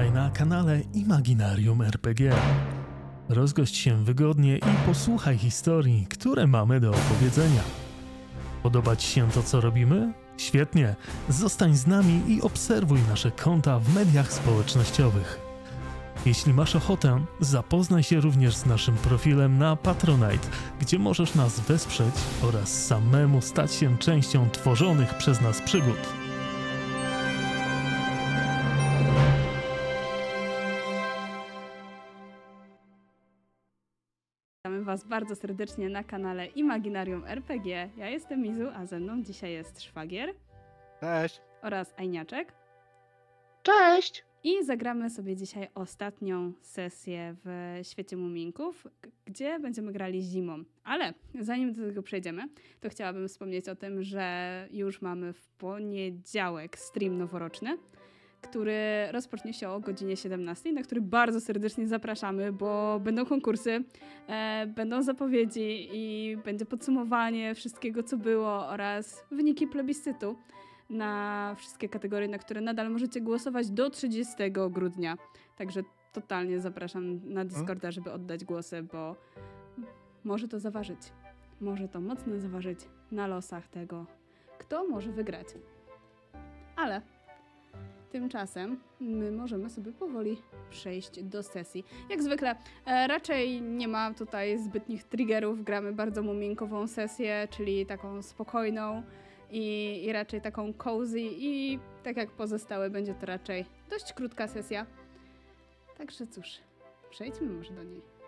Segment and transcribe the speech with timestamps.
[0.00, 2.32] Witaj na kanale Imaginarium RPG.
[3.28, 7.62] Rozgość się wygodnie i posłuchaj historii, które mamy do opowiedzenia.
[8.62, 10.12] Podoba Ci się to, co robimy?
[10.36, 10.94] Świetnie!
[11.28, 15.40] Zostań z nami i obserwuj nasze konta w mediach społecznościowych.
[16.26, 20.48] Jeśli masz ochotę, zapoznaj się również z naszym profilem na Patronite,
[20.80, 26.19] gdzie możesz nas wesprzeć oraz samemu stać się częścią tworzonych przez nas przygód.
[34.90, 37.90] Was bardzo serdecznie na kanale Imaginarium RPG.
[37.96, 40.34] Ja jestem Mizu, a ze mną dzisiaj jest Szwagier
[41.00, 41.40] Cześć.
[41.62, 42.52] oraz Ajniaczek.
[43.62, 44.24] Cześć.
[44.44, 48.86] I zagramy sobie dzisiaj ostatnią sesję w Świecie Muminków,
[49.24, 50.64] gdzie będziemy grali zimą.
[50.84, 52.48] Ale zanim do tego przejdziemy,
[52.80, 57.78] to chciałabym wspomnieć o tym, że już mamy w poniedziałek stream noworoczny,
[58.40, 63.84] który rozpocznie się o godzinie 17, na który bardzo serdecznie zapraszamy, bo będą konkursy,
[64.28, 70.36] e, będą zapowiedzi i będzie podsumowanie wszystkiego, co było oraz wyniki plebiscytu
[70.90, 74.34] na wszystkie kategorie, na które nadal możecie głosować do 30
[74.70, 75.18] grudnia.
[75.56, 75.82] Także
[76.12, 79.16] totalnie zapraszam na Discorda, żeby oddać głosy, bo
[80.24, 80.98] może to zaważyć.
[81.60, 82.78] Może to mocno zaważyć
[83.12, 84.06] na losach tego,
[84.58, 85.46] kto może wygrać.
[86.76, 87.02] Ale
[88.10, 90.36] tymczasem my możemy sobie powoli
[90.70, 91.84] przejść do sesji.
[92.10, 95.64] Jak zwykle, e, raczej nie ma tutaj zbytnich triggerów.
[95.64, 99.02] Gramy bardzo muminkową sesję, czyli taką spokojną
[99.50, 104.86] i, i raczej taką cozy i tak jak pozostałe będzie to raczej dość krótka sesja.
[105.98, 106.58] Także cóż,
[107.10, 108.19] przejdźmy może do niej.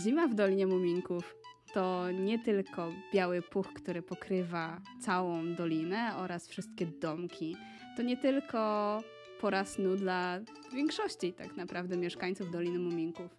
[0.00, 1.36] Zima w Dolinie Muminków
[1.74, 7.56] to nie tylko biały puch, który pokrywa całą dolinę oraz wszystkie domki.
[7.96, 9.00] To nie tylko
[9.40, 10.40] pora snu dla
[10.74, 13.36] większości tak naprawdę mieszkańców Doliny Muminków.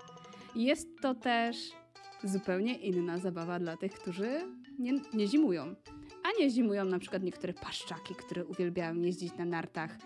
[0.55, 1.57] Jest to też
[2.23, 4.41] zupełnie inna zabawa dla tych, którzy
[4.79, 5.75] nie, nie zimują.
[6.23, 9.97] A nie zimują na przykład niektóre paszczaki, które uwielbiają jeździć na nartach.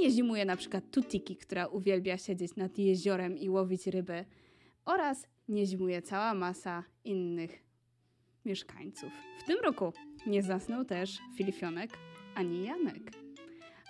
[0.00, 4.24] Nie zimuje na przykład Tutiki, która uwielbia siedzieć nad jeziorem i łowić ryby.
[4.84, 7.62] Oraz nie zimuje cała masa innych
[8.44, 9.12] mieszkańców.
[9.38, 9.92] W tym roku
[10.26, 11.90] nie zasnął też Filifionek
[12.34, 13.12] ani Janek.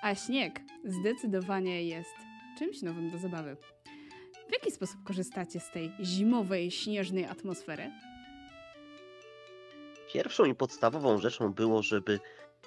[0.02, 2.14] A śnieg zdecydowanie jest
[2.58, 3.56] czymś nowym do zabawy.
[4.48, 7.90] W jaki sposób korzystacie z tej zimowej, śnieżnej atmosfery?
[10.12, 12.20] Pierwszą i podstawową rzeczą było, żeby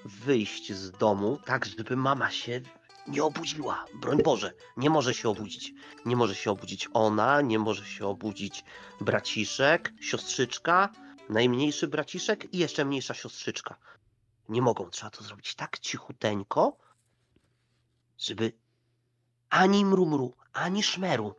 [0.05, 2.61] wyjść z domu tak, żeby mama się
[3.07, 3.85] nie obudziła.
[4.01, 5.73] Broń Boże, nie może się obudzić.
[6.05, 8.63] Nie może się obudzić ona, nie może się obudzić
[9.01, 10.89] braciszek, siostrzyczka,
[11.29, 13.75] najmniejszy braciszek i jeszcze mniejsza siostrzyczka.
[14.49, 14.89] Nie mogą.
[14.89, 16.77] Trzeba to zrobić tak cichuteńko,
[18.17, 18.51] żeby
[19.49, 21.35] ani mrumru, ani szmeru.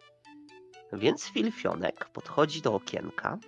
[0.92, 3.38] Więc Filfionek podchodzi do okienka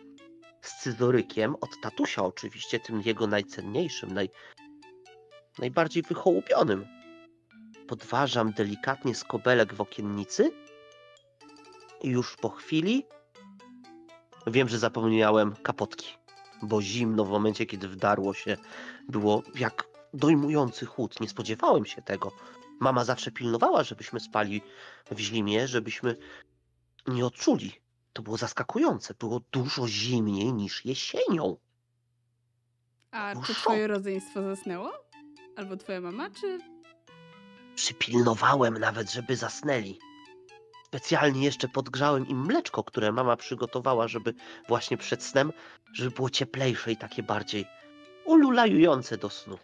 [0.61, 4.31] z scyzorykiem od tatusia oczywiście, tym jego najcenniejszym, naj,
[5.59, 6.96] najbardziej wychołupionym.
[7.89, 10.53] Podważam delikatnie skobelek w okiennicy
[12.03, 13.07] i już po chwili
[14.47, 16.07] wiem, że zapomniałem kapotki,
[16.63, 18.57] bo zimno w momencie, kiedy wdarło się,
[19.09, 21.21] było jak dojmujący chłód.
[21.21, 22.33] Nie spodziewałem się tego.
[22.81, 24.63] Mama zawsze pilnowała, żebyśmy spali
[25.11, 26.17] w zimie, żebyśmy
[27.07, 27.73] nie odczuli.
[28.13, 29.15] To było zaskakujące.
[29.15, 31.57] Było dużo zimniej niż jesienią.
[33.11, 33.63] A czy szok.
[33.63, 34.93] twoje rodzeństwo zasnęło?
[35.57, 36.76] Albo twoja mama, czy...
[37.77, 39.99] Przypilnowałem nawet, żeby zasnęli.
[40.87, 44.35] Specjalnie jeszcze podgrzałem im mleczko, które mama przygotowała, żeby
[44.69, 45.53] właśnie przed snem,
[45.93, 47.65] żeby było cieplejsze i takie bardziej
[48.25, 49.59] ululajujące do snu.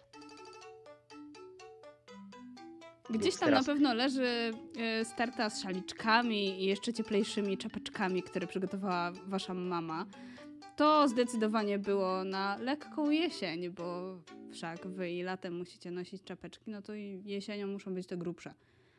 [3.09, 8.47] Gdzieś tam teraz- na pewno leży e, starta z szaliczkami i jeszcze cieplejszymi czapeczkami, które
[8.47, 10.05] przygotowała wasza mama.
[10.75, 14.17] To zdecydowanie było na lekką jesień, bo
[14.51, 18.53] wszak wy i latem musicie nosić czapeczki, no to i jesienią muszą być to grubsze.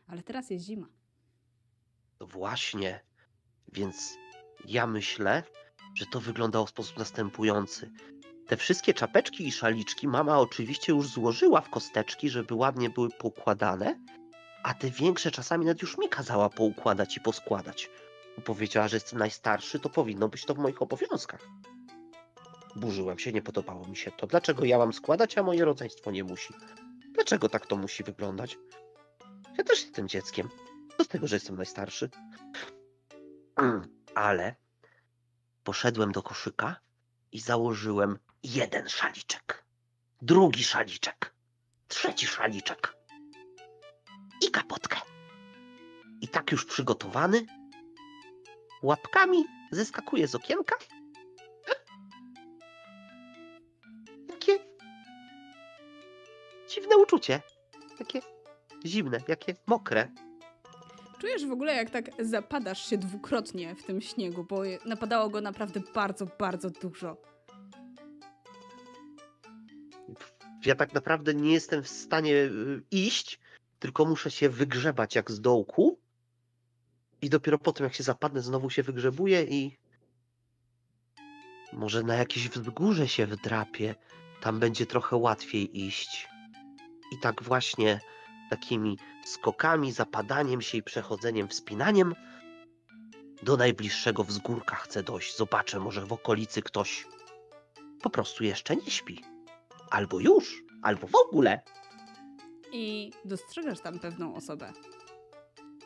[0.06, 0.87] Ale teraz jest zima.
[2.19, 3.00] To właśnie.
[3.73, 4.15] Więc
[4.67, 5.43] ja myślę,
[5.94, 7.91] że to wyglądało w sposób następujący.
[8.47, 14.00] Te wszystkie czapeczki i szaliczki mama oczywiście już złożyła w kosteczki, żeby ładnie były poukładane,
[14.62, 17.91] a te większe czasami nawet już mi kazała poukładać i poskładać.
[18.45, 21.49] Powiedziała, że jestem najstarszy, to powinno być to w moich obowiązkach.
[22.77, 24.27] Burzyłem się, nie podobało mi się to.
[24.27, 26.55] Dlaczego ja mam składać, a moje rodzeństwo nie musi?
[27.13, 28.59] Dlaczego tak to musi wyglądać?
[29.59, 30.49] Ja też jestem dzieckiem.
[30.99, 32.11] Co z tego, że jestem najstarszy?
[34.15, 34.55] Ale
[35.65, 36.77] poszedłem do koszyka
[37.33, 39.65] i założyłem jeden szaliczek,
[40.23, 41.35] drugi szaliczek,
[41.89, 42.97] trzeci szaliczek
[44.47, 44.97] i kapotkę.
[46.21, 47.47] I tak już przygotowany,
[48.85, 50.77] łapkami zeskakuję z okienka.
[54.31, 54.59] Jakie
[56.69, 57.41] dziwne uczucie.
[57.99, 58.21] Takie
[58.87, 60.09] zimne, jakie mokre.
[61.21, 65.81] Czujesz w ogóle, jak tak zapadasz się dwukrotnie w tym śniegu, bo napadało go naprawdę
[65.95, 67.17] bardzo, bardzo dużo.
[70.65, 73.41] Ja tak naprawdę nie jestem w stanie y, iść,
[73.79, 75.99] tylko muszę się wygrzebać jak z dołku.
[77.25, 79.76] I dopiero potem, jak się zapadnę, znowu się wygrzebuję i.
[81.73, 83.94] Może na jakieś wzgórze się wdrapię.
[84.41, 86.29] Tam będzie trochę łatwiej iść.
[87.12, 88.00] I tak właśnie
[88.50, 92.15] takimi skokami, zapadaniem się i przechodzeniem, wspinaniem
[93.43, 95.37] do najbliższego wzgórka chcę dojść.
[95.37, 97.06] Zobaczę, może w okolicy ktoś
[98.03, 99.25] po prostu jeszcze nie śpi.
[99.91, 101.61] Albo już, albo w ogóle.
[102.73, 104.73] I dostrzegasz tam pewną osobę.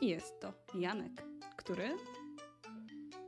[0.01, 1.28] I jest to Janek,
[1.69, 1.97] który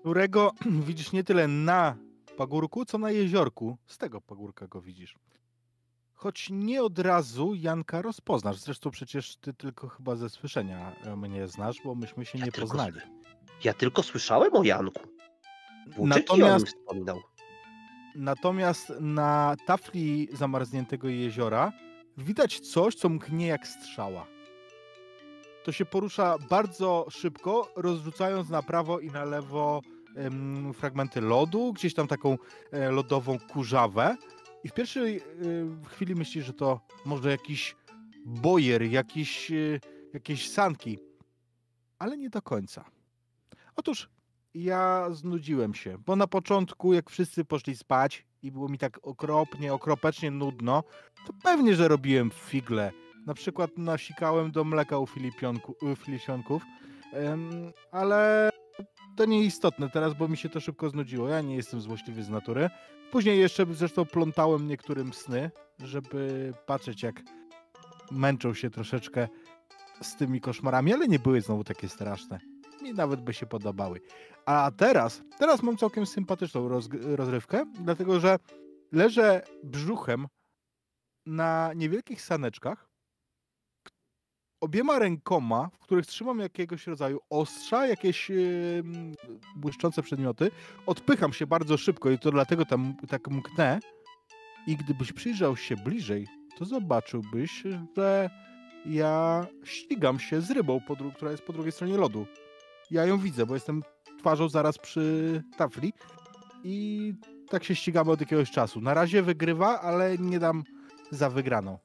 [0.01, 0.53] którego
[0.89, 1.97] widzisz nie tyle na
[2.37, 3.77] pagórku, co na jeziorku.
[3.87, 5.17] Z tego pagórka go widzisz.
[6.15, 8.57] Choć nie od razu Janka rozpoznasz.
[8.57, 12.53] Zresztą przecież ty tylko chyba ze słyszenia e, mnie znasz, bo myśmy się Ja nie
[12.53, 13.01] tylko poznali.
[13.65, 15.01] Ja tylko słyszałem o Janku.
[15.87, 17.21] Włóczyki Natomiast, nim wspominał.
[18.15, 21.73] natomiast na tafli zamarzniętego jeziora
[22.19, 24.27] widać coś, co mknie jak strzała.
[25.65, 29.83] To się porusza bardzo szybko, rozrzucając na prawo i na lewo
[30.17, 32.39] em, fragmenty lodu, gdzieś tam taką
[32.73, 34.17] e, lodową kurzawę.
[34.65, 35.23] I w pierwszej e,
[35.89, 37.77] chwili myślisz, że to może jakiś
[38.27, 39.81] bojer, jakiś, e,
[40.15, 40.99] jakieś sanki,
[41.99, 42.85] ale nie do końca.
[43.77, 44.09] Otóż
[44.55, 49.75] ja znudziłem się, bo na początku, jak wszyscy poszli spać i było mi tak okropnie,
[49.75, 50.85] okropecznie nudno,
[51.27, 52.93] to pewnie, że robiłem figle.
[53.27, 55.07] Na przykład nasikałem do mleka u,
[55.97, 56.61] Filipionku,
[57.93, 58.51] ale
[59.17, 61.29] to nieistotne teraz, bo mi się to szybko znudziło.
[61.29, 62.71] Ja nie jestem złośliwy z natury.
[63.11, 67.23] Później jeszcze zresztą plątałem niektórym sny, żeby patrzeć jak
[68.11, 69.29] męczą się troszeczkę
[70.03, 72.41] z tymi koszmarami, ale nie były znowu takie straszne.
[72.83, 74.01] Mi nawet by się podobały.
[74.47, 78.39] A teraz, teraz mam całkiem sympatyczną rozg- rozrywkę, dlatego że
[78.93, 80.27] leżę brzuchem
[81.27, 82.90] na niewielkich saneczkach,
[84.61, 89.15] obiema rękoma, w których trzymam jakiegoś rodzaju ostrza, jakieś em,
[89.57, 90.51] błyszczące przedmioty.
[90.87, 93.81] Odpycham się bardzo szybko i to dlatego tam tak mknę.
[94.67, 96.27] I gdybyś przyjrzał się bliżej,
[96.59, 97.63] to zobaczyłbyś,
[97.97, 98.31] że
[98.87, 100.81] ja ścigam się z rybą,
[101.15, 102.27] która jest po drugiej stronie lodu.
[102.91, 103.83] Ja ją widzę, bo jestem
[104.19, 105.93] twarzą zaraz przy tafli
[106.65, 107.15] i
[107.49, 108.81] tak się ścigamy od jakiegoś czasu.
[108.81, 110.65] Na razie wygrywa, ale nie dam
[111.11, 111.79] za wygraną.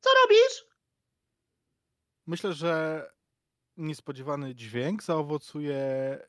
[0.00, 0.64] Co robisz?
[2.26, 3.02] Myślę, że
[3.76, 5.78] niespodziewany dźwięk zaowocuje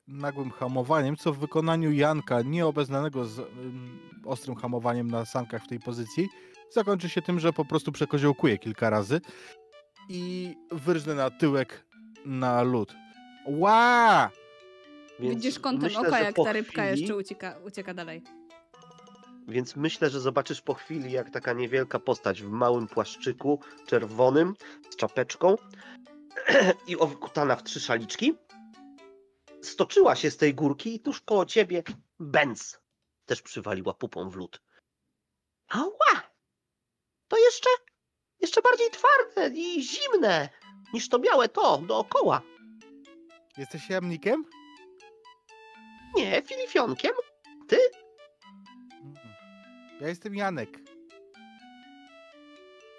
[0.07, 5.79] nagłym hamowaniem, co w wykonaniu Janka, nieobeznanego z ym, ostrym hamowaniem na sankach w tej
[5.79, 6.29] pozycji,
[6.71, 9.21] zakończy się tym, że po prostu przekoziołkuje kilka razy
[10.09, 11.85] i wyrżnę na tyłek
[12.25, 12.93] na lód.
[13.45, 14.29] Ła!
[15.19, 18.23] Widzisz kątem myślę, oka, jak ta rybka chwili- jeszcze ucieka, ucieka dalej.
[19.49, 24.53] Więc myślę, że zobaczysz po chwili, jak taka niewielka postać w małym płaszczyku czerwonym
[24.89, 25.55] z czapeczką
[26.87, 28.35] i owkutana w trzy szaliczki
[29.61, 31.83] stoczyła się z tej górki i tuż koło ciebie
[32.19, 32.79] Benz
[33.25, 34.61] też przywaliła pupą w lód.
[35.67, 36.29] Ała!
[37.27, 37.69] To jeszcze,
[38.39, 40.49] jeszcze bardziej twarde i zimne
[40.93, 42.41] niż to białe to dookoła.
[43.57, 44.45] Jesteś jamnikiem?
[46.15, 47.11] Nie, filifionkiem.
[47.67, 47.77] Ty?
[50.01, 50.79] Ja jestem Janek.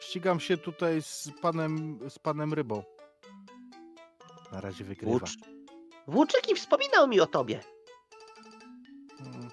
[0.00, 2.82] Ścigam się tutaj z panem, z panem Rybą.
[4.52, 5.18] Na razie wygrywa.
[5.18, 5.36] Włócz...
[6.06, 7.60] Włóczyki wspominał mi o tobie.
[9.20, 9.48] Mm.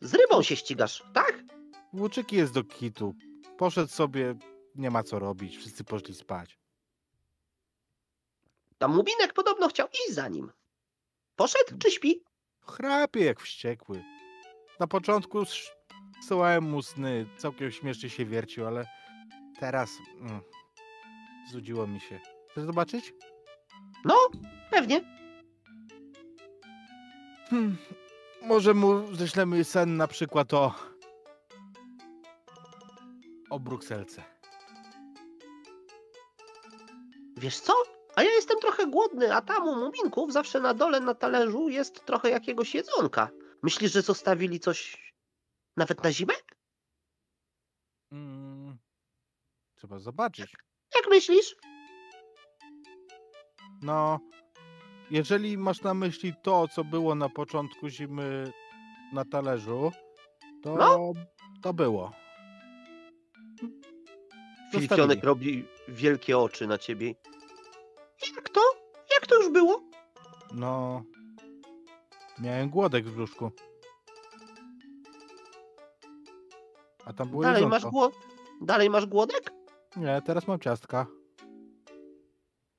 [0.00, 1.44] Z rybą się ścigasz, tak?
[1.92, 3.14] Włóczyki jest do kitu.
[3.58, 4.34] Poszedł sobie,
[4.74, 6.58] nie ma co robić, wszyscy poszli spać.
[8.78, 10.52] Tam Mubinek podobno chciał iść za nim.
[11.36, 12.24] Poszedł czy śpi?
[12.60, 14.04] Chrapie jak wściekły.
[14.80, 15.44] Na początku
[16.26, 18.86] zsyłałem mu sny, całkiem śmiesznie się wiercił, ale
[19.60, 20.40] teraz mm,
[21.52, 22.20] zudziło mi się.
[22.50, 23.14] Chcesz zobaczyć?
[24.04, 24.14] No,
[24.70, 25.00] pewnie.
[27.50, 27.76] Hmm,
[28.42, 30.74] może mu ześlemy sen na przykład o...
[33.50, 34.22] o Brukselce.
[37.36, 37.72] Wiesz co?
[38.16, 42.04] A ja jestem trochę głodny, a tam u muminków zawsze na dole na talerzu jest
[42.04, 43.28] trochę jakiegoś jedzonka.
[43.62, 45.05] Myślisz, że zostawili coś
[45.76, 46.34] nawet na zimę?
[48.12, 48.78] Mm,
[49.74, 50.52] trzeba zobaczyć.
[50.94, 51.56] Jak myślisz?
[53.82, 54.18] No,
[55.10, 58.52] jeżeli masz na myśli to, co było na początku zimy
[59.12, 59.92] na talerzu,
[60.62, 61.12] to, No.
[61.62, 62.12] to było.
[64.72, 67.14] Filipionek robi wielkie oczy na ciebie.
[68.36, 68.60] Jak to?
[69.14, 69.82] Jak to już było?
[70.52, 71.02] No,
[72.38, 73.50] miałem głodek w brzuszku.
[77.06, 77.90] A tam było Dalej masz, jedzonko.
[77.90, 78.14] głod...
[78.62, 79.52] Dalej masz głodek?
[79.96, 81.06] Nie, teraz mam ciastka.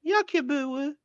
[0.03, 0.95] Jakie były?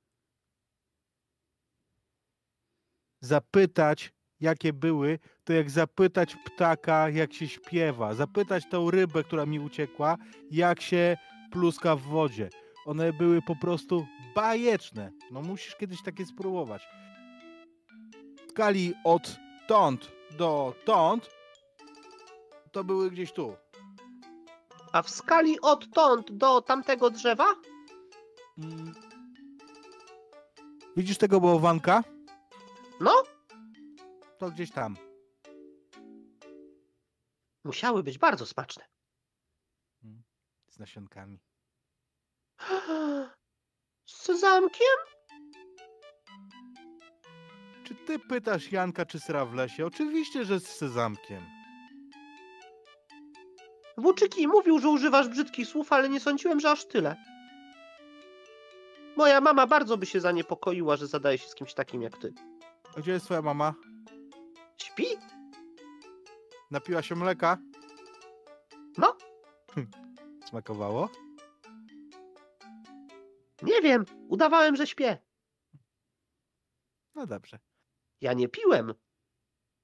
[3.21, 8.15] Zapytać, jakie były, to jak zapytać ptaka, jak się śpiewa.
[8.15, 10.17] Zapytać tą rybę, która mi uciekła,
[10.51, 11.17] jak się
[11.53, 12.51] pluska w wodzie.
[12.87, 15.11] One były po prostu bajeczne.
[15.31, 16.89] No musisz kiedyś takie spróbować.
[18.47, 19.37] W skali od
[19.69, 21.31] tąd do tąd,
[22.73, 23.57] to były gdzieś tu.
[24.93, 27.55] A w skali odtąd do tamtego drzewa?
[28.59, 28.95] Mm.
[30.97, 32.05] Widzisz tego bałwanka?
[33.01, 33.23] No,
[34.39, 34.97] To gdzieś tam.
[37.65, 38.85] musiały być bardzo smaczne.
[40.69, 41.39] Z nasionkami.
[44.07, 44.97] Z sezamkiem?
[47.85, 49.87] Czy ty pytasz Janka, czy sra w lesie?
[49.87, 51.47] Oczywiście, że z sezamkiem.
[54.03, 57.17] Włóczyki mówił, że używasz brzydkich słów, ale nie sądziłem, że aż tyle.
[59.17, 62.35] Moja mama bardzo by się zaniepokoiła, że zadaje się z kimś takim jak ty.
[62.97, 63.75] A gdzie jest twoja mama?
[64.79, 65.07] Śpi?
[66.71, 67.59] Napiła się mleka?
[68.99, 69.17] No,
[70.49, 71.09] Smakowało?
[73.63, 74.05] nie wiem.
[74.29, 75.19] Udawałem, że śpię.
[77.15, 77.59] No dobrze.
[78.21, 78.95] Ja nie piłem.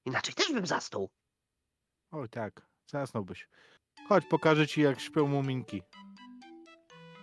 [0.04, 1.10] Inaczej też bym zasnął.
[2.10, 3.48] Oj tak, zasnąłbyś.
[4.08, 5.82] Chodź, pokażę ci jak śpią muminki.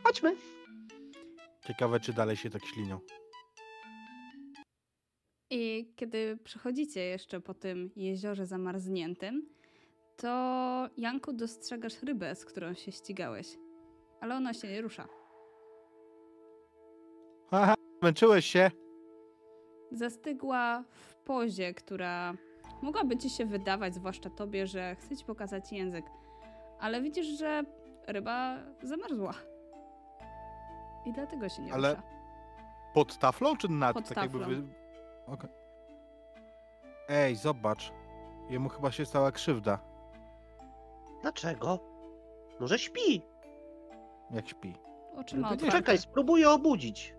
[0.04, 0.36] Chodźmy.
[1.68, 3.00] Ciekawe, czy dalej się tak ślinią.
[5.52, 9.50] I kiedy przechodzicie jeszcze po tym jeziorze zamarzniętym,
[10.18, 10.30] to
[10.98, 13.58] Janku dostrzegasz rybę, z którą się ścigałeś.
[14.22, 15.08] Ale ona się nie rusza.
[17.52, 18.72] Haha, męczyłeś się?
[19.92, 22.34] Zastygła w pozie, która
[22.82, 26.06] mogłaby ci się wydawać, zwłaszcza tobie, że chce ci pokazać język.
[26.86, 27.64] Ale widzisz, że
[28.08, 29.34] ryba zamarzła.
[31.06, 32.04] I dlatego się nie Ale rusza.
[32.94, 33.94] Pod taflą czy nad?
[33.94, 34.56] Pod tak jakby taflą.
[34.56, 34.64] wy...
[35.28, 35.50] Okej.
[37.10, 37.92] Ej, zobacz.
[38.50, 39.80] Jemu chyba się stała krzywda,
[41.22, 41.80] Dlaczego?
[42.60, 43.22] Może śpi.
[44.32, 44.76] jak śpi.
[45.18, 45.72] Otwarte.
[45.72, 47.16] Czekaj, spróbuję obudzić.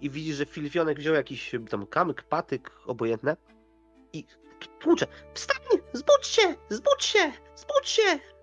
[0.00, 3.36] I widzisz, że Filifionek wziął jakiś tam kamyk, patyk, obojętne.
[4.12, 4.24] I
[4.80, 5.06] tłucze.
[5.34, 5.56] Wstań!
[5.92, 6.54] Zbudź się!
[6.68, 7.32] Zbudź się!
[7.56, 8.35] Zbudź się!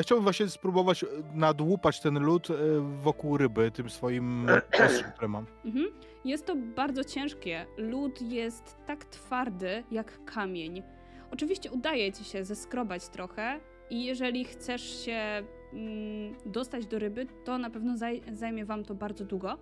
[0.00, 2.54] Ja chciałbym właśnie spróbować e, nadłupać ten lód e,
[3.02, 4.46] wokół ryby tym swoim
[4.84, 5.46] ostrzem, które mam.
[5.64, 5.86] Mhm.
[6.24, 7.66] Jest to bardzo ciężkie.
[7.76, 10.82] Lód jest tak twardy jak kamień.
[11.30, 15.42] Oczywiście udaje ci się zeskrobać trochę i jeżeli chcesz się
[15.72, 19.58] mm, dostać do ryby, to na pewno zaj- zajmie wam to bardzo długo,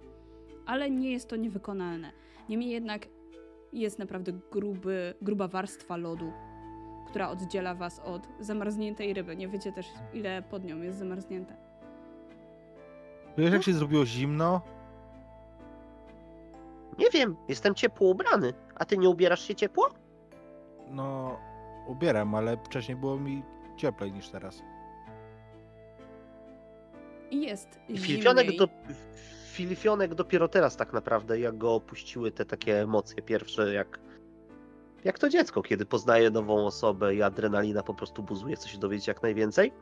[0.67, 2.13] ale nie jest to niewykonalne.
[2.49, 3.09] Niemniej jednak
[3.73, 6.33] jest naprawdę gruby, gruba warstwa lodu,
[7.09, 9.37] która oddziela was od zamarzniętej ryby.
[9.37, 11.57] Nie wiecie też, ile pod nią jest zamarznięte.
[13.39, 14.61] Wiesz, jak się zrobiło zimno?
[16.99, 18.53] Nie wiem, jestem ciepło ubrany.
[18.75, 19.89] A ty nie ubierasz się ciepło?
[20.91, 21.39] No,
[21.87, 23.43] ubieram, ale wcześniej było mi
[23.77, 24.63] cieplej niż teraz.
[27.31, 28.57] I jest I zimniej.
[28.57, 28.69] Do...
[29.53, 34.01] Filifionek dopiero teraz tak naprawdę, jak go opuściły te takie emocje pierwsze, jak...
[35.05, 39.07] Jak to dziecko, kiedy poznaje nową osobę i adrenalina po prostu buzuje, chce się dowiedzieć
[39.09, 39.73] jak najwięcej.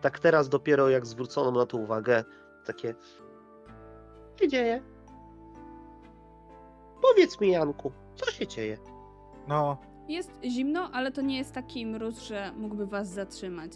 [0.00, 2.24] Tak teraz dopiero jak zwrócono na to uwagę,
[2.66, 2.94] takie...
[4.36, 4.82] Co się dzieje?
[7.02, 8.78] Powiedz mi, Janku, co się dzieje?
[9.48, 9.76] No,
[10.08, 13.72] Jest zimno, ale to nie jest taki mróz, że mógłby was zatrzymać.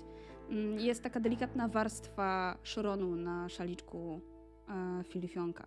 [0.50, 4.20] Mm, Jest taka delikatna warstwa szoronu na szaliczku
[4.68, 5.66] e, filifionka.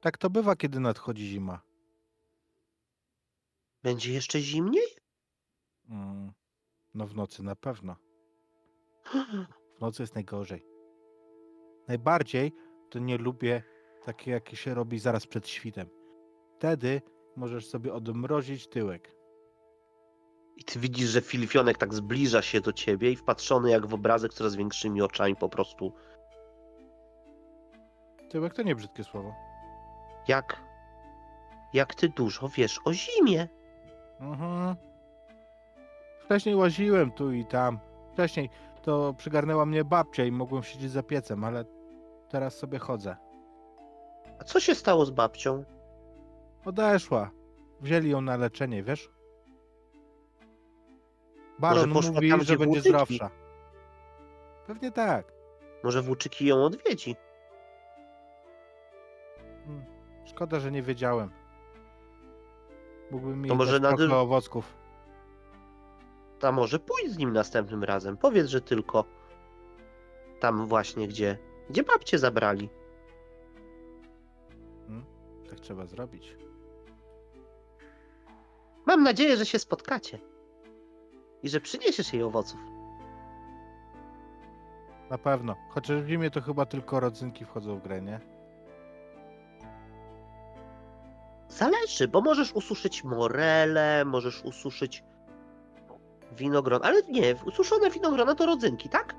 [0.00, 1.60] tak to bywa, kiedy nadchodzi zima.
[3.86, 4.86] Będzie jeszcze zimniej?
[5.90, 6.32] Mm,
[6.94, 7.96] no w nocy na pewno.
[9.76, 10.66] W nocy jest najgorzej.
[11.88, 12.52] Najbardziej
[12.90, 13.62] to nie lubię
[14.04, 15.88] takie, jakie się robi zaraz przed świtem.
[16.56, 17.02] Wtedy
[17.36, 19.14] możesz sobie odmrozić tyłek.
[20.56, 24.34] I ty widzisz, że Filifionek tak zbliża się do ciebie i wpatrzony jak w obrazek
[24.34, 25.92] coraz większymi oczami po prostu
[28.30, 29.34] Tyłek to nie brzydkie słowo.
[30.28, 30.62] Jak,
[31.72, 33.48] jak ty dużo wiesz o zimie.
[34.20, 34.76] Mhm.
[36.24, 37.78] Wcześniej łaziłem tu i tam.
[38.12, 38.50] Wcześniej
[38.82, 41.64] to przygarnęła mnie babcia i mogłem siedzieć za piecem, ale
[42.28, 43.16] teraz sobie chodzę.
[44.40, 45.64] A co się stało z babcią?
[46.64, 47.30] Odeszła.
[47.80, 49.10] Wzięli ją na leczenie, wiesz?
[51.58, 52.88] Baron poszła mówi, tam, że gdzie będzie włóczyki?
[52.88, 53.30] zdrowsza.
[54.66, 55.32] Pewnie tak.
[55.84, 57.16] Może Włóczyki ją odwiedzi?
[60.24, 61.30] Szkoda, że nie wiedziałem.
[63.10, 64.74] Mógłbym mi To może dać na trochę dy- owocków.
[66.42, 68.16] A może pójdź z nim następnym razem.
[68.16, 69.04] Powiedz, że tylko
[70.40, 71.38] tam właśnie, gdzie,
[71.70, 72.68] gdzie babcie zabrali.
[75.50, 76.36] Tak trzeba zrobić.
[78.86, 80.18] Mam nadzieję, że się spotkacie.
[81.42, 82.60] I że przyniesiesz jej owoców.
[85.10, 85.56] Na pewno.
[85.70, 88.20] Chociaż w zimie to chyba tylko rodzynki wchodzą w grę, nie?
[91.56, 95.04] Zależy, bo możesz ususzyć morele, możesz ususzyć
[96.32, 96.80] winogron.
[96.84, 99.14] Ale nie, ususzone winogrona to rodzynki, tak?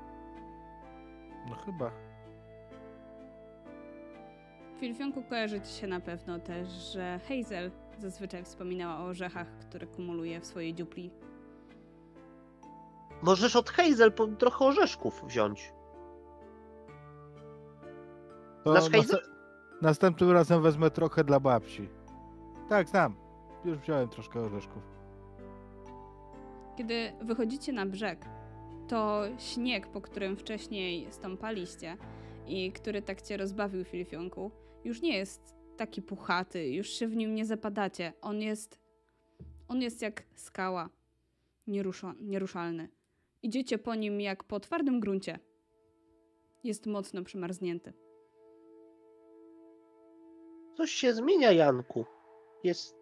[1.48, 1.90] No chyba.
[4.76, 9.86] W Filfionku kojarzy ci się na pewno też, że Hazel zazwyczaj wspominała o orzechach, które
[9.86, 11.10] kumuluje w swojej dziupli.
[13.22, 15.72] Możesz od Hazel po, trochę orzeszków wziąć.
[18.64, 19.00] To Znasz Hazel?
[19.00, 21.88] następ- następnym razem wezmę trochę dla babci.
[22.68, 23.14] Tak, znam.
[23.64, 24.82] Już wziąłem troszkę orzeszków.
[26.76, 28.24] Kiedy wychodzicie na brzeg,
[28.88, 31.96] to śnieg, po którym wcześniej stąpaliście
[32.46, 34.50] i który tak cię rozbawił w Filfionku,
[34.84, 38.12] już nie jest taki puchaty, już się w nim nie zapadacie.
[38.20, 38.80] On jest,
[39.68, 40.88] on jest jak skała,
[41.66, 42.88] nierusza, nieruszalny.
[43.42, 45.38] Idziecie po nim jak po twardym gruncie.
[46.64, 47.92] Jest mocno przymarznięty.
[50.76, 52.17] Coś się zmienia, Janku.
[52.64, 52.96] Jest.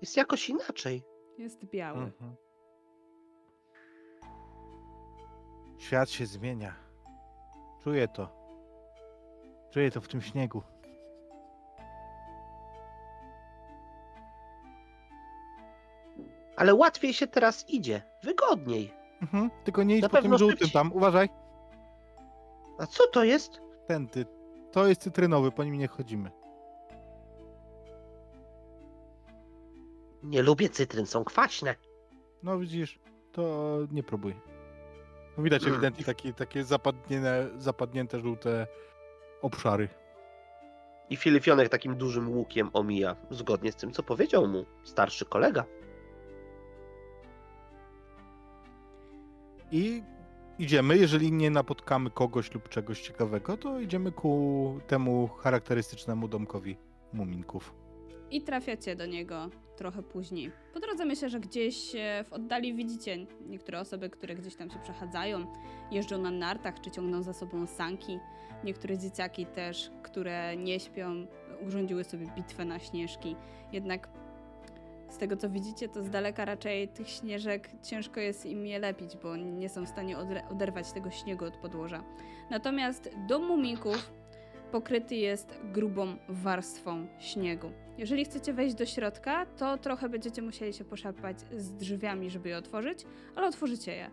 [0.00, 1.02] Jest jakoś inaczej.
[1.38, 1.98] Jest biały.
[2.02, 2.34] Mhm.
[5.78, 6.74] Świat się zmienia.
[7.84, 8.28] Czuję to.
[9.70, 10.62] Czuję to w tym śniegu.
[16.56, 18.02] Ale łatwiej się teraz idzie.
[18.22, 18.92] Wygodniej.
[19.22, 19.50] Mhm.
[19.64, 20.72] Tylko nie idź Na po tym pewno żółtym szybciej.
[20.72, 20.92] tam.
[20.92, 21.28] Uważaj.
[22.78, 23.60] A co to jest?
[23.88, 24.26] Ten ty.
[24.72, 26.30] To jest cytrynowy, po nim nie chodzimy.
[30.22, 31.74] Nie lubię cytryn, są kwaśne.
[32.42, 32.98] No widzisz,
[33.32, 34.34] to nie próbuj.
[35.36, 35.74] No Widać Mm.
[35.74, 38.66] ewidentnie takie, takie zapadnięte, zapadnięte żółte
[39.42, 39.88] obszary.
[41.10, 45.64] I Filifionek takim dużym łukiem omija, zgodnie z tym, co powiedział mu starszy kolega.
[49.70, 50.02] I
[50.58, 56.76] idziemy, jeżeli nie napotkamy kogoś lub czegoś ciekawego, to idziemy ku temu charakterystycznemu domkowi
[57.12, 57.74] muminków.
[58.32, 60.52] I trafiacie do niego trochę później.
[60.74, 64.78] Po drodze myślę, że gdzieś e, w oddali widzicie niektóre osoby, które gdzieś tam się
[64.78, 65.46] przechadzają,
[65.90, 68.18] jeżdżą na nartach czy ciągną za sobą sanki.
[68.64, 71.26] Niektóre dzieciaki też, które nie śpią,
[71.66, 73.36] urządziły sobie bitwę na śnieżki.
[73.72, 74.08] Jednak
[75.08, 79.16] z tego co widzicie, to z daleka raczej tych śnieżek ciężko jest im je lepić,
[79.16, 80.16] bo nie są w stanie
[80.50, 82.04] oderwać tego śniegu od podłoża.
[82.50, 84.12] Natomiast dom muminków
[84.72, 87.72] pokryty jest grubą warstwą śniegu.
[87.98, 92.58] Jeżeli chcecie wejść do środka, to trochę będziecie musieli się poszarpać z drzwiami, żeby je
[92.58, 93.04] otworzyć,
[93.36, 94.10] ale otworzycie je.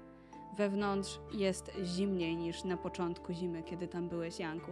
[0.57, 4.71] Wewnątrz jest zimniej niż na początku zimy, kiedy tam byłeś, Janku.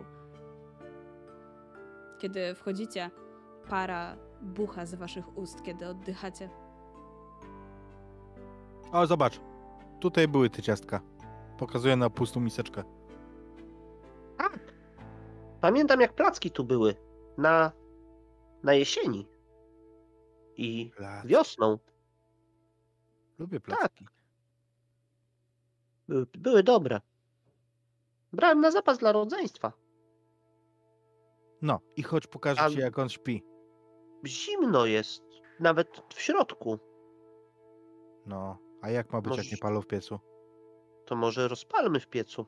[2.19, 3.11] Kiedy wchodzicie,
[3.69, 6.49] para bucha z waszych ust, kiedy oddychacie.
[8.91, 9.39] O, zobacz.
[9.99, 11.01] Tutaj były te ciastka.
[11.57, 12.83] Pokazuję na pustą miseczkę.
[14.37, 14.66] Tak.
[15.61, 16.95] Pamiętam, jak placki tu były.
[17.37, 17.71] Na,
[18.63, 19.27] na jesieni.
[20.55, 21.27] I Placki.
[21.27, 21.77] wiosną.
[23.39, 23.65] Lubię Tak.
[23.77, 24.05] placki.
[26.07, 27.01] Były, były dobre.
[28.33, 29.73] Brałem na zapas dla rodzeństwa.
[31.61, 33.43] No i chodź pokażę A- ci jak on śpi.
[34.25, 35.23] Zimno jest.
[35.59, 36.79] Nawet w środku.
[38.25, 40.19] No, a jak ma być jak Możesz- nie palą w piecu?
[41.05, 42.45] To może rozpalmy w piecu.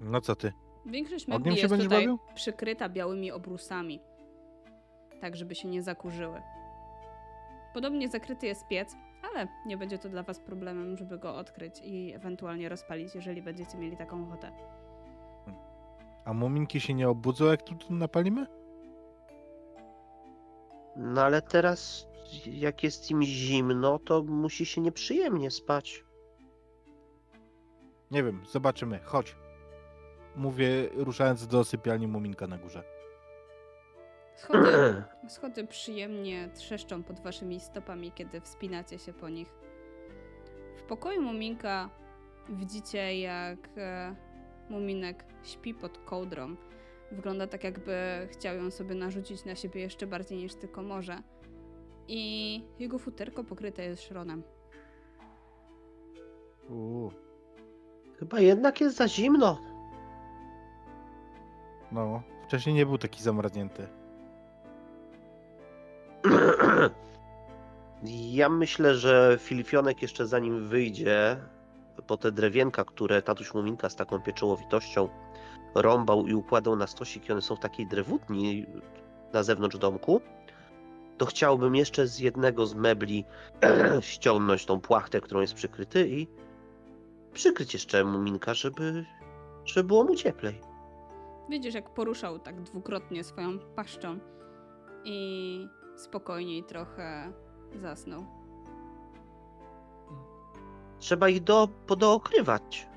[0.00, 0.52] No co ty?
[0.86, 2.18] Większość mebli się jest tutaj bawił?
[2.34, 4.00] przykryta białymi obrusami,
[5.20, 6.42] tak żeby się nie zakurzyły.
[7.74, 8.96] Podobnie zakryty jest piec,
[9.30, 13.78] ale nie będzie to dla Was problemem, żeby go odkryć i ewentualnie rozpalić, jeżeli będziecie
[13.78, 14.52] mieli taką ochotę.
[16.24, 18.46] A muminki się nie obudzą jak tu, tu napalimy?
[20.96, 22.08] No ale teraz,
[22.46, 26.04] jak jest im zimno, to musi się nieprzyjemnie spać.
[28.10, 28.98] Nie wiem, zobaczymy.
[29.04, 29.36] Chodź.
[30.36, 32.84] Mówię, ruszając do sypialni Muminka na górze.
[34.36, 35.02] Schody,
[35.36, 39.48] schody przyjemnie trzeszczą pod waszymi stopami, kiedy wspinacie się po nich.
[40.76, 41.90] W pokoju Muminka
[42.48, 44.14] widzicie, jak e,
[44.70, 46.56] Muminek śpi pod kołdrą.
[47.12, 51.22] Wygląda tak, jakby chciał ją sobie narzucić na siebie jeszcze bardziej niż tylko może.
[52.08, 54.42] I jego futerko pokryte jest szronem.
[56.68, 57.12] Uuu,
[58.18, 59.69] Chyba jednak jest za zimno.
[61.92, 63.86] No, wcześniej nie był taki zamarznięty.
[68.30, 71.36] Ja myślę, że Filifionek jeszcze zanim wyjdzie
[72.06, 75.08] po te drewienka, które tatuś Muminka z taką pieczołowitością
[75.74, 78.66] rąbał i układał na stosik i one są w takiej drewutni
[79.32, 80.20] na zewnątrz domku,
[81.18, 83.24] to chciałbym jeszcze z jednego z mebli
[84.00, 86.26] ściągnąć tą płachtę, którą jest przykryty i
[87.32, 89.04] przykryć jeszcze Muminka, żeby,
[89.64, 90.69] żeby było mu cieplej.
[91.50, 94.18] Widzisz, jak poruszał tak dwukrotnie swoją paszczą
[95.04, 97.32] i spokojniej trochę
[97.74, 98.26] zasnął.
[100.98, 102.88] Trzeba ich do, podookrywać.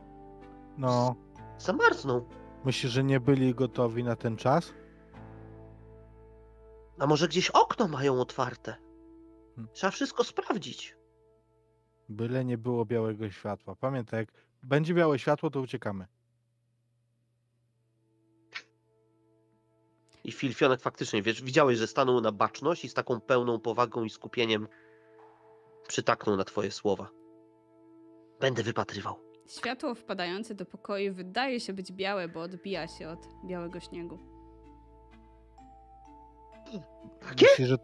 [0.77, 1.15] No,
[1.57, 2.25] Zamarzną.
[2.65, 4.73] myślisz, że nie byli gotowi na ten czas?
[6.99, 8.75] A może gdzieś okno mają otwarte?
[9.55, 9.73] Hmm.
[9.73, 10.97] Trzeba wszystko sprawdzić.
[12.09, 13.75] Byle nie było białego światła.
[13.75, 14.31] Pamiętaj, jak
[14.63, 16.07] będzie białe światło, to uciekamy.
[20.23, 24.09] I Filfionek faktycznie, wiesz, widziałeś, że stanął na baczność i z taką pełną powagą i
[24.09, 24.67] skupieniem
[25.87, 27.09] przytaknął na twoje słowa.
[28.39, 29.15] Będę wypatrywał.
[29.47, 34.19] Światło wpadające do pokoju wydaje się być białe, bo odbija się od białego śniegu.
[37.29, 37.45] Takie?
[37.45, 37.77] Myślisz, że,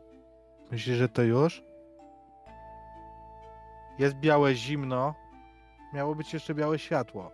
[0.71, 1.63] myślisz, że to już?
[3.99, 5.15] Jest białe zimno.
[5.93, 7.31] Miało być jeszcze białe światło.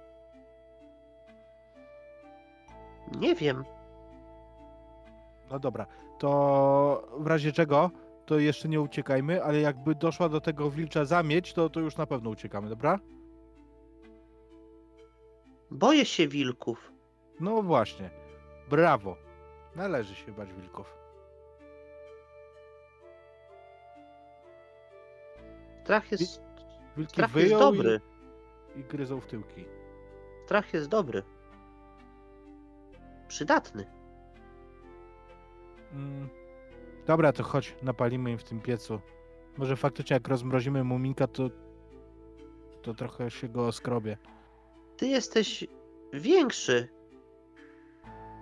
[3.19, 3.65] Nie wiem.
[5.51, 5.85] No dobra,
[6.19, 7.91] to w razie czego,
[8.25, 12.05] to jeszcze nie uciekajmy, ale jakby doszła do tego wilcza zamieć, to, to już na
[12.05, 12.99] pewno uciekamy, dobra?
[15.71, 16.91] Boję się wilków.
[17.39, 18.09] No właśnie.
[18.69, 19.17] Brawo.
[19.75, 20.95] Należy się bać wilków.
[25.83, 26.41] Strach jest,
[26.97, 28.01] Wilki strach jest wyją dobry.
[28.75, 29.65] i, i gryzą w tyłki.
[30.45, 31.23] Strach jest dobry.
[33.27, 33.85] Przydatny.
[35.95, 36.29] Mm.
[37.07, 38.99] Dobra, to chodź, napalimy im w tym piecu.
[39.57, 41.49] Może faktycznie jak rozmrozimy muminka, to
[42.81, 44.17] to trochę się go skrobie.
[44.97, 45.67] Ty jesteś
[46.13, 46.87] większy.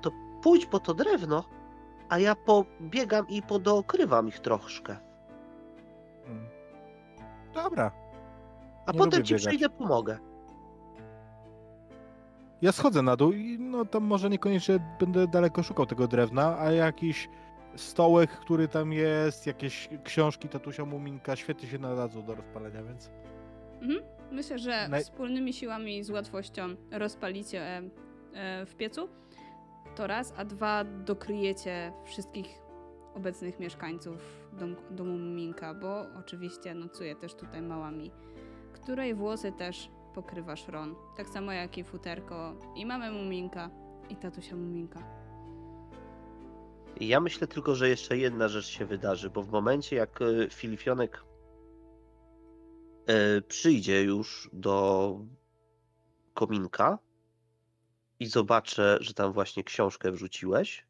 [0.02, 0.12] To
[0.44, 1.44] pójdź po to drewno,
[2.10, 4.98] a ja pobiegam i podookrywam ich troszkę.
[6.28, 6.46] Mm.
[7.54, 7.92] Dobra.
[8.86, 9.48] A Nie potem ci biegać.
[9.48, 10.18] przyjdę, pomogę.
[12.62, 16.72] Ja schodzę na dół i no tam może niekoniecznie będę daleko szukał tego drewna, a
[16.72, 17.30] jakiś
[17.76, 23.10] stołek, który tam jest, jakieś książki tatusia Muminka świetnie się nadadzą do rozpalenia, więc
[23.82, 24.04] Mhm.
[24.32, 27.82] Myślę, że Naj- wspólnymi siłami z łatwością rozpalicie e,
[28.34, 29.10] e, w piecu.
[29.96, 32.48] To raz, a dwa dokryjecie wszystkich
[33.16, 38.12] obecnych mieszkańców dom, domu Minka, bo oczywiście nocuje też tutaj małami,
[38.74, 40.96] której włosy też pokrywa szron.
[41.18, 43.70] Tak samo jak i futerko i mamy Muminka
[44.10, 45.00] i tatusia Muminka.
[46.99, 51.23] Ja myślę tylko, że jeszcze jedna rzecz się wydarzy, bo w momencie jak e, Filifionek
[53.08, 55.19] e, przyjdzie już do
[56.34, 56.99] kominka
[58.19, 60.86] i zobaczę, że tam właśnie książkę wrzuciłeś,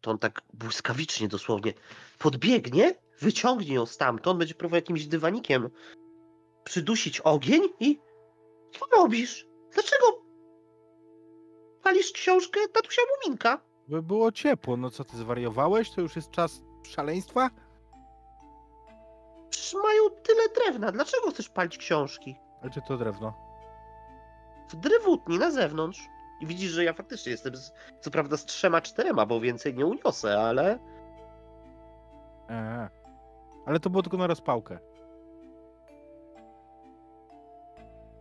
[0.00, 1.72] to on tak błyskawicznie dosłownie
[2.18, 5.70] podbiegnie, wyciągnie ją stamtąd, będzie próbował jakimś dywanikiem
[6.64, 8.00] przydusić ogień i
[8.78, 9.46] co robisz?
[9.74, 10.06] Dlaczego
[11.82, 13.73] palisz książkę tatusia Muminka?
[13.88, 14.76] By było ciepło.
[14.76, 15.90] No co ty zwariowałeś?
[15.90, 17.50] To już jest czas szaleństwa?
[19.50, 20.92] Przecież mają tyle drewna.
[20.92, 22.36] Dlaczego chcesz palić książki?
[22.62, 23.34] Ale czy to drewno?
[24.68, 26.00] W drewutni na zewnątrz.
[26.40, 29.86] I widzisz, że ja faktycznie jestem z, co prawda z trzema, czterema, bo więcej nie
[29.86, 30.78] uniosę, ale
[32.48, 32.88] Eee.
[33.66, 34.78] Ale to było tylko na rozpałkę.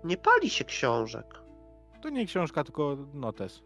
[0.04, 1.26] nie pali się książek.
[2.02, 3.62] To nie książka, tylko notes.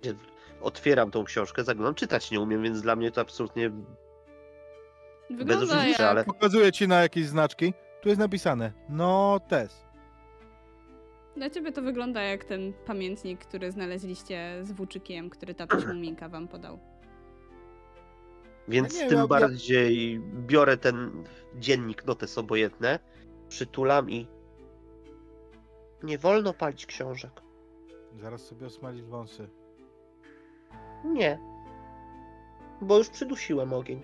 [0.00, 0.14] Gdzie
[0.60, 1.94] Otwieram tą książkę, zaglądam.
[1.94, 3.70] Czytać nie umiem, więc dla mnie to absolutnie
[5.30, 7.74] Wygląda jak ale- Pokazuję ci na jakieś znaczki.
[8.02, 9.84] Tu jest napisane notes.
[11.36, 16.48] Dla ciebie to wygląda jak ten pamiętnik, który znaleźliście z włóczykiem, który tatuś Muminka wam
[16.48, 16.78] podał.
[18.68, 21.24] Więc Ja nie, tym ja- ja- bardziej biorę ten
[21.56, 22.98] dziennik, notes obojętne,
[23.48, 24.26] przytulam i
[26.02, 27.30] Nie wolno palić książek.
[28.20, 29.48] Zaraz sobie osmalisz wąsy.
[31.04, 31.38] Nie.
[32.80, 34.02] Bo już przydusiłem ogień.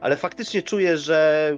[0.00, 1.50] Ale faktycznie czuję, że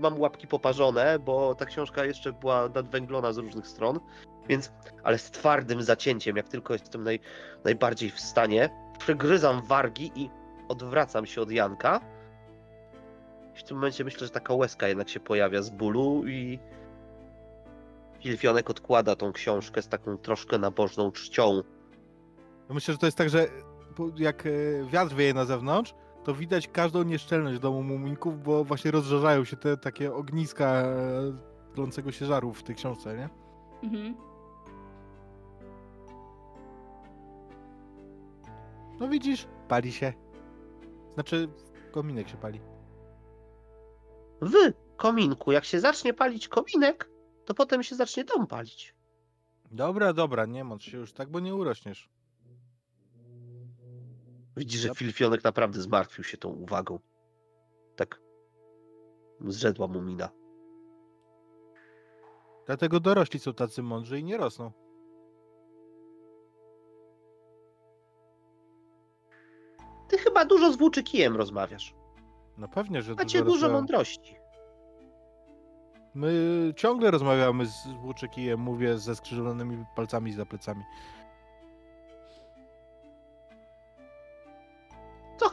[0.00, 4.00] mam łapki poparzone, bo ta książka jeszcze była nadwęglona z różnych stron.
[4.48, 4.72] Więc,
[5.02, 7.20] ale z twardym zacięciem, jak tylko jestem naj,
[7.64, 10.30] najbardziej w stanie, przegryzam wargi i
[10.68, 12.00] odwracam się od Janka.
[13.54, 16.58] W tym momencie myślę, że taka łezka jednak się pojawia z bólu i
[18.20, 21.62] Filfionek odkłada tą książkę z taką troszkę nabożną czcią.
[22.68, 23.48] No myślę, że to jest tak, że
[24.16, 24.50] jak e,
[24.90, 29.76] wiatr wieje na zewnątrz, to widać każdą nieszczelność domu muminków, bo właśnie rozżarzają się te
[29.76, 30.92] takie ogniska e,
[31.74, 33.28] tlącego się żaru w tej książce, nie?
[33.82, 34.16] Mhm.
[39.00, 40.12] No widzisz, pali się.
[41.14, 41.48] Znaczy,
[41.92, 42.60] kominek się pali.
[44.40, 44.52] w
[44.96, 45.52] kominku.
[45.52, 47.10] Jak się zacznie palić kominek,
[47.44, 48.94] to potem się zacznie dom palić.
[49.70, 52.08] Dobra, dobra, nie mącz się już tak, bo nie urośniesz.
[54.56, 54.94] Widzisz, że.
[54.94, 56.98] Filfionek naprawdę zmartwił się tą uwagą.
[57.96, 58.20] Tak
[59.40, 60.28] zrzedła mu mina.
[62.66, 64.72] Dlatego dorośli są tacy mądrzy i nie rosną.
[70.08, 71.94] Ty chyba dużo z włóczykijem rozmawiasz.
[72.58, 74.36] No pewnie, że Macie dużo dużo mądrości.
[76.14, 80.84] My ciągle rozmawiamy z Włóczykijem, mówię ze skrzyżowanymi palcami za plecami.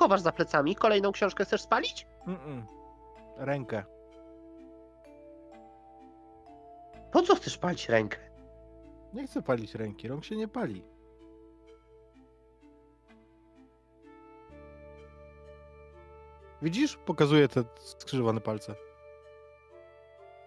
[0.03, 0.75] Chowasz za plecami?
[0.75, 2.07] Kolejną książkę chcesz spalić?
[2.27, 2.63] Mm-mm.
[3.37, 3.83] Rękę.
[7.11, 8.17] Po co chcesz palić rękę?
[9.13, 10.83] Nie chcę palić ręki, rąk się nie pali.
[16.61, 16.97] Widzisz?
[16.97, 18.75] Pokazuję te skrzyżowane palce.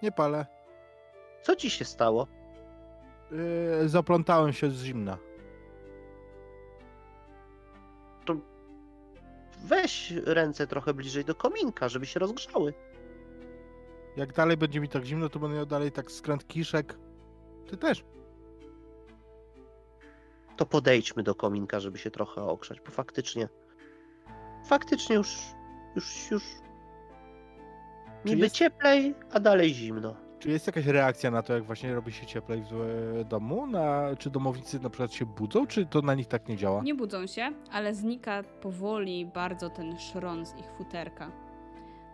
[0.03, 0.47] Nie palę.
[1.43, 2.27] Co ci się stało?
[3.31, 5.19] Yy, zaplątałem się z zimna.
[9.65, 12.75] Weź ręce trochę bliżej do kominka, żeby się rozgrzały.
[14.17, 16.99] Jak dalej będzie mi tak zimno, to będę miał dalej tak skręt kiszek.
[17.71, 18.05] Ty też.
[20.57, 23.49] To podejdźmy do kominka, żeby się trochę ogrzać, bo faktycznie.
[24.69, 25.37] Faktycznie już.
[25.97, 26.43] Już, już.
[28.25, 30.26] Niby jest- cieplej, a dalej zimno.
[30.47, 32.73] Czy jest jakaś reakcja na to, jak właśnie robi się cieplej w
[33.21, 33.67] e, domu?
[33.67, 36.83] Na, czy domownicy na przykład się budzą, czy to na nich tak nie działa?
[36.83, 41.33] Nie budzą się, ale znika powoli bardzo ten szron z ich futerka.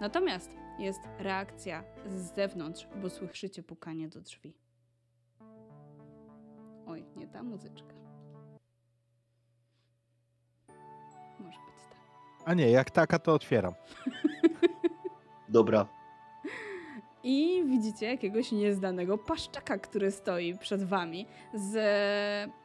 [0.01, 4.55] Natomiast jest reakcja z zewnątrz, bo słyszycie pukanie do drzwi.
[6.87, 7.95] Oj, nie ta muzyczka.
[11.39, 11.99] Może być tak.
[12.45, 13.75] A nie, jak taka, to otwieram.
[15.49, 16.02] Dobra.
[17.25, 21.77] I widzicie jakiegoś nieznanego paszczaka, który stoi przed wami z,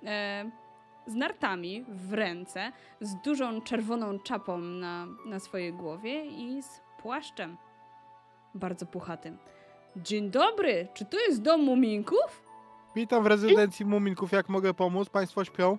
[0.06, 0.52] e,
[1.08, 7.58] z nartami w ręce, z dużą czerwoną czapą na, na swojej głowie i z płaszczem
[8.56, 9.38] bardzo puchatym.
[9.96, 12.48] Dzień dobry, czy to jest dom muminków?
[12.96, 15.10] Witam w rezydencji Muminków, jak mogę pomóc?
[15.10, 15.78] Państwo śpią?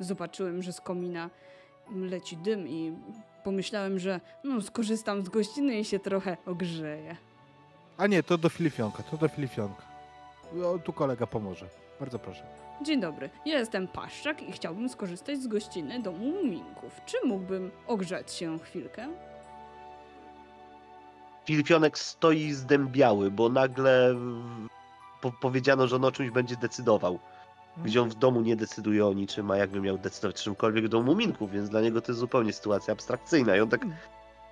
[0.00, 1.30] Zobaczyłem, że z komina
[1.96, 2.92] leci dym i
[3.44, 7.16] pomyślałem, że no, skorzystam z gościny i się trochę ogrzeję.
[7.98, 9.82] A nie, to do Filifionka, to do Filifionka.
[10.64, 11.66] O, tu kolega pomoże.
[12.00, 12.42] Bardzo proszę.
[12.82, 17.00] Dzień dobry, ja jestem Paszczak i chciałbym skorzystać z gościny domu Muminków.
[17.06, 19.08] Czy mógłbym ogrzać się chwilkę?
[21.44, 24.14] Filipionek stoi zdębiały, bo nagle
[25.20, 27.18] po powiedziano, że on o czymś będzie decydował.
[27.76, 30.88] Gdzie on w domu nie decyduje o niczym, a jakby miał decydować o czymkolwiek w
[30.88, 33.56] domu muminków, więc dla niego to jest zupełnie sytuacja abstrakcyjna.
[33.56, 33.86] I on tak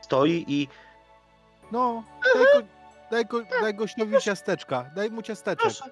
[0.00, 0.68] stoi i
[1.72, 2.02] No,
[2.34, 2.62] go,
[3.12, 4.90] daj, go, daj gościowi ciasteczka.
[4.94, 5.62] Daj mu ciasteczek.
[5.62, 5.84] proszę,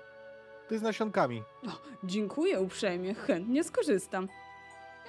[0.69, 1.43] Ty z nasionkami.
[2.05, 4.29] Dziękuję uprzejmie, chętnie skorzystam.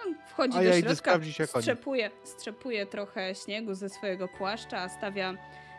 [0.06, 5.34] On wchodzi A do ja środka, strzepuje, strzepuje trochę śniegu ze swojego płaszcza, stawia,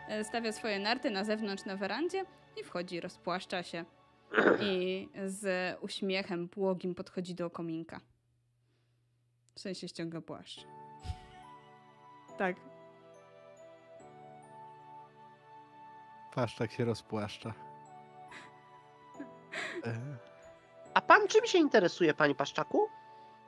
[0.09, 2.25] e, stawia swoje narty na zewnątrz na werandzie
[2.61, 3.85] i wchodzi, rozpłaszcza się
[4.61, 7.99] i z uśmiechem błogim podchodzi do kominka.
[9.55, 10.65] W sensie ściąga płaszcz.
[12.37, 12.72] Tak.
[16.35, 17.53] Paszczak się rozpłaszcza.
[19.85, 19.93] E,
[20.93, 22.87] a pan czym się interesuje, panie Paszczaku?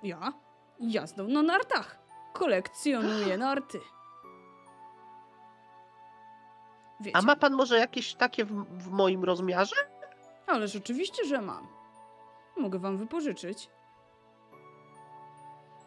[0.04, 0.34] Ja?
[0.80, 1.98] Jazdą na nartach.
[2.34, 3.80] Kolekcjonuję narty.
[7.00, 9.76] Wiecie, A ma pan może jakieś takie w, w moim rozmiarze?
[10.48, 11.68] Ależ oczywiście, że mam.
[12.58, 13.70] Mogę wam wypożyczyć.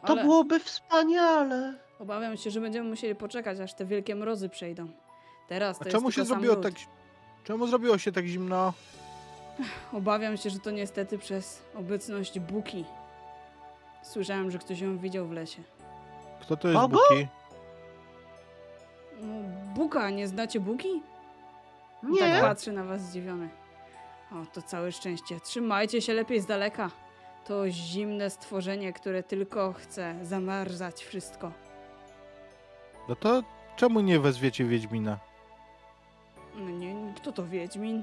[0.07, 1.75] To Ale byłoby wspaniale.
[1.99, 4.89] obawiam się, że będziemy musieli poczekać, aż te wielkie mrozy przejdą.
[5.49, 6.63] Teraz to A jest czemu tylko się sam zrobiło lód.
[6.63, 6.73] tak...
[7.45, 8.73] Czemu zrobiło się tak zimno?
[9.99, 12.85] Obawiam się, że to niestety przez obecność Buki.
[14.03, 15.63] Słyszałem, że ktoś ją widział w lesie.
[16.41, 16.99] Kto to jest Kogo?
[17.11, 17.27] Buki?
[19.21, 19.35] No,
[19.75, 21.03] Buka, nie znacie Buki?
[22.03, 23.49] Tak Nie, patrzy na was zdziwiony.
[24.33, 25.41] O, to całe szczęście.
[25.41, 26.91] Trzymajcie się lepiej z daleka.
[27.47, 31.53] To zimne stworzenie, które tylko chce zamarzać wszystko.
[33.09, 33.43] No to
[33.77, 35.19] czemu nie wezwiecie Wiedźmina?
[36.59, 38.03] No nie, kto to Wiedźmin?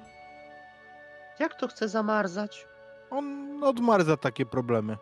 [1.39, 2.67] jak to chce zamarzać?
[3.09, 4.97] On odmarza takie problemy.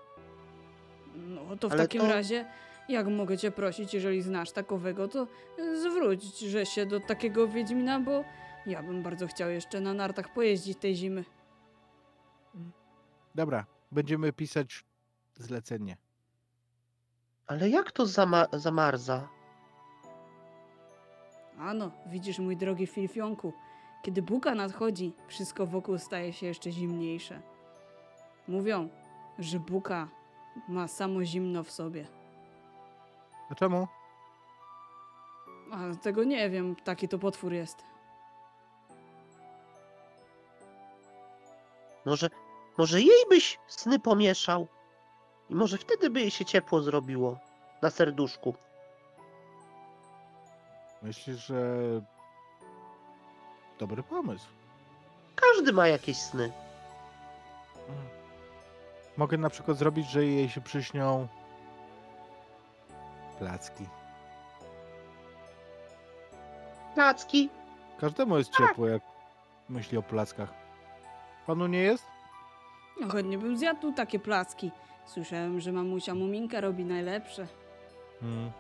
[1.16, 2.46] No to w Ale takim to- razie,
[2.90, 5.28] jak mogę cię prosić, jeżeli znasz takowego, to
[5.82, 8.24] zwróć że się do takiego Wiedźmina, bo
[8.66, 11.26] ja bym bardzo chciał jeszcze na nartach pojeździć tej zimy.
[13.36, 14.86] Dobra, będziemy pisać
[15.36, 15.98] zlecenie.
[17.48, 19.28] Ale jak to zama zamarza?
[21.60, 23.54] Ano, widzisz, mój drogi Filfionku,
[24.02, 27.42] kiedy buka nadchodzi, wszystko wokół staje się jeszcze zimniejsze.
[28.48, 28.90] Mówią,
[29.40, 30.08] że buka
[30.68, 32.06] ma samo zimno w sobie.
[33.50, 33.88] A czemu?
[35.72, 37.84] A tego nie wiem, taki to potwór jest.
[42.06, 42.30] Może,
[42.78, 44.68] może jej byś sny pomieszał?
[45.50, 47.38] I może wtedy by jej się ciepło zrobiło
[47.82, 48.56] na serduszku.
[51.04, 51.62] Myślisz, że
[53.80, 54.48] dobry pomysł.
[55.36, 56.52] Każdy ma jakieś sny.
[57.90, 58.02] Mm.
[59.18, 61.28] Mogę na przykład zrobić, że jej się przyśnią
[63.40, 63.86] placki.
[66.96, 67.50] Placki.
[68.00, 69.02] Każdemu jest ciepło, jak
[69.70, 70.54] myśli o plackach.
[71.48, 72.06] Panu nie jest?
[73.02, 74.72] No chętnie bym zjadł takie placki.
[75.06, 77.48] Słyszałem, że mamusia Muminka robi najlepsze.
[78.22, 78.52] Mm.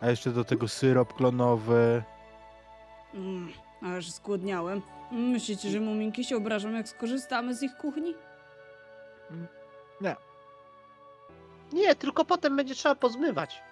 [0.00, 2.02] A jeszcze do tego syrop klonowy.
[3.14, 4.82] Mm, aż zgłodniałem.
[5.10, 8.14] Myślicie, że Muminki się obrażą, jak skorzystamy z ich kuchni?
[11.72, 13.62] Nie, tylko potem będzie trzeba pozmywać.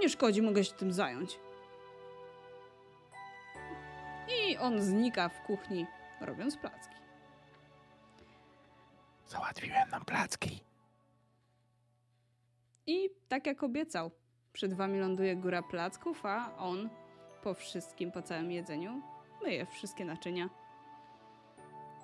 [0.00, 1.38] Nie szkodzi, mogę się tym zająć.
[4.28, 5.86] I on znika w kuchni,
[6.20, 6.94] robiąc placki.
[9.26, 10.60] Załatwiłem nam placki.
[12.86, 14.10] I tak jak obiecał,
[14.52, 16.90] przed wami ląduje góra placków, a on
[17.42, 19.02] po wszystkim, po całym jedzeniu,
[19.42, 20.48] myje wszystkie naczynia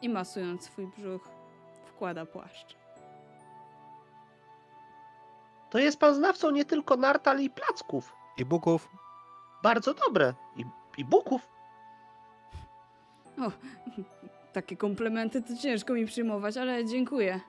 [0.03, 1.31] i masując swój brzuch,
[1.87, 2.77] wkłada płaszcz.
[5.71, 8.13] To jest pan znawcą nie tylko nart, ale i placków.
[8.39, 8.89] I buków.
[9.63, 10.35] Bardzo dobre.
[10.57, 10.65] I,
[10.99, 11.49] i buków.
[13.39, 13.51] O,
[14.53, 17.41] takie komplementy to ciężko mi przyjmować, ale dziękuję.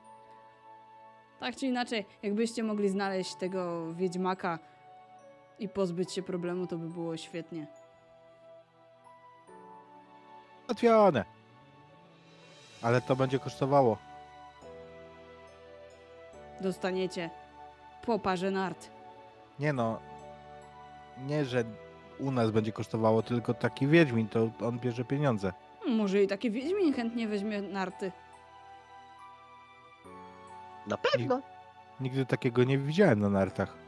[1.40, 4.60] Tak czy inaczej, jakbyście mogli znaleźć tego wiedźmaka
[5.60, 7.68] i pozbyć się problemu, to by było świetnie.
[10.68, 11.26] Załatwione.
[12.82, 13.98] Ale to będzie kosztowało.
[16.62, 17.30] Dostaniecie
[18.06, 18.90] po parze nart.
[19.60, 20.00] Nie no.
[21.26, 21.64] Nie, że
[22.20, 25.54] u nas będzie kosztowało, tylko taki Wiedźmin, to on bierze pieniądze.
[25.88, 28.12] Może i taki wiedźmin chętnie weźmie narty.
[30.88, 31.42] Na pewno.
[32.00, 33.87] Nigdy takiego nie widziałem na nartach.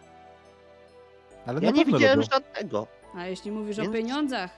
[1.49, 2.31] Ale Ja nie widziałem lubią.
[2.31, 2.87] żadnego.
[3.15, 4.49] A jeśli mówisz o Więc- pieniądzach,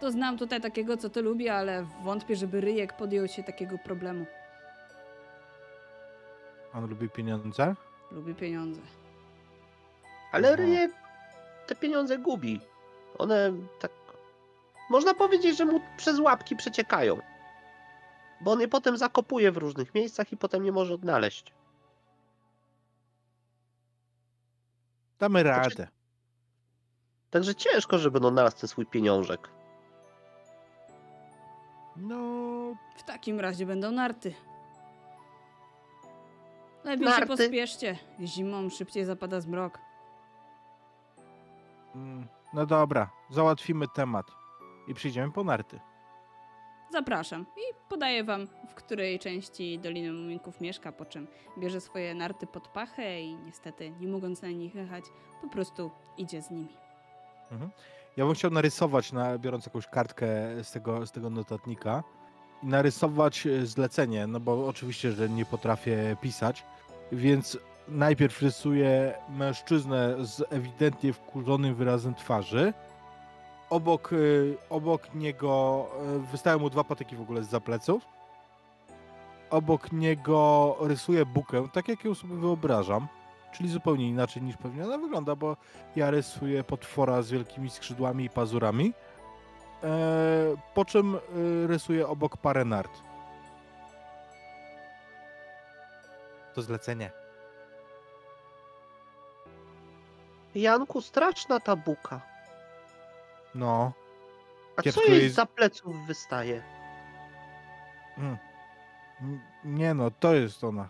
[0.00, 4.26] to znam tutaj takiego, co ty lubi, ale wątpię, żeby Ryjek podjął się takiego problemu.
[6.74, 7.74] On lubi pieniądze?
[8.10, 8.80] Lubi pieniądze.
[10.32, 10.56] Ale Aha.
[10.56, 10.88] ryje
[11.66, 12.60] te pieniądze gubi.
[13.18, 13.90] One tak.
[14.90, 17.18] Można powiedzieć, że mu przez łapki przeciekają.
[18.40, 21.52] Bo on je potem zakopuje w różnych miejscach i potem nie może odnaleźć.
[25.18, 25.88] Damy Znaczy- radę.
[27.30, 29.48] Także ciężko, żeby on znalazł ten swój pieniążek.
[31.96, 32.16] No,
[32.96, 34.34] W takim razie będą narty.
[36.84, 37.26] Lepiej się Narty?
[37.26, 37.98] pospieszcie.
[38.20, 39.78] Zimą szybciej zapada zmrok.
[41.94, 44.26] mm, no dobra, załatwimy temat.
[44.88, 45.80] I przyjdziemy po narty.
[46.92, 51.26] Zapraszam i podaję wam, w której części Doliny Muminków mieszka, po czym
[51.58, 55.04] bierze swoje narty pod pachę i niestety, nie mogąc na nich jechać,
[55.42, 56.68] po prostu idzie z nimi.
[58.16, 60.26] Ja bym chciał narysować, na, biorąc jakąś kartkę
[60.62, 62.02] z tego, z tego notatnika,
[62.62, 66.64] narysować e, zlecenie, no bo oczywiście, że nie potrafię pisać,
[67.12, 72.72] więc najpierw rysuję mężczyznę z ewidentnie wkurzonym wyrazem twarzy.
[73.70, 74.16] Obok, e,
[74.70, 75.86] obok niego
[76.16, 78.02] e, wystają mu dwa patyki w ogóle z pleców.
[79.50, 83.08] Obok niego rysuję bukę, tak jak ją sobie wyobrażam,
[83.52, 85.56] czyli zupełnie inaczej niż pewnie ona wygląda, bo
[85.96, 88.92] ja rysuję potwora z wielkimi skrzydłami i pazurami.
[89.84, 89.88] E,
[90.74, 91.18] po czym e,
[91.66, 92.90] rysuję obok parę nart.
[96.54, 97.10] To zlecenie.
[100.54, 102.20] Janku, straszna ta buka.
[103.54, 103.92] No.
[104.76, 106.62] A Kiepsko co jej jest- za pleców wystaje?
[108.18, 108.36] Mm.
[109.22, 110.88] N- Nie no, to jest ona.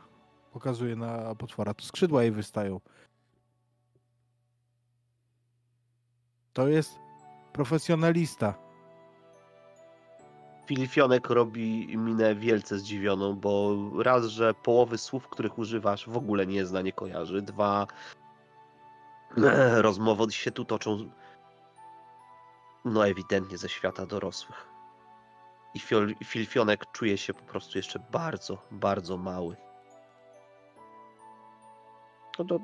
[0.52, 1.74] Pokazuje na potwora.
[1.74, 2.80] To skrzydła jej wystają.
[6.52, 6.98] To jest
[7.52, 8.54] profesjonalista.
[10.66, 16.66] Filifionek robi minę wielce zdziwioną, bo raz, że połowy słów, których używasz, w ogóle nie
[16.66, 17.42] zna, nie kojarzy.
[17.42, 17.86] Dwa,
[19.86, 21.10] rozmowy się tu toczą,
[22.84, 24.66] no ewidentnie ze świata dorosłych.
[25.74, 25.80] I
[26.24, 29.56] Filifionek czuje się po prostu jeszcze bardzo, bardzo mały.
[32.38, 32.58] No to...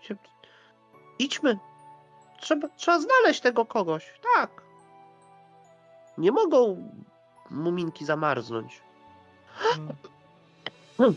[0.00, 0.16] się-
[1.18, 1.58] Idźmy.
[2.40, 4.20] Trzeba, trzeba znaleźć tego kogoś.
[4.36, 4.50] Tak.
[6.18, 6.88] Nie mogą
[7.50, 8.82] muminki zamarznąć.
[10.98, 11.14] Mm.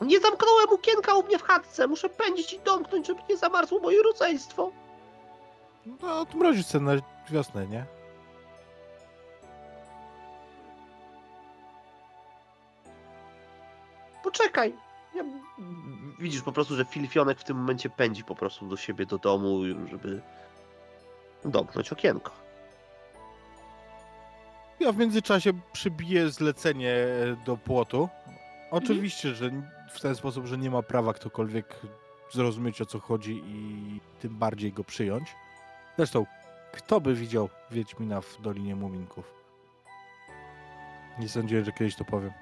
[0.00, 1.86] Nie zamknąłem okienka u mnie w chatce.
[1.86, 4.70] Muszę pędzić i domknąć, żeby nie zamarzło moje rodzeństwo.
[6.02, 6.92] No, odmrozić sobie na
[7.30, 7.86] wiosnę, nie?
[14.22, 14.74] Poczekaj.
[15.16, 15.24] Ja...
[16.18, 19.60] Widzisz po prostu, że Filifionek w tym momencie pędzi po prostu do siebie, do domu,
[19.90, 20.20] żeby
[21.44, 22.32] domknąć okienko.
[24.80, 26.96] Ja w międzyczasie przybiję zlecenie
[27.46, 28.08] do płotu.
[28.70, 29.50] Oczywiście, że
[29.92, 31.80] w ten sposób, że nie ma prawa ktokolwiek
[32.32, 35.34] zrozumieć o co chodzi i tym bardziej go przyjąć.
[35.96, 36.26] Zresztą,
[36.72, 39.34] kto by widział Wiedźmina w Dolinie Muminków?
[41.18, 42.32] Nie sądziłem, że kiedyś to powiem.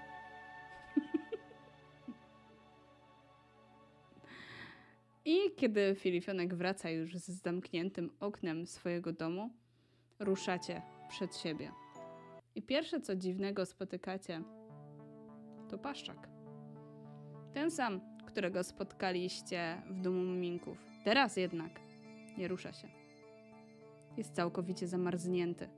[5.56, 9.50] Kiedy Filifionek wraca już z zamkniętym oknem swojego domu,
[10.18, 11.70] ruszacie przed siebie.
[12.54, 14.42] I pierwsze co dziwnego spotykacie,
[15.70, 16.28] to paszczak.
[17.54, 20.78] Ten sam, którego spotkaliście w domu muminków.
[21.04, 21.80] Teraz jednak
[22.38, 22.88] nie rusza się.
[24.16, 25.68] Jest całkowicie zamarznięty.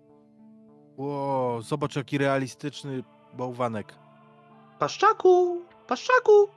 [0.97, 3.03] Ło, zobacz jaki realistyczny
[3.35, 3.95] bałwanek.
[4.79, 5.63] Paszczaku!
[5.87, 6.49] Paszczaku!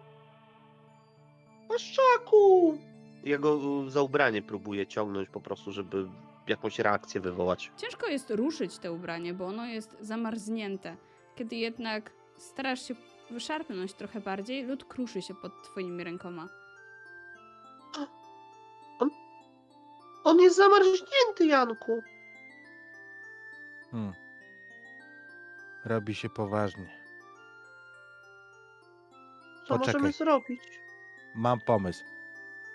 [1.67, 2.77] Paszczaku!
[3.23, 6.07] Ja go y, za ubranie próbuję ciągnąć po prostu, żeby
[6.47, 7.71] jakąś reakcję wywołać.
[7.77, 10.97] Ciężko jest ruszyć te ubranie, bo ono jest zamarznięte.
[11.35, 12.95] Kiedy jednak starasz się
[13.31, 16.49] wyszarpnąć trochę bardziej, lód kruszy się pod twoimi rękoma.
[20.23, 22.01] On jest zamarznięty, Janku!
[23.91, 24.13] Hmm.
[25.85, 26.99] Robi się poważnie.
[29.67, 29.93] Co Poczekaj.
[29.93, 30.61] możemy zrobić?
[31.35, 32.05] Mam pomysł.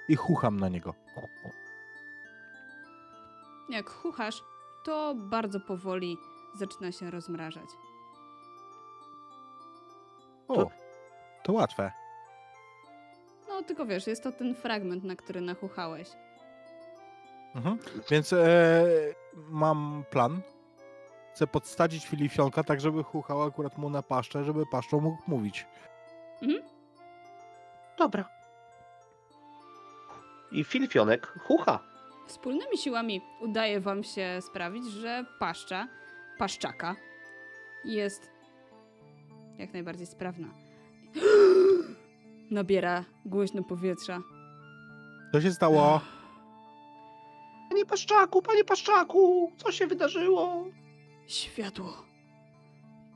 [0.08, 0.94] I chucham na niego.
[3.68, 4.42] Jak chuchasz,
[4.84, 6.16] to bardzo powoli
[6.54, 7.68] zaczyna się rozmrażać.
[10.48, 10.70] O, To-
[11.42, 11.92] to łatwe.
[13.48, 16.08] No tylko wiesz, jest to ten fragment, na który nachuchałeś.
[17.54, 17.78] Mhm.
[18.10, 18.46] Więc e,
[19.48, 20.40] mam plan.
[21.34, 25.66] Chcę podstadzić Filifionka tak, żeby chuchał akurat mu na paszczę, żeby paszczą mógł mówić.
[27.98, 28.28] Dobra.
[30.54, 31.78] I Filifionek chucha.
[32.26, 35.88] Wspólnymi siłami udaje wam się sprawić, że paszcza,
[36.38, 36.96] paszczaka
[37.84, 38.30] jest
[39.58, 40.48] jak najbardziej sprawna.
[42.50, 44.22] Nabiera głośno powietrza.
[45.32, 46.00] Co się stało?
[47.70, 50.64] Panie Paszczaku, panie Paszczaku, co się wydarzyło?
[51.26, 51.92] Światło.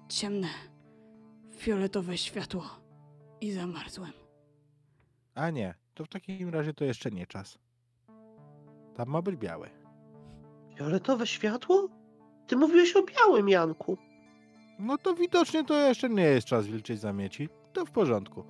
[0.09, 0.49] Ciemne,
[1.57, 2.71] fioletowe światło.
[3.41, 4.13] I zamarzłem.
[5.35, 7.59] A nie, to w takim razie to jeszcze nie czas.
[8.95, 9.71] Tam ma być biały.
[10.77, 11.89] Fioletowe światło?
[12.47, 13.99] Ty mówiłeś o białym, Janku.
[14.79, 17.49] No to widocznie to jeszcze nie jest czas wilczej zamieci.
[17.73, 18.45] To w porządku.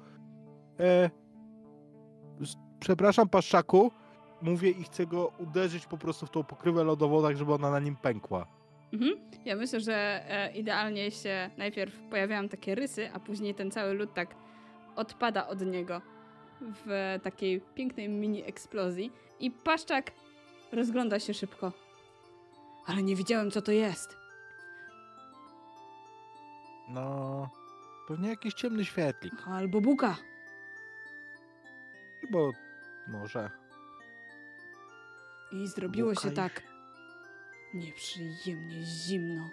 [0.80, 1.10] E,
[2.80, 3.90] przepraszam, paszczaku.
[4.42, 7.80] Mówię i chcę go uderzyć po prostu w tą pokrywę lodową, tak żeby ona na
[7.80, 8.46] nim pękła.
[8.92, 9.12] Mhm.
[9.44, 14.14] Ja myślę, że e, idealnie się najpierw pojawiają takie rysy, a później ten cały lód
[14.14, 14.34] tak
[14.96, 16.02] odpada od niego
[16.60, 20.10] w takiej pięknej mini eksplozji i paszczak
[20.72, 21.72] rozgląda się szybko.
[22.86, 24.16] Ale nie widziałem, co to jest.
[26.88, 27.48] No,
[28.08, 29.34] pewnie jakiś ciemny świetlik.
[29.46, 30.16] Albo buka.
[32.30, 32.50] Bo
[33.08, 33.50] może.
[35.52, 36.62] I zrobiło się Buka i- tak
[37.74, 39.50] nieprzyjemnie zimno.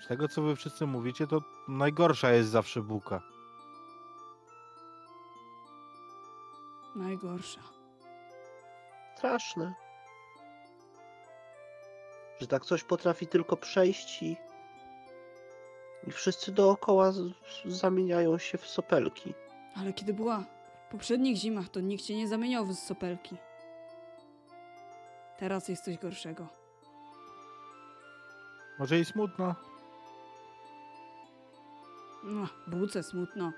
[0.00, 3.22] Z tego, co wy wszyscy mówicie, to najgorsza jest zawsze buka.
[6.96, 7.60] Najgorsza.
[9.16, 9.74] Straszne.
[12.40, 14.36] Że tak coś potrafi tylko przejść i
[16.08, 17.32] I wszyscy dookoła z-
[17.66, 19.34] zamieniają się w sopelki.
[19.76, 20.44] Ale kiedy była
[20.88, 23.36] w poprzednich zimach, to nikt się nie zamieniał w sopelki.
[25.38, 26.46] Teraz jest coś gorszego.
[28.78, 29.54] Może i smutno.
[32.24, 33.52] No, buce smutno.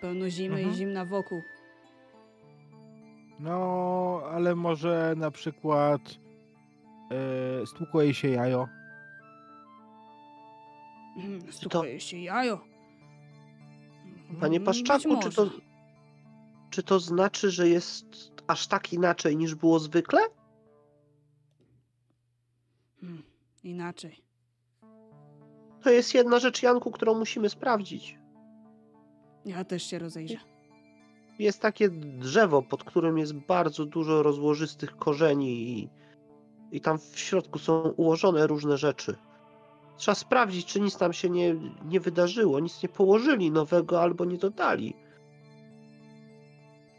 [0.00, 0.70] Pełno zimy Mhm.
[0.74, 1.42] i zimna wokół.
[3.42, 6.00] No, ale może na przykład
[7.62, 8.68] e, stłukło jej się jajo.
[11.16, 12.60] Mm, Stukuje się jajo.
[14.40, 15.56] Panie Mm, Paszczaku, być czy to, może.
[16.70, 18.06] czy to znaczy, że jest
[18.46, 20.20] aż tak inaczej niż było zwykle?
[23.00, 23.22] Hmm,
[23.64, 24.22] inaczej.
[25.82, 28.18] To jest jedna rzecz, Janku, którą musimy sprawdzić.
[29.44, 30.51] Ja też się rozejrzę.
[31.42, 35.88] Jest takie drzewo, pod którym jest bardzo dużo rozłożystych korzeni i,
[36.72, 39.16] i tam w środku są ułożone różne rzeczy.
[39.96, 44.38] Trzeba sprawdzić, czy nic tam się nie, nie wydarzyło, nic nie położyli nowego albo nie
[44.38, 44.94] dodali.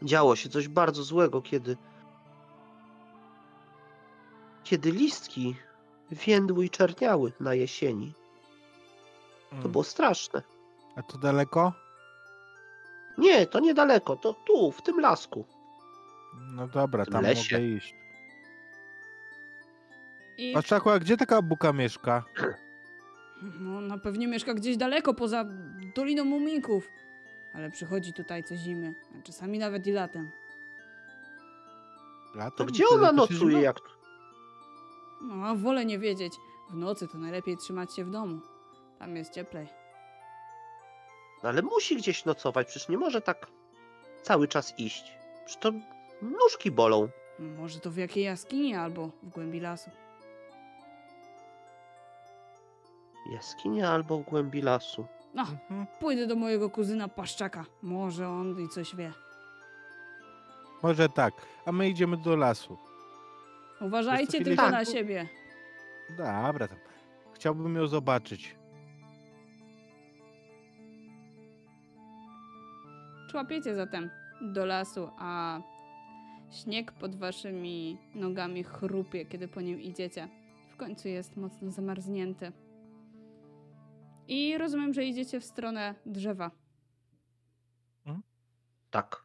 [0.02, 1.76] Działo się coś bardzo złego, kiedy
[4.64, 5.56] kiedy listki
[6.10, 8.12] więdły i czerniały na jesieni.
[9.50, 9.72] To Mm.
[9.72, 10.42] było straszne.
[10.96, 11.72] A to daleko?
[13.18, 15.44] Nie, to niedaleko, to tu, w tym lasku.
[16.56, 17.56] No dobra, W tam lesie.
[17.56, 17.94] mogę iść.
[20.38, 22.24] I Paszczaku, a gdzie taka buka mieszka?
[23.60, 25.44] no, ona pewnie mieszka gdzieś daleko, poza
[25.96, 26.88] Doliną Muminków.
[27.54, 30.30] Ale przychodzi tutaj co zimy, a czasami nawet i latem.
[32.34, 32.52] Latem?
[32.56, 33.50] To gdzie ona to się nocuje?
[33.50, 33.60] zima?
[33.62, 33.76] Jak...
[35.22, 36.32] No, a wolę nie wiedzieć.
[36.70, 38.40] W nocy to najlepiej trzymać się w domu.
[38.98, 39.66] Tam jest cieplej.
[41.44, 43.46] No ale musi gdzieś nocować, przecież nie może tak
[44.22, 45.12] cały czas iść.
[45.44, 45.72] Przecież to
[46.22, 47.08] nóżki bolą.
[47.38, 49.90] Może to w jakiej jaskini albo w głębi lasu.
[53.32, 55.06] Jaskinia albo w głębi lasu.
[55.34, 55.86] No, Mhm.
[56.00, 57.64] pójdę do mojego kuzyna Paszczaka.
[57.82, 59.12] Może on i coś wie.
[60.82, 61.34] Może tak,
[61.66, 62.78] a my idziemy do lasu.
[63.80, 64.72] Uważajcie tylko tak.
[64.72, 65.28] na siebie.
[66.18, 66.78] Dobra, tam.
[67.34, 68.56] Chciałbym ją zobaczyć.
[73.34, 74.10] Człapiecie zatem
[74.40, 75.60] do lasu, a
[76.50, 80.28] śnieg pod waszymi nogami chrupie, kiedy po nim idziecie.
[80.70, 82.52] W końcu jest mocno zamarznięty.
[84.28, 86.50] I rozumiem, że idziecie w stronę drzewa.
[88.90, 89.24] Tak.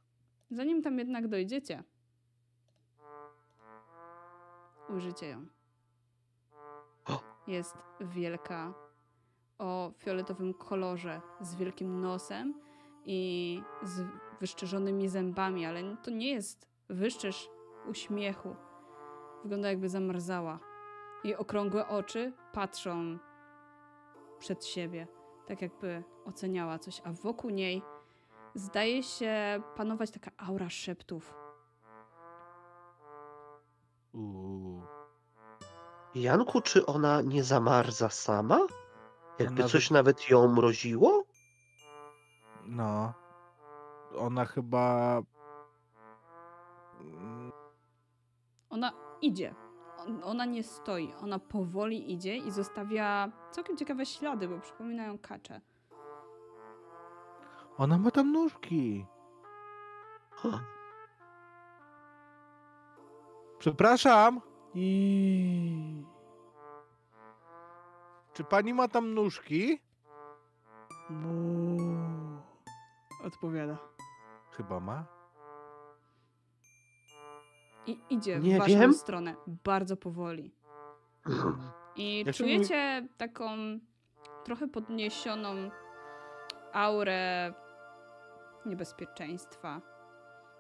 [0.51, 1.83] Zanim tam jednak dojdziecie,
[4.89, 5.45] ujrzycie ją.
[7.47, 8.73] Jest wielka,
[9.57, 12.68] o fioletowym kolorze, z wielkim nosem
[13.05, 14.01] i z
[14.39, 17.49] wyszczerzonymi zębami, ale to nie jest wyszczerz
[17.87, 18.55] uśmiechu.
[19.43, 20.59] Wygląda jakby zamarzała.
[21.23, 23.17] Jej okrągłe oczy patrzą
[24.39, 25.07] przed siebie,
[25.47, 27.81] tak jakby oceniała coś, a wokół niej
[28.55, 31.35] zdaje się panować taka aura szeptów.
[34.13, 34.81] Uuu.
[36.15, 38.59] Janku, czy ona nie zamarza sama?
[39.39, 41.18] Jakby Ona coś nawet ją mroziło?
[42.69, 43.13] No.
[44.17, 45.21] Ona chyba.
[47.01, 47.51] Mm,
[48.69, 48.91] Ona
[49.21, 49.55] idzie.
[49.97, 51.13] On- Ona nie stoi.
[51.23, 55.61] Ona powoli idzie i zostawia całkiem ciekawe ślady, bo przypominają kacze.
[57.77, 59.05] Ona ma tam nóżki.
[63.59, 64.41] Przepraszam,
[64.73, 66.03] I...
[68.33, 69.81] czy pani ma tam nóżki?
[73.23, 73.77] Odpowiada.
[74.51, 75.05] Chyba ma.
[77.87, 78.93] I idzie Nie w waszą wiem.
[78.93, 79.35] stronę.
[79.47, 80.51] Bardzo powoli.
[81.95, 83.49] I Ja się czujecie taką
[84.43, 85.69] trochę podniesioną
[86.73, 87.53] aurę
[88.65, 89.81] niebezpieczeństwa.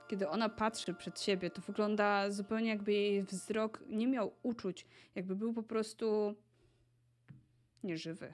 [0.07, 4.85] Kiedy ona patrzy przed siebie, to wygląda zupełnie jakby jej wzrok nie miał uczuć,
[5.15, 6.35] jakby był po prostu
[7.83, 8.33] nieżywy.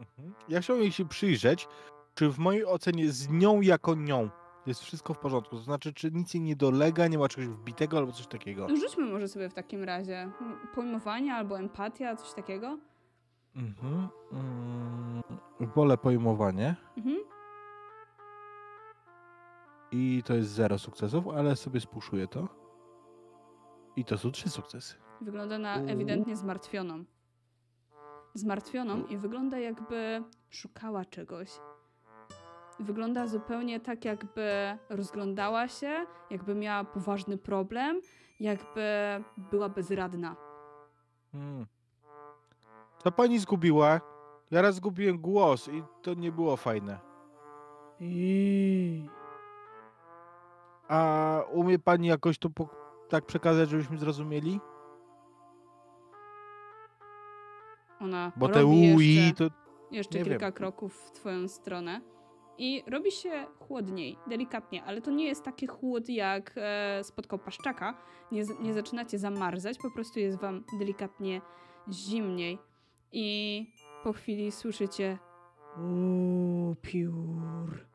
[0.00, 0.34] Mhm.
[0.48, 1.68] Ja chciałbym jej się przyjrzeć,
[2.16, 4.30] czy w mojej ocenie z nią jako nią
[4.66, 5.56] jest wszystko w porządku.
[5.56, 8.66] To znaczy, czy nic jej nie dolega, nie ma czegoś wbitego albo coś takiego.
[8.68, 10.30] No rzućmy może sobie w takim razie
[10.74, 12.78] pojmowanie albo empatia, coś takiego.
[13.56, 14.08] Mhm.
[14.32, 15.22] Mm,
[15.60, 16.76] wolę pojmowanie.
[16.96, 17.16] Mhm.
[19.92, 22.48] I to jest zero sukcesów, ale sobie spuszuję to.
[23.96, 24.94] I to są trzy sukcesy.
[25.20, 27.04] Wygląda na ewidentnie zmartwioną.
[28.34, 31.50] Zmartwioną i wygląda jakby szukała czegoś.
[32.80, 38.00] Wygląda zupełnie tak, jakby rozglądała się, jakby miała poważny problem,
[38.40, 38.82] jakby
[39.36, 40.36] była bezradna.
[41.32, 41.66] Hmm.
[42.98, 44.00] Co pani zgubiła?
[44.50, 46.98] Ja raz zgubiłem głos i to nie było fajne.
[48.00, 49.08] I...
[50.88, 52.68] A umie pani jakoś to po,
[53.08, 54.60] tak przekazać, żebyśmy zrozumieli?
[58.00, 59.54] Ona Bo te ui jeszcze, to...
[59.90, 60.52] jeszcze kilka wiem.
[60.52, 62.00] kroków w twoją stronę
[62.58, 67.94] i robi się chłodniej, delikatnie, ale to nie jest taki chłód jak e, spotkał paszczaka.
[68.32, 71.40] Nie, nie zaczynacie zamarzać, po prostu jest wam delikatnie
[71.92, 72.58] zimniej
[73.12, 73.66] i
[74.04, 75.18] po chwili słyszycie
[76.70, 77.86] upiór,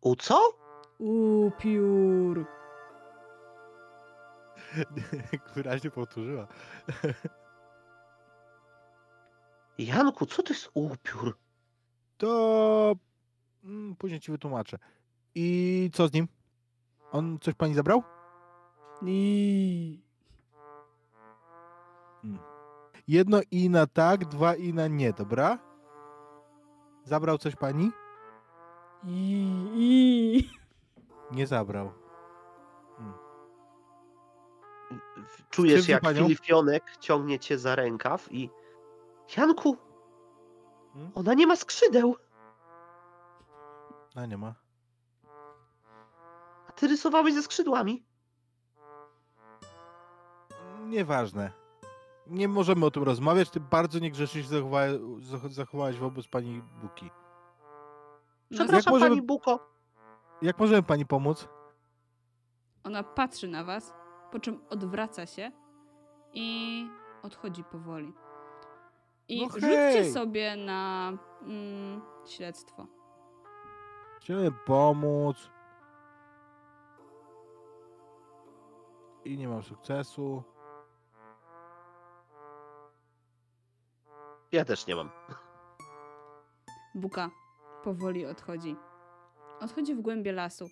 [0.00, 0.40] U co?
[0.98, 2.46] upiór.
[5.54, 6.46] Wyraźnie powtórzyła.
[9.78, 11.38] Janku, co to jest upiór?
[12.16, 12.94] To...
[13.64, 14.78] mm, Później ci wytłumaczę.
[15.34, 16.28] I co z nim?
[17.12, 18.02] On coś pani zabrał?
[19.02, 20.00] I...
[23.08, 25.58] Jedno i na tak, dwa i na nie, dobra?
[27.04, 27.90] Zabrał coś pani?
[29.04, 29.46] I...
[29.74, 30.50] I...
[31.32, 31.92] Nie zabrał.
[35.50, 36.22] Czujesz, Skrzywdzi jak panią?
[36.22, 38.50] Filifionek ciągnie cię za rękaw i...
[39.36, 39.76] Janku,
[40.96, 41.10] Hmm?
[41.14, 42.16] ona nie ma skrzydeł,
[44.14, 44.54] A nie ma.
[46.68, 48.04] a ty rysowałeś ze skrzydłami.
[50.86, 51.52] Nieważne.
[52.26, 53.50] Nie możemy o tym rozmawiać.
[53.50, 57.10] Ty bardzo niegrzecznie się zachowa- zach- zachowałeś wobec pani Buki.
[58.50, 59.68] No, Przepraszam, możemy- pani Buko.
[60.42, 61.48] Jak możemy pani pomóc?
[62.84, 63.92] Ona patrzy na was,
[64.32, 65.52] po czym odwraca się
[66.32, 66.88] i
[67.22, 68.12] odchodzi powoli.
[69.28, 71.12] I No rzućcie sobie na
[71.42, 72.86] mm, śledztwo.
[74.20, 75.50] Chciałem pomóc.
[79.24, 80.42] I nie mam sukcesu.
[84.52, 85.10] Ja też nie mam.
[86.94, 87.30] Buka
[87.84, 88.76] powoli odchodzi.
[89.60, 90.66] Odchodzi w głębie lasu.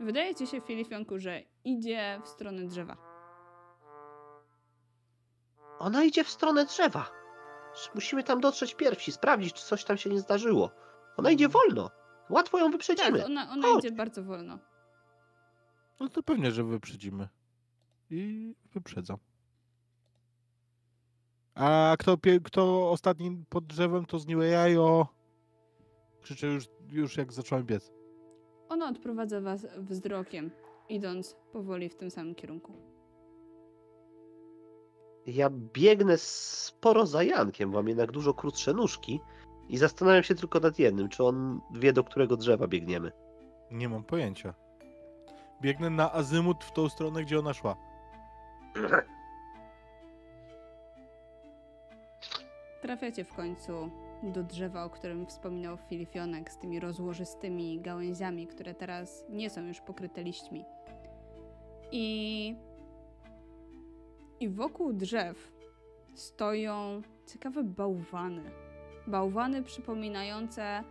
[0.00, 3.05] Wydaje ci się, Filifionku, że idzie w stronę drzewa.
[5.78, 7.10] Ona idzie w stronę drzewa.
[7.94, 10.70] Musimy tam dotrzeć pierwsi, sprawdzić, czy coś tam się nie zdarzyło.
[11.16, 11.90] Ona idzie wolno.
[12.30, 13.24] Łatwo ją Tak, wyprzedzimy.
[13.24, 13.84] ona, ona Chodź.
[13.84, 14.58] idzie bardzo wolno.
[16.00, 17.28] No to pewnie, że wyprzedzimy.
[18.10, 19.16] I wyprzedzam.
[21.54, 25.06] A kto, kto ostatni pod drzewem, to zniłe jajo.
[26.22, 27.92] Krzyczę już, już jak zacząłem biec.
[28.68, 30.50] Ona odprowadza was wzrokiem,
[30.88, 32.72] idąc powoli w tym samym kierunku.
[35.26, 39.20] Ja biegnę sporo za Jankiem, bo mam jednak dużo krótsze nóżki
[39.68, 43.12] i zastanawiam się tylko nad jednym, czy on wie, do którego drzewa biegniemy.
[43.70, 44.54] Nie mam pojęcia.
[45.62, 47.76] Biegnę na azymut w tą stronę, gdzie ona szła.
[52.82, 53.90] Trafiacie w końcu
[54.22, 59.80] do drzewa, o którym wspominał Filifionek, z tymi rozłożystymi gałęziami, które teraz nie są już
[59.80, 60.64] pokryte liśćmi.
[61.92, 62.56] I,
[64.40, 65.52] i wokół drzew
[66.14, 68.50] stoją ciekawe bałwany.
[69.06, 70.84] Bałwany przypominające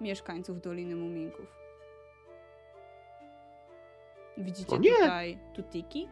[0.00, 1.46] mieszkańców Doliny Muminków.
[4.38, 6.08] Widzicie tutaj Tutiki,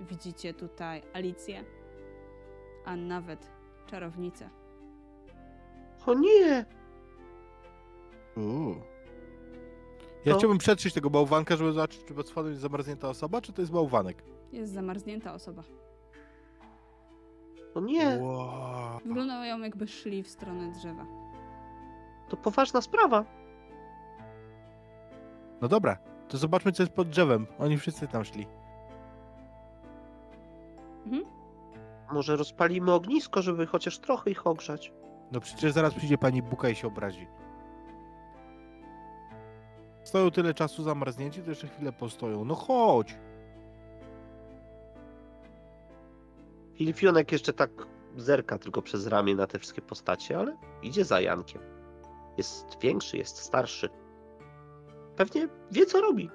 [0.00, 1.64] widzicie tutaj Alicję,
[2.84, 3.50] a nawet
[3.86, 4.50] czarownicę.
[6.06, 6.64] O nie!
[10.24, 13.52] Ja To- chciałbym przetrzeć tego bałwanka, żeby zobaczyć, czy pod spodem jest zamarznięta osoba, czy
[13.52, 14.22] to jest bałwanek.
[14.52, 15.62] Jest zamarznięta osoba.
[17.74, 18.18] O nie!
[18.20, 18.98] Wow.
[19.04, 21.06] Wyglądają jakby szli w stronę drzewa.
[22.28, 23.24] To poważna sprawa.
[25.60, 25.98] No dobra,
[26.28, 27.46] to zobaczmy, co jest pod drzewem.
[27.58, 28.46] Oni wszyscy tam szli.
[31.06, 31.24] Mhm.
[32.12, 34.92] Może rozpalimy ognisko, żeby chociaż trochę ich ogrzać.
[35.32, 37.26] No przecież zaraz przyjdzie pani Buka i się obrazi.
[40.04, 42.44] Stoją tyle czasu zamarznięci, to jeszcze chwilę postoją.
[42.44, 43.18] No chodź!
[46.78, 47.70] Filifionek jeszcze tak
[48.16, 51.62] zerka tylko przez ramię na te wszystkie postacie, ale idzie za Jankiem.
[52.36, 53.88] Jest większy, jest starszy.
[55.16, 56.30] Pewnie wie, co robi.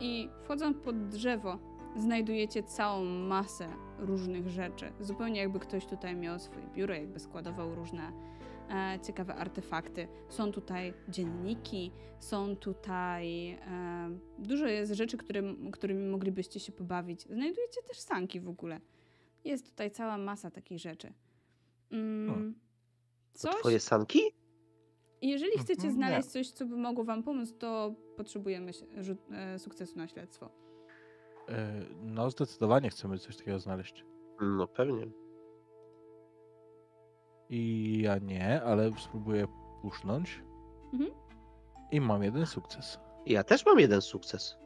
[0.00, 1.58] I wchodząc pod drzewo,
[1.96, 3.66] znajdujecie całą masę
[3.98, 4.92] różnych rzeczy.
[5.00, 8.12] Zupełnie jakby ktoś tutaj miał swoje biuro, jakby składował różne
[9.02, 10.08] ciekawe artefakty.
[10.28, 13.58] Są tutaj dzienniki, są tutaj e,
[14.38, 17.22] dużo jest rzeczy, którym, którymi moglibyście się pobawić.
[17.22, 18.80] Znajdujecie też sanki w ogóle.
[19.44, 21.12] Jest tutaj cała masa takich rzeczy.
[21.92, 22.54] Mm,
[23.32, 24.20] To coś, twoje sanki?
[25.22, 25.94] jeżeli chcecie Mhm, nie.
[25.94, 28.70] znaleźć coś, co by mogło wam pomóc, to potrzebujemy
[29.32, 30.50] e, sukcesu na śledztwo.
[31.48, 34.04] E, no zdecydowanie chcemy coś takiego znaleźć.
[34.40, 35.06] No pewnie.
[37.50, 39.46] I ja nie, ale spróbuję
[39.82, 40.42] pusznąć.
[40.92, 41.10] Mhm.
[41.90, 42.98] I mam jeden sukces.
[43.26, 44.56] Ja też mam jeden sukces.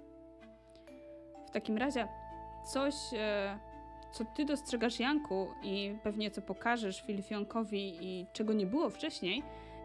[1.49, 2.09] W takim razie
[2.73, 3.59] coś, e,
[4.13, 9.43] co ty dostrzegasz, Janku, i pewnie co pokażesz Filifionkowi i czego nie było wcześniej,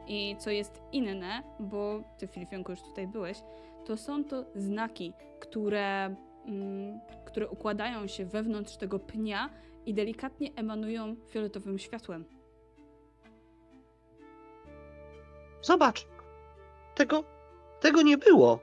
[0.07, 3.41] i co jest inne, bo ty, Filifionku, już tutaj byłeś,
[3.85, 9.49] to są to znaki, które, mm, które układają się wewnątrz tego pnia
[9.85, 12.38] i delikatnie emanują fioletowym światłem.
[15.61, 16.07] Zobacz.
[16.95, 17.23] Tego,
[17.79, 18.59] tego nie było.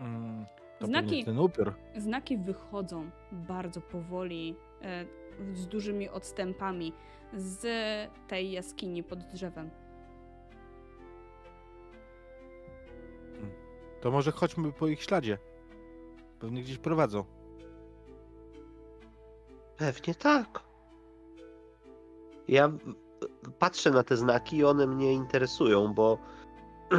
[0.00, 0.46] Mm,
[0.78, 1.24] to Znaki.
[1.24, 1.74] ten upiór.
[1.96, 5.06] Znaki wychodzą bardzo powoli, e,
[5.54, 6.92] z dużymi odstępami
[7.32, 7.62] z
[8.28, 9.70] tej jaskini pod drzewem.
[14.00, 15.38] To może chodźmy po ich śladzie.
[16.38, 17.24] Pewnie gdzieś prowadzą.
[19.76, 20.60] Pewnie tak.
[22.48, 22.72] Ja
[23.58, 26.18] patrzę na te znaki i one mnie interesują, bo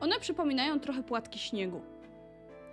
[0.00, 1.80] One przypominają trochę płatki śniegu.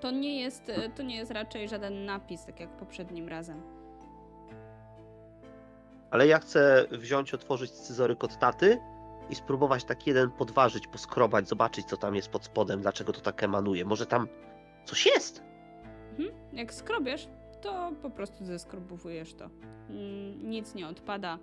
[0.02, 3.62] To nie jest, e, to nie jest raczej żaden napis, tak jak poprzednim razem.
[6.12, 8.78] ale ja chcę wziąć, otworzyć scyzoryk od taty
[9.30, 13.44] i spróbować tak jeden podważyć, poskrobać, zobaczyć co tam jest pod spodem, dlaczego to tak
[13.44, 13.86] emanuje.
[13.86, 14.28] Może tam
[14.86, 15.44] coś jest?
[16.20, 16.30] Mhm.
[16.54, 17.28] Jak skrobiesz,
[17.62, 19.46] to po prostu zeskrobowujesz to.
[19.90, 21.38] Mm, Nic nie odpada,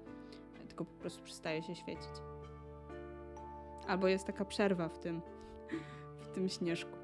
[0.72, 2.10] tylko po prostu przestaje się świecić.
[3.86, 5.22] Albo jest taka przerwa w tym,
[6.20, 6.96] w tym śnieżku.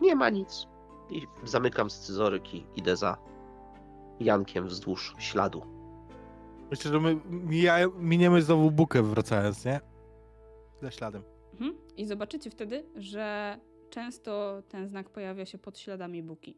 [0.00, 0.66] Nie ma nic.
[1.10, 3.16] I zamykam scyzoryk i idę za
[4.20, 5.62] Jankiem wzdłuż śladu.
[6.70, 9.80] Myślę, że my mija, miniemy znowu bukę wracając, nie?
[10.82, 11.22] Za śladem.
[11.52, 11.76] Mhm.
[11.96, 13.58] I zobaczycie wtedy, że
[13.90, 16.56] często ten znak pojawia się pod śladami buki.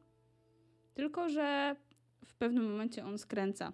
[0.94, 1.76] Tylko, że
[2.24, 3.72] w pewnym momencie on skręca.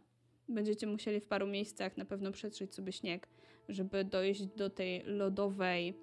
[0.48, 3.28] Będziecie musieli w paru miejscach na pewno przetrzeć sobie śnieg,
[3.68, 5.98] żeby dojść do tej lodowej,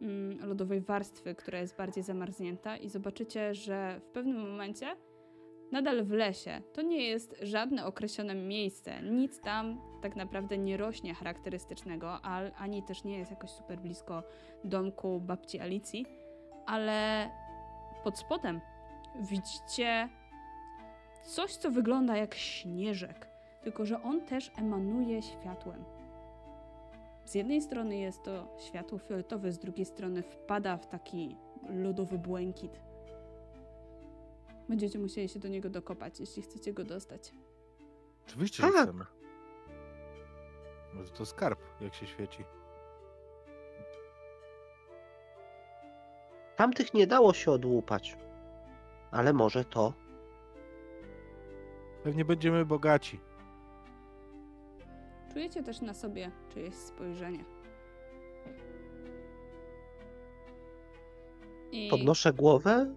[0.00, 4.96] mm, lodowej warstwy, która jest bardziej zamarznięta, i zobaczycie, że w pewnym momencie
[5.72, 9.02] nadal w lesie to nie jest żadne określone miejsce.
[9.02, 12.20] Nic tam tak naprawdę nie rośnie charakterystycznego,
[12.56, 14.22] ani też nie jest jakoś super blisko
[14.64, 16.06] domku babci Alicji,
[16.66, 17.30] ale
[18.04, 18.60] pod spodem
[19.20, 20.08] widzicie
[21.28, 23.28] coś, co wygląda jak śnieżek,
[23.62, 25.84] tylko że on też emanuje światłem.
[27.24, 31.36] Z jednej strony jest to światło fioletowe, z drugiej strony wpada w taki
[31.68, 32.80] lodowy błękit.
[34.68, 37.32] Będziecie musieli się do niego dokopać, jeśli chcecie go dostać.
[38.26, 38.82] Oczywiście, że Tak.
[38.82, 39.04] chcemy.
[40.94, 42.44] Może to skarb, jak się świeci.
[46.56, 48.16] Tamtych nie dało się odłupać.
[49.10, 49.92] Ale może to.
[52.08, 53.20] Pewnie będziemy bogaci.
[55.32, 57.44] Czujecie też na sobie czyjeś spojrzenie.
[61.72, 62.94] I Podnoszę głowę.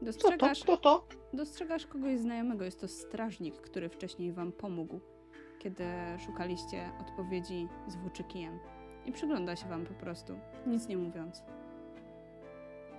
[0.00, 0.04] To?
[0.04, 1.06] dostrzegasz, Kto to?
[1.32, 2.64] dostrzegasz kogoś znajomego.
[2.64, 5.00] Jest to strażnik, który wcześniej wam pomógł,
[5.58, 5.84] kiedy
[6.26, 8.58] szukaliście odpowiedzi z włóczykijem.
[9.06, 11.42] I przygląda się wam po prostu, nic nie mówiąc.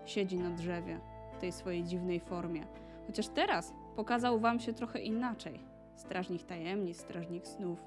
[0.05, 0.99] Siedzi na drzewie
[1.33, 2.67] w tej swojej dziwnej formie.
[3.07, 5.59] Chociaż teraz pokazał wam się trochę inaczej.
[5.95, 7.79] Strażnik tajemnic, strażnik snów.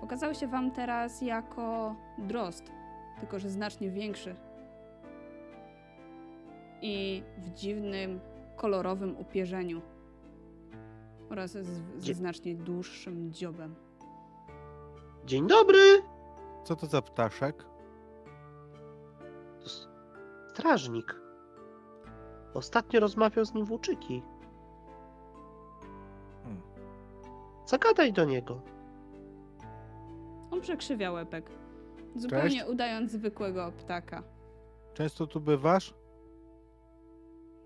[0.00, 2.72] Pokazał się wam teraz jako drozd,
[3.20, 4.34] tylko że znacznie większy.
[6.82, 8.20] I w dziwnym,
[8.56, 9.82] kolorowym upierzeniu.
[11.30, 13.74] Oraz z, ze znacznie dłuższym dziobem.
[15.26, 16.02] Dzień dobry.
[16.64, 17.64] Co to za ptaszek?
[19.60, 19.68] To
[20.50, 21.20] strażnik.
[22.54, 24.22] Ostatnio rozmawiał z nim włóczyki.
[27.66, 28.62] Zagadaj do niego.
[30.50, 31.50] On przekrzywia łepek,
[32.16, 34.22] zupełnie udając zwykłego ptaka.
[34.94, 35.94] Często tu bywasz?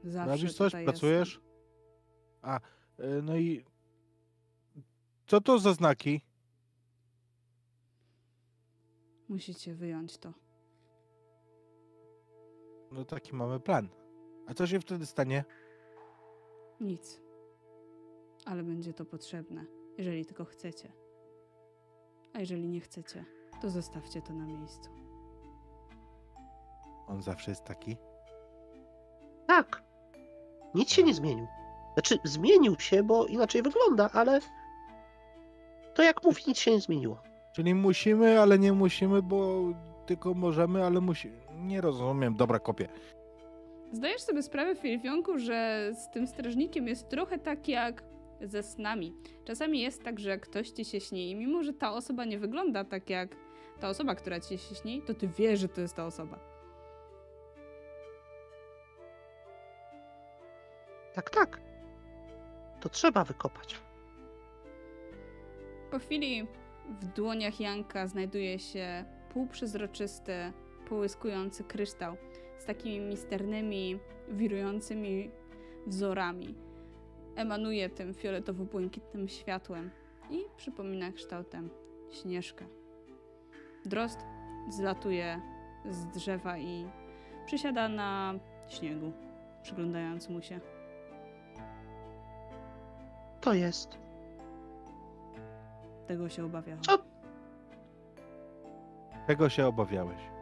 [0.04, 0.72] Zawsze Robisz coś?
[0.72, 1.28] tutaj Pracujesz?
[1.34, 1.46] jestem.
[2.42, 3.64] A, y, no i...
[5.26, 6.20] Co to za znaki?
[9.28, 10.32] Musicie wyjąć to.
[12.92, 13.88] No taki mamy plan.
[14.46, 15.44] A co się wtedy stanie?
[16.80, 17.20] Nic.
[18.44, 19.64] Ale będzie to potrzebne,
[19.98, 20.92] jeżeli tylko chcecie.
[22.32, 23.24] A jeżeli nie chcecie,
[23.62, 24.90] to zostawcie to na miejscu.
[27.06, 27.96] On zawsze jest taki.
[29.46, 29.82] Tak.
[30.74, 31.46] Nic się nie zmienił.
[31.94, 34.40] Znaczy, zmienił się, bo inaczej wygląda, ale
[35.94, 37.22] to jak mówi, nic się nie zmieniło.
[37.52, 39.62] Czyli musimy, ale nie musimy, bo
[40.06, 41.32] tylko możemy, ale musi.
[41.54, 42.34] Nie rozumiem.
[42.34, 42.88] Dobra, kopię.
[43.92, 48.02] Zdajesz sobie sprawę, Filipionku, że z tym strażnikiem jest trochę tak jak
[48.40, 49.14] ze snami.
[49.44, 52.84] Czasami jest tak, że ktoś ci się śni i mimo, że ta osoba nie wygląda
[52.84, 53.36] tak jak
[53.80, 56.38] ta osoba, która ci się śni, to ty wiesz, że to jest ta osoba.
[61.14, 61.60] Tak, tak.
[62.80, 63.80] To trzeba wykopać.
[65.90, 66.46] Po chwili
[67.00, 70.52] w dłoniach Janka znajduje się półprzezroczysty,
[70.88, 72.16] połyskujący kryształ
[72.58, 75.30] z takimi misternymi, wirującymi
[75.86, 76.65] wzorami.
[77.36, 79.90] Emanuje tym fioletowo-błękitnym światłem
[80.30, 81.70] i przypomina kształtem
[82.10, 82.64] śnieżkę.
[83.84, 84.18] Drost
[84.70, 85.40] zlatuje
[85.90, 86.86] z drzewa i
[87.46, 88.34] przysiada na
[88.68, 89.12] śniegu,
[89.62, 90.60] przyglądając mu się.
[93.40, 93.98] To jest.
[96.06, 96.78] Tego się obawiał.
[96.80, 96.98] Co?
[99.26, 100.35] Czego się obawiałeś?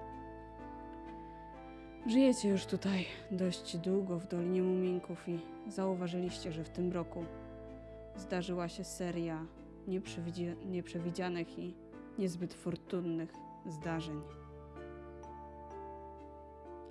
[2.07, 5.39] Żyjecie już tutaj dość długo w Dolinie Muminków i
[5.69, 7.25] zauważyliście, że w tym roku
[8.17, 9.47] zdarzyła się seria
[9.89, 11.75] nieprzewidzi- nieprzewidzianych i
[12.19, 13.33] niezbyt fortunnych
[13.67, 14.21] zdarzeń.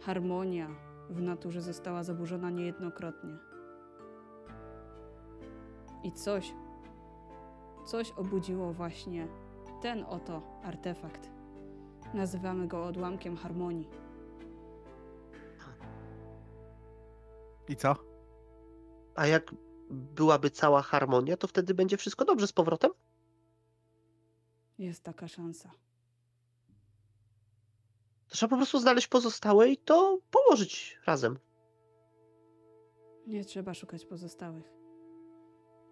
[0.01, 0.67] Harmonia
[1.09, 3.33] w naturze została zaburzona niejednokrotnie.
[6.03, 6.53] I coś,
[7.85, 9.27] coś obudziło właśnie
[9.81, 11.29] ten oto artefakt.
[12.13, 14.02] Nazywamy go odłamkiem harmonii.
[17.73, 17.95] I co?
[19.15, 19.55] A jak
[19.89, 22.91] byłaby cała harmonia, to wtedy będzie wszystko dobrze z powrotem?
[24.77, 25.71] Jest taka szansa.
[28.27, 31.39] To trzeba po prostu znaleźć pozostałe i to położyć razem.
[33.27, 34.73] Nie trzeba szukać pozostałych.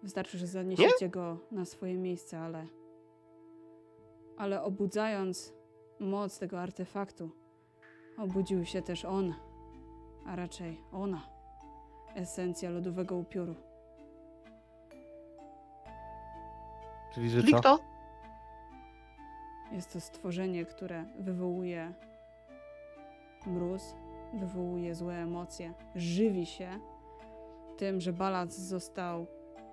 [0.02, 2.66] Wystarczy, że zaniesiecie go na swoje miejsce, ale.
[4.36, 5.54] Ale obudzając
[6.00, 7.30] moc tego artefaktu,
[8.18, 9.34] obudził się też on,
[10.26, 11.31] a raczej ona,
[12.14, 13.54] esencja lodowego upioru.
[17.14, 17.58] Czyli, że Czyli co?
[17.58, 17.78] kto?
[19.72, 21.92] Jest to stworzenie, które wywołuje
[23.46, 23.94] mróz,
[24.34, 26.80] wywołuje złe emocje, żywi się
[27.76, 29.26] tym, że balans został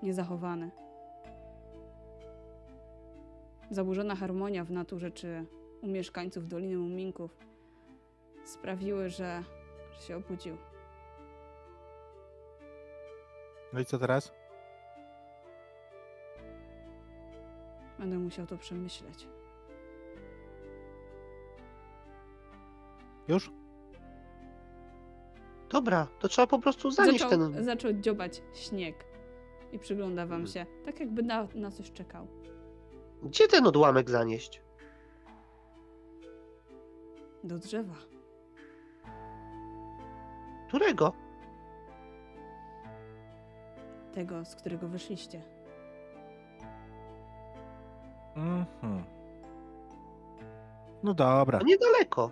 [0.03, 0.71] niezachowany.
[3.71, 5.45] Zaburzona harmonia w naturze czy
[5.81, 7.37] u mieszkańców Doliny Muminków
[8.45, 9.43] sprawiły, że,
[9.93, 10.57] że się obudził.
[13.73, 14.33] No i co teraz?
[17.99, 19.27] Będę musiał to przemyśleć.
[23.27, 23.51] Już?
[25.69, 27.63] Dobra, to trzeba po prostu zanieść zaczął, ten.
[27.63, 29.05] zaczął dziobać śnieg
[29.71, 30.47] i przygląda wam Mhm.
[30.47, 32.27] się, tak jakby na, na coś czekał.
[33.23, 34.61] Gdzie ten odłamek zanieść?
[37.43, 37.93] Do drzewa.
[40.67, 41.13] Którego?
[44.13, 45.41] Tego, z którego wyszliście.
[48.35, 49.03] Mhm.
[51.03, 51.59] No dobra.
[51.59, 52.31] No niedaleko.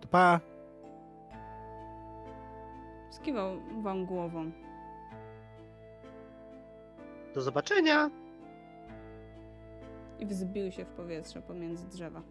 [0.00, 0.40] To pa.
[3.10, 4.50] Skiwał wam głową.
[7.34, 8.10] Do zobaczenia.
[10.18, 12.22] i wzbił się w powietrze pomiędzy drzewa.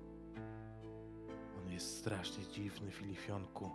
[1.64, 3.70] On jest strasznie dziwny, Filifionku.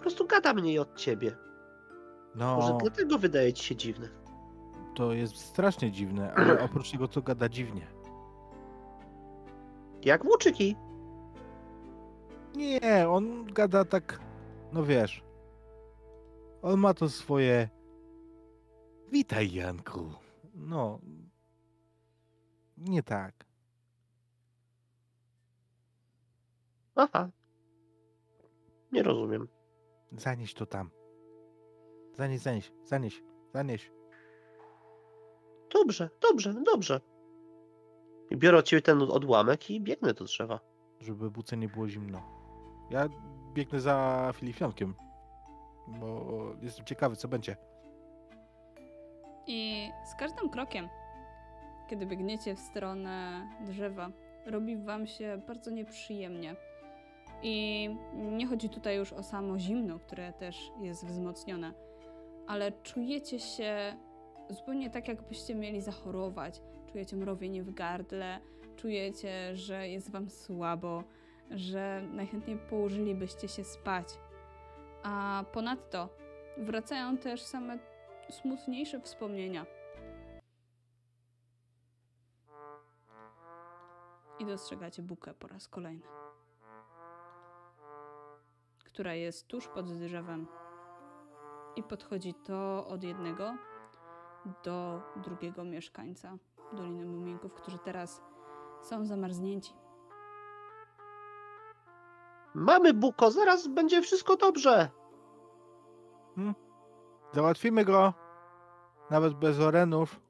[0.00, 1.36] Prostu gada mniej od ciebie.
[2.34, 4.08] Może No, dlatego wydaje ci się dziwny.
[4.94, 7.86] to jest strasznie dziwne, ale oprócz tego to gada dziwnie.
[10.04, 10.76] Jak włóczyki.
[12.56, 14.20] Nie, on gada tak,
[14.72, 15.24] no wiesz.
[16.62, 17.68] On ma to swoje.
[19.12, 20.12] Witaj, Janku.
[20.54, 20.98] No.
[22.78, 23.34] Nie tak.
[26.94, 27.28] Aha.
[28.92, 29.48] Nie rozumiem.
[30.12, 30.90] Zanieś to tam.
[32.12, 33.22] Zanieś, zanieś, zanieś,
[33.54, 33.92] zanieś.
[35.74, 37.00] Dobrze, dobrze, dobrze.
[38.30, 40.60] I biorę od ciebie ten odłamek i biegnę do drzewa.
[41.00, 42.22] Żeby buce nie było zimno.
[42.90, 43.08] Ja
[43.54, 44.94] biegnę za Filifionkiem.
[45.86, 47.56] Bo jestem ciekawy, co będzie.
[49.46, 50.88] I z każdym krokiem,
[51.90, 54.10] kiedy biegniecie w stronę drzewa,
[54.46, 56.56] robi wam się bardzo nieprzyjemnie.
[57.42, 61.72] I nie chodzi tutaj już o samo zimno, które też jest wzmocnione,
[62.46, 63.96] ale czujecie się
[64.50, 66.60] zupełnie tak, jakbyście mieli zachorować.
[66.92, 68.40] Czujecie mrowienie w gardle,
[68.76, 71.04] czujecie, że jest wam słabo,
[71.50, 74.08] że najchętniej położylibyście się spać.
[75.02, 76.08] A ponadto
[76.58, 77.78] wracają też same
[78.30, 79.66] smutniejsze wspomnienia.
[84.38, 86.19] I dostrzegacie bukę po raz kolejny.
[89.00, 90.46] Która jest tuż pod drzewem.
[91.76, 93.56] I podchodzi to od jednego
[94.64, 96.36] do drugiego mieszkańca
[96.72, 98.22] Doliny Muminków, którzy teraz
[98.82, 99.74] są zamarznięci.
[102.54, 104.90] Mamy Buko, zaraz będzie wszystko dobrze.
[107.32, 108.14] Załatwimy go.
[109.10, 110.20] Nawet bez orenów.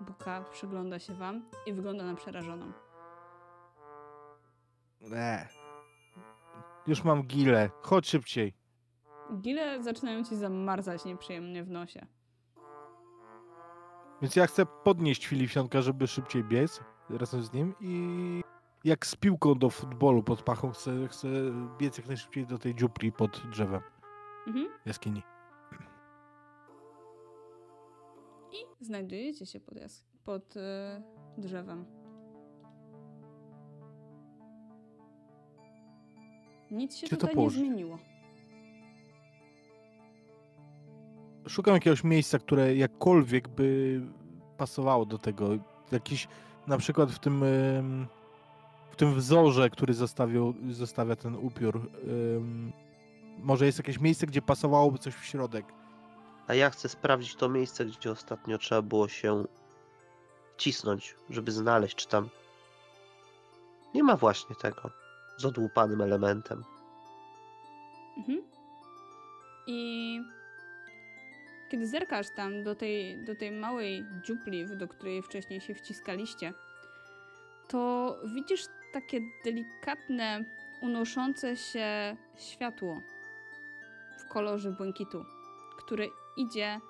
[0.00, 2.72] Buka przygląda się wam i wygląda na przerażoną.
[5.02, 5.48] Nie.
[6.86, 7.70] Już mam gilę.
[7.82, 8.54] Chodź szybciej.
[9.40, 12.06] Gile zaczynają ci zamarzać nieprzyjemnie w nosie.
[14.22, 16.80] Więc ja chcę podnieść Filipionka, żeby szybciej biec
[17.10, 18.40] razem z nim i
[18.84, 21.28] jak z piłką do futbolu pod pachą chcę, chcę
[21.78, 23.80] biec jak najszybciej do tej dziupli pod drzewem
[24.46, 24.68] Mhm.
[24.86, 25.22] jaskini.
[28.52, 29.74] I znajdujecie się pod,
[30.24, 31.02] pod e,
[31.38, 31.84] drzewem.
[36.72, 37.98] Nic się Gdzie to tutaj nie zmieniło.
[41.48, 44.00] Szukam jakiegoś miejsca, które jakkolwiek by
[44.56, 45.48] pasowało do tego.
[45.92, 46.28] Jakiś,
[46.66, 47.40] na przykład w tym,
[48.90, 51.90] w tym wzorze, który zostawił, zostawia ten upiór.
[53.38, 55.66] może jest jakieś miejsce, gdzie pasowałoby coś w środek.
[56.46, 59.44] A ja chcę sprawdzić to miejsce, gdzie ostatnio trzeba było się
[60.56, 62.28] cisnąć, żeby znaleźć, czy tam
[63.94, 65.01] nie ma właśnie tego
[65.42, 66.64] z odłupanym elementem.
[68.16, 68.42] Mhm.
[69.66, 70.20] I
[71.70, 76.52] kiedy zerkasz tam do tej, do tej małej dziupli, do której wcześniej się wciskaliście,
[77.68, 80.44] to widzisz takie delikatne,
[80.82, 83.00] unoszące się światło
[84.18, 85.24] w kolorze błękitu,
[85.78, 86.80] które idzie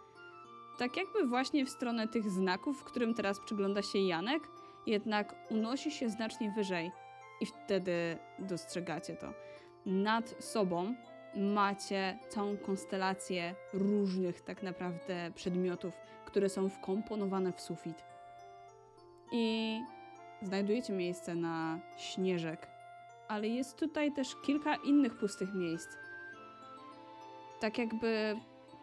[0.78, 4.42] tak jakby właśnie w stronę tych znaków, w którym teraz przygląda się Janek,
[4.86, 6.92] jednak unosi się znacznie wyżej
[7.43, 9.32] i wtedy dostrzegacie to.
[9.86, 10.95] Nad sobą
[11.34, 18.05] macie całą konstelację różnych tak naprawdę przedmiotów, które są wkomponowane w sufit.
[19.32, 19.80] I
[20.43, 22.68] znajdujecie miejsce na śnieżek,
[23.28, 25.88] ale jest tutaj też kilka innych pustych miejsc.
[27.61, 28.36] Tak jakby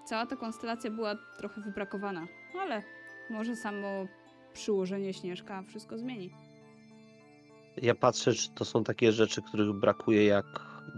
[0.05, 2.27] cała ta konstelacja była trochę wybrakowana,
[2.61, 2.83] ale
[3.29, 3.87] może samo
[4.53, 6.31] przyłożenie śnieżka wszystko zmieni.
[7.81, 10.45] Ja patrzę, czy to są takie rzeczy, których brakuje jak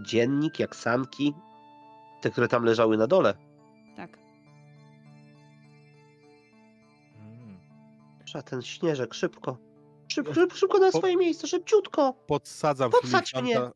[0.06, 1.34] dziennik, jak sanki,
[2.20, 3.34] te, które tam leżały na dole.
[3.96, 4.18] Tak.
[8.24, 9.58] Trzeba ten śnieżek szybko.
[10.08, 12.14] Szybko, szybko, szybko na Po- swoje miejsce, szybciutko.
[12.26, 13.72] Podsadzam Podsadź Filipionka,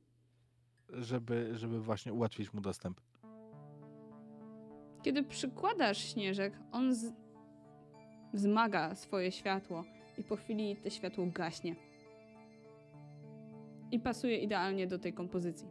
[0.89, 3.01] żeby, żeby właśnie ułatwić mu dostęp.
[5.03, 7.13] Kiedy przykładasz śnieżek, on z...
[8.35, 9.85] wzmaga swoje światło
[10.19, 11.77] i po chwili to światło gaśnie.
[13.91, 15.69] I pasuje idealnie do tej kompozycji.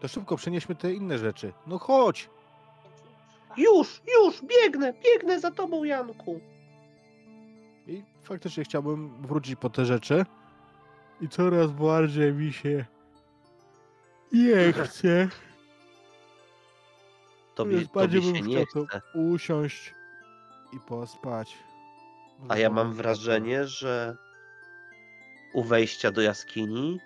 [0.00, 1.52] To szybko przenieśmy te inne rzeczy.
[1.66, 2.30] No chodź!
[3.56, 6.40] Już, już, biegnę, biegnę za tobą, Janku.
[7.86, 10.24] I faktycznie chciałbym wrócić po te rzeczy.
[11.20, 12.84] I coraz bardziej mi się
[14.32, 15.28] nie chce.
[17.54, 19.00] Tobie, Coraz bardziej tobie bym nie chciał chce.
[19.14, 19.94] usiąść
[20.72, 21.58] i pospać.
[22.48, 24.16] A ja mam wrażenie, że
[25.54, 27.00] u wejścia do jaskini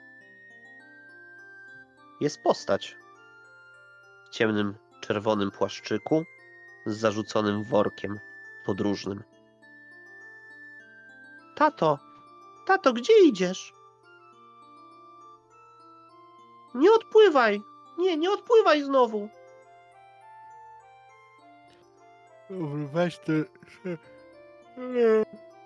[2.20, 2.96] jest postać
[4.26, 6.24] w ciemnym, czerwonym płaszczyku
[6.86, 8.20] z zarzuconym workiem
[8.64, 9.22] podróżnym.
[11.56, 11.98] Tato,
[12.66, 13.74] tato, gdzie idziesz?
[16.74, 17.62] Nie odpływaj!
[17.98, 19.28] Nie, nie odpływaj znowu!
[22.92, 23.32] Weź te...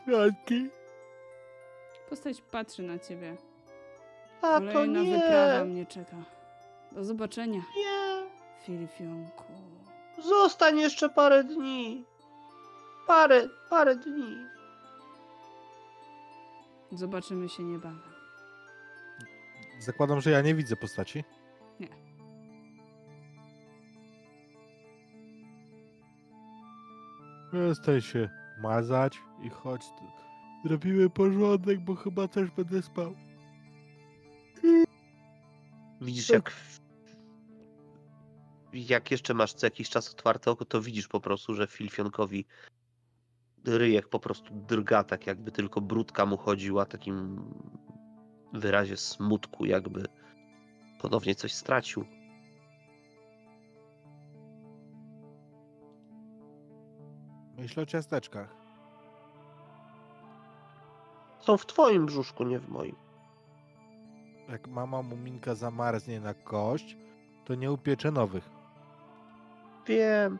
[0.07, 0.82] Janki.
[2.12, 3.36] Postać patrzy na ciebie.
[4.40, 5.12] Tato, Kolejna nie!
[5.18, 6.16] wyprawa mnie czeka.
[6.92, 8.26] Do zobaczenia, Nie!
[8.62, 9.44] Filipionku.
[10.18, 12.04] Zostań jeszcze parę dni.
[13.06, 14.36] Parę, parę dni.
[16.92, 18.00] Zobaczymy się niebawem.
[19.80, 21.24] Zakładam, że ja nie widzę postaci.
[21.80, 21.88] Nie.
[27.50, 28.28] Przestań się
[28.62, 29.82] mazać i chodź.
[29.98, 30.32] tu.
[30.64, 33.14] Zrobimy porządek, bo chyba też będę spał.
[36.00, 36.52] Widzisz, jak.
[38.72, 42.44] Jak jeszcze masz co jakiś czas otwarte oko, to widzisz po prostu, że Filfionkowi
[43.64, 47.44] ryjek po prostu drga, tak jakby tylko brudka mu chodziła, takim
[48.52, 50.06] wyrazie smutku, jakby
[51.00, 52.04] ponownie coś stracił.
[57.58, 58.61] Myślę o ciasteczkach.
[61.43, 62.97] Są w twoim brzuszku, nie w moim.
[64.49, 66.97] Jak mama muminka zamarznie na kość,
[67.45, 68.51] to nie upiecze nowych.
[69.86, 70.38] Wiem.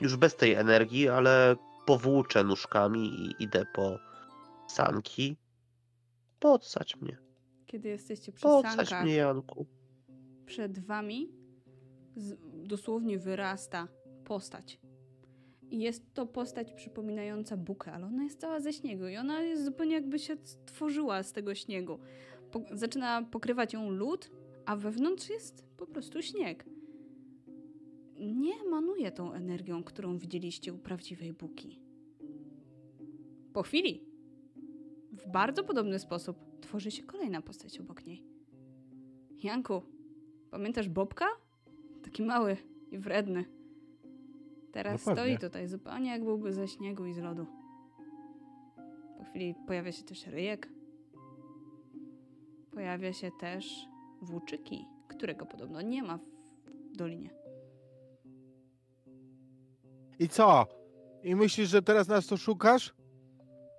[0.00, 1.56] Już bez tej energii, ale
[1.86, 3.98] powłóczę nóżkami i idę po
[4.66, 5.36] sanki.
[6.40, 7.18] Podsadź mnie.
[7.66, 9.66] Kiedy jesteście przy Podsadź sankach, mnie, Janku.
[10.46, 11.32] przed wami
[12.52, 13.88] dosłownie wyrasta
[14.24, 14.81] postać.
[15.72, 19.94] Jest to postać przypominająca bukę, ale ona jest cała ze śniegu i ona jest zupełnie
[19.94, 21.98] jakby się stworzyła z tego śniegu.
[22.50, 24.30] Po, zaczyna pokrywać ją lód,
[24.66, 26.64] a wewnątrz jest po prostu śnieg.
[28.18, 31.78] Nie emanuje tą energią, którą widzieliście u prawdziwej buki.
[33.52, 34.04] Po chwili,
[35.12, 38.22] w bardzo podobny sposób, tworzy się kolejna postać obok niej.
[39.42, 39.82] Janku,
[40.50, 41.26] pamiętasz Bobka?
[42.02, 42.56] Taki mały
[42.90, 43.61] i wredny.
[44.72, 47.46] Teraz No stoi tutaj zupełnie jak byłby ze śniegu i z lodu.
[49.18, 50.68] Po chwili pojawia się też ryjek.
[52.70, 53.86] Pojawia się też
[54.22, 56.18] włóczyki, którego podobno nie ma
[56.92, 57.30] w dolinie.
[60.18, 60.66] I co?
[61.22, 62.94] I myślisz, że teraz nas to szukasz?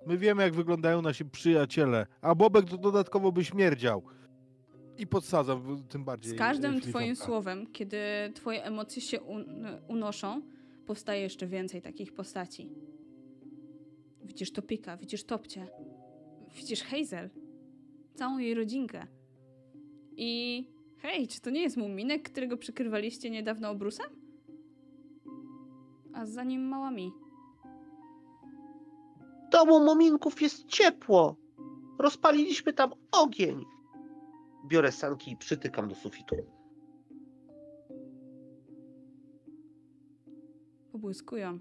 [0.06, 4.02] My wiemy, jak wyglądają nasi przyjaciele, a Bobek to dodatkowo by śmierdział.
[4.98, 6.30] I podsadzam tym bardziej.
[6.30, 6.98] Z e, każdym Filiponka.
[6.98, 7.98] twoim słowem, kiedy
[8.34, 10.42] twoje emocje się un unoszą,
[10.84, 12.70] powstaje jeszcze więcej takich postaci.
[14.24, 15.68] Widzisz Topika, widzisz Topcie,
[16.56, 17.30] widzisz Hazel,
[18.14, 19.06] całą jej rodzinkę.
[20.16, 20.64] I
[20.98, 24.06] hej, czy to nie jest muminek, którego przykrywaliście niedawno obrusem?
[26.12, 27.12] A za nim mała mi.
[29.50, 31.36] Domu Muminków jest ciepło.
[31.98, 33.64] Rozpaliliśmy tam ogień.
[34.68, 36.36] Biorę sanki i przytykam do sufitu.
[40.94, 41.58] Pobłyskują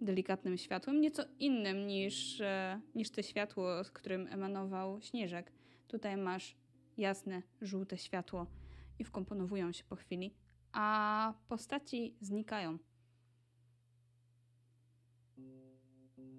[0.00, 5.52] delikatnym światłem, nieco innym niż, e, niż te światło, z którym emanował śnieżek.
[5.88, 6.56] Tutaj masz
[6.96, 8.46] jasne, żółte światło
[8.98, 10.34] i wkomponowują się po chwili,
[10.72, 12.78] a postaci znikają.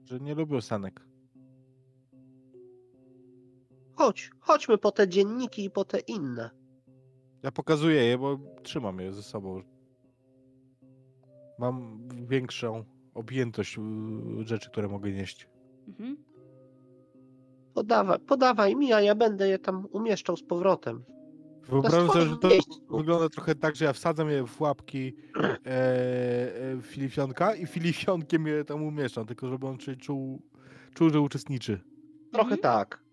[0.05, 1.01] Że nie lubią sanek.
[3.93, 6.49] Chodź, chodźmy po te dzienniki i po te inne.
[7.43, 9.74] Ja pokazuję je, bo trzymam je ze sobą.
[11.59, 12.83] Mam większą
[13.13, 13.81] objętość y,
[14.47, 15.47] rzeczy, które mogę nieść.
[15.87, 16.17] Mhm.
[17.73, 21.03] Podawaj, podawaj mi, a ja będę je tam umieszczał z powrotem.
[21.69, 22.97] Wyobrażam sobie, że to miejscu.
[22.97, 28.65] wygląda trochę tak, że ja wsadzam je w łapki e, e, Filifionka i Filifionkiem je
[28.65, 30.41] tam umieszczam, tylko żeby on się czuł,
[30.93, 31.81] czuł że uczestniczy.
[32.31, 32.61] Trochę Mhm.
[32.61, 33.03] tak.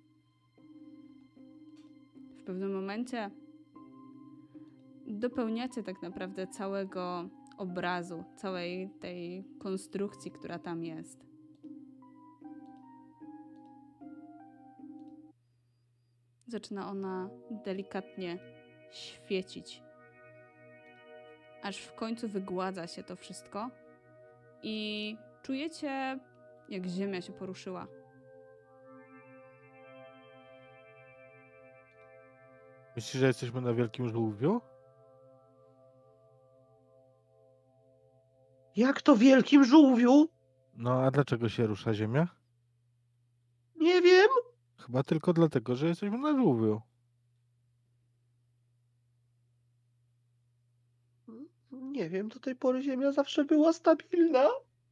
[2.39, 3.31] W pewnym momencie
[5.07, 7.29] dopełniacie tak naprawdę całego
[7.59, 11.27] obrazu, całej tej konstrukcji, która tam jest.
[16.47, 17.31] Zaczyna ona
[17.65, 18.39] delikatnie
[18.91, 19.83] świecić,
[21.63, 23.71] aż w końcu wygładza się to wszystko
[24.63, 26.19] i czujecie,
[26.69, 27.87] jak ziemia się poruszyła.
[32.97, 34.61] Myślisz, że jesteśmy na wielkim żółwiu?
[38.77, 40.29] Jak to wielkim żółwiu?
[40.75, 42.29] No a dlaczego się rusza ziemia?
[43.77, 44.29] Nie wiem.
[44.79, 46.81] Chyba tylko dlatego, że jesteśmy na żółwiu.
[51.71, 54.49] Nie wiem, do tej pory Ziemia zawsze była stabilna.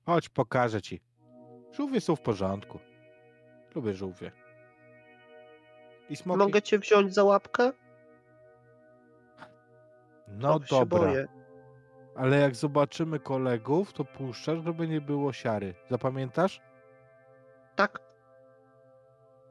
[0.06, 1.00] Chodź, pokażę ci.
[1.72, 2.78] Żółwie są w porządku.
[3.74, 4.32] Lubię żółwie.
[6.10, 6.38] I smoki.
[6.38, 7.72] Mogę cię wziąć za łapkę?
[10.28, 10.98] No Trochę się dobra.
[11.08, 11.28] boję.
[12.14, 15.74] Ale jak zobaczymy kolegów, to puszczasz, żeby nie było siary.
[15.90, 16.60] Zapamiętasz?
[17.76, 18.00] Tak.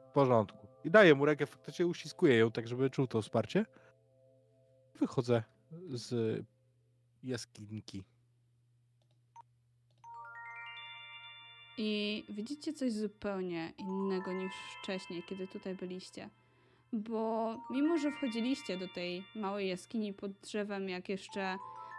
[0.08, 0.66] W porządku.
[0.84, 3.66] I daję mu rękę, faktycznie uściskuję ją, tak żeby czuł to wsparcie.
[4.94, 5.42] Wychodzę
[5.88, 6.44] z
[7.22, 8.04] jaskinki.
[11.78, 16.30] I widzicie coś zupełnie innego niż wcześniej, kiedy tutaj byliście.
[16.92, 21.58] Bo mimo, że wchodziliście do tej małej jaskini pod drzewem, jak jeszcze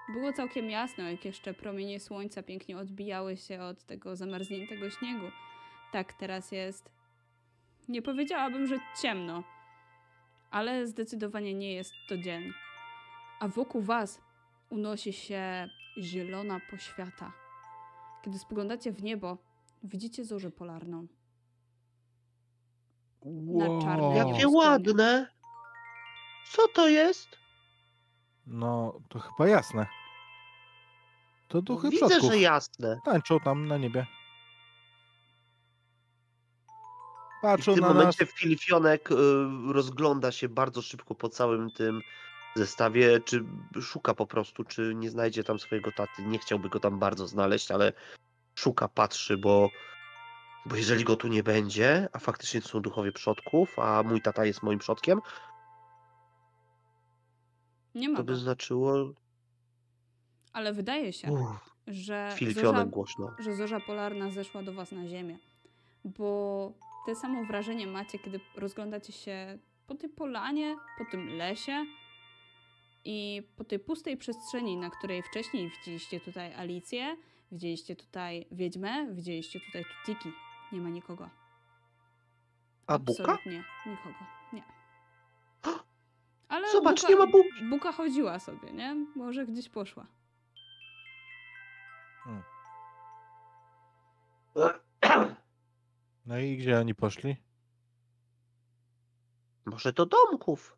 [0.09, 5.25] było całkiem jasno, jak jeszcze promienie słońca pięknie odbijały się od tego zamarzniętego śniegu,
[5.91, 6.91] tak teraz jest.
[7.87, 9.43] Nie powiedziałabym, że ciemno,
[10.51, 12.53] ale zdecydowanie nie jest to dzień.
[13.39, 14.21] A wokół was
[14.69, 17.33] unosi się zielona poświata.
[18.21, 19.37] Kiedy spoglądacie w niebo,
[19.83, 21.07] widzicie zorzę polarną.
[23.25, 24.15] Na Wow.
[24.15, 25.27] Jakie ładne.
[26.51, 27.40] Co to jest?
[28.47, 29.87] No, to chyba jasne.
[31.47, 32.31] To duchy Widzę, przodków.
[32.31, 32.99] że jasne.
[33.05, 34.07] Tańczą tam na niebie.
[36.69, 37.97] I w Patrzą tym na nas.
[37.97, 39.15] momencie Filifionek y,
[39.73, 42.01] rozgląda się bardzo szybko po całym tym
[42.55, 43.43] zestawie, czy
[43.81, 46.23] szuka po prostu, czy nie znajdzie tam swojego taty.
[46.25, 47.93] Nie chciałby go tam bardzo znaleźć, ale
[48.55, 49.69] szuka, patrzy, bo,
[50.65, 54.45] bo jeżeli go tu nie będzie, a faktycznie to są duchowie przodków, a mój tata
[54.45, 55.21] jest moim przodkiem,
[57.95, 58.39] Nie ma to by go.
[58.39, 59.13] znaczyło...
[60.53, 63.31] Ale wydaje się, Uff, że zorza, głośno.
[63.39, 65.37] że zorza polarna zeszła do was na ziemię.
[66.05, 66.73] Bo
[67.05, 71.85] te samo wrażenie macie, kiedy rozglądacie się po tej polanie, po tym lesie
[73.05, 77.17] i po tej pustej przestrzeni, na której wcześniej widzieliście tutaj Alicję,
[77.51, 80.29] widzieliście tutaj Wiedźmę, widzieliście tutaj Tutiki.
[80.71, 81.29] Nie ma nikogo.
[82.87, 83.23] A Buka?
[83.23, 84.15] Absolutnie nikogo.
[84.53, 84.63] Nie.
[86.61, 87.63] Ale Zobacz, Buka, nie ma Buki.
[87.69, 88.95] Buka chodziła sobie, nie?
[89.15, 90.07] Może gdzieś poszła.
[96.25, 97.35] No i gdzie oni poszli?
[99.65, 100.77] Może do domków.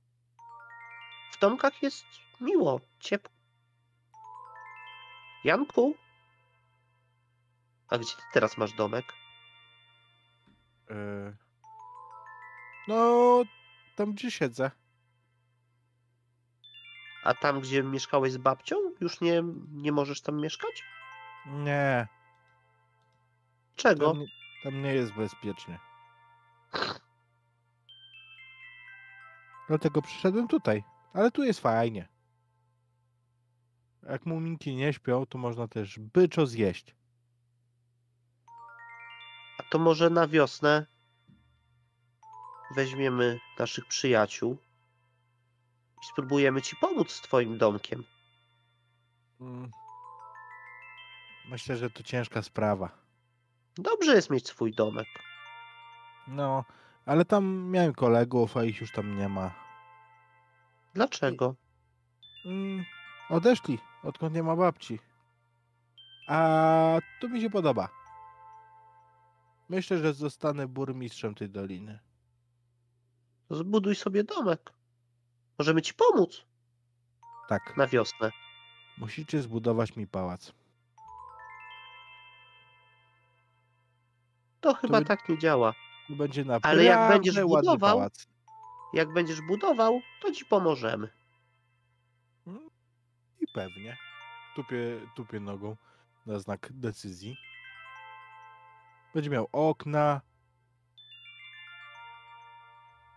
[1.32, 2.06] W domkach jest
[2.42, 3.32] miło, ciepło.
[5.44, 5.96] Janku?
[7.88, 9.06] A gdzie ty teraz masz domek?
[10.90, 11.38] Yy...
[12.88, 13.42] No,
[13.96, 14.72] tam gdzie siedzę.
[17.24, 20.84] A tam, gdzie mieszkałeś z babcią, już nie, nie możesz tam mieszkać?
[21.46, 22.08] Nie,
[23.76, 24.08] Czego?
[24.12, 24.28] tam nie,
[24.64, 25.80] tam nie jest bezpiecznie.
[29.68, 30.84] Dlatego przyszedłem tutaj.
[31.14, 32.08] Ale tu jest fajnie.
[34.10, 36.96] Jak muminki nie śpią, to można też byczo zjeść.
[39.60, 40.86] A to może na wiosnę
[42.76, 44.58] weźmiemy naszych przyjaciół
[46.06, 48.04] spróbujemy ci pomóc z twoim domkiem.
[49.42, 49.72] Mm.
[51.50, 52.90] Myślę, że to ciężka sprawa.
[53.76, 55.08] Dobrze jest mieć swój domek.
[56.28, 56.66] No,
[57.06, 59.52] ale tam miałem kolegów, a ich już tam nie ma.
[60.94, 61.56] Dlaczego?
[62.46, 62.86] Mm,
[63.30, 65.00] odeszli, odkąd nie ma babci.
[66.28, 67.90] A to mi się podoba.
[69.70, 72.00] Myślę, że zostanę burmistrzem tej doliny.
[73.50, 74.74] Zbuduj sobie domek.
[75.60, 76.46] Możemy ci pomóc
[77.50, 78.32] Tak, na wiosnę.
[78.98, 80.54] musicie zbudować mi pałac.
[84.62, 85.74] To chyba by- tak nie działa.
[86.10, 88.28] Będzie naprawdę Ale jak będziesz ładny budował- pałac.
[88.94, 91.10] Jak będziesz budował, to ci pomożemy.
[93.40, 93.98] I pewnie.
[94.56, 94.78] Tupię,
[95.16, 95.76] tupię nogą
[96.26, 97.38] na znak decyzji.
[99.14, 100.22] Będzie miał okna.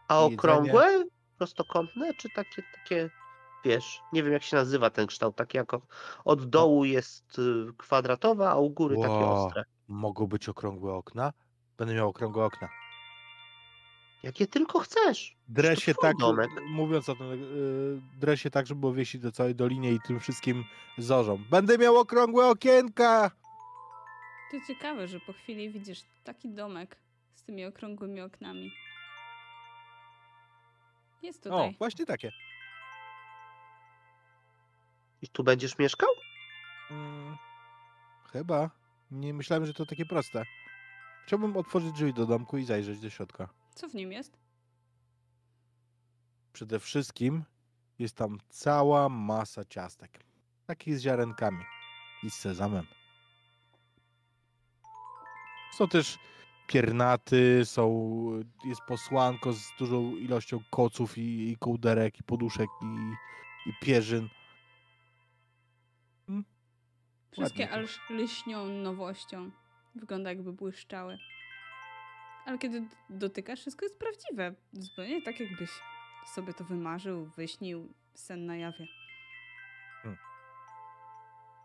[0.08, 0.36] A Jedzenie.
[0.36, 1.04] okrągłe,
[1.38, 3.10] prostokątne, czy takie, takie,
[3.64, 5.82] wiesz, nie wiem jak się nazywa ten kształt, takie jako
[6.24, 9.46] od dołu jest y, kwadratowa, a u góry takie Ło.
[9.46, 9.64] ostre.
[9.88, 11.32] Mogą być okrągłe okna.
[11.78, 12.68] Będę miał okrągłe okna.
[14.22, 15.36] Jakie tylko chcesz.
[15.94, 16.50] Twój tak, domek.
[16.70, 20.20] mówiąc o tym, yy, drę się tak, żeby było wieścić do całej dolinie i tym
[20.20, 20.64] wszystkim
[20.98, 21.44] zorzom.
[21.50, 23.30] Będę miał okrągłe okienka!
[24.50, 26.96] To ciekawe, że po chwili widzisz taki domek
[27.34, 28.70] z tymi okrągłymi oknami.
[31.22, 31.74] Jest O, tutaj.
[31.78, 32.32] właśnie takie.
[35.22, 36.08] I tu będziesz mieszkał?
[36.90, 37.36] Mm,
[38.32, 38.70] chyba.
[39.10, 40.42] Nie myślałem, że to takie proste.
[41.26, 43.48] Chciałbym otworzyć drzwi do domku i zajrzeć do środka.
[43.74, 44.38] Co w nim jest?
[46.52, 47.44] Przede wszystkim
[47.98, 50.24] jest tam cała masa ciastek.
[50.66, 51.64] Takich z ziarenkami
[52.22, 52.86] i z sezamem.
[55.72, 56.18] Są też
[56.66, 57.90] piernaty, są,
[58.64, 64.28] jest posłanko z dużą ilością koców i, i kołderek, i poduszek, i, i pierzyn.
[67.32, 67.84] Wszystkie Ładnie to.
[67.84, 69.50] aż lśnią nowością.
[69.94, 71.18] Wygląda jakby błyszczały.
[72.46, 74.54] Ale kiedy dotykasz, wszystko jest prawdziwe.
[74.72, 75.70] Zupełnie tak jakbyś
[76.34, 78.86] sobie to wymarzył, wyśnił sen na jawie.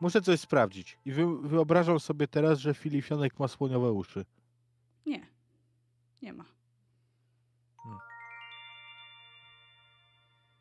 [0.01, 0.97] Muszę coś sprawdzić.
[1.05, 4.25] I wy, wyobrażam sobie teraz, że Filifionek ma słoniowe uszy.
[5.05, 5.27] Nie.
[6.21, 6.45] Nie ma.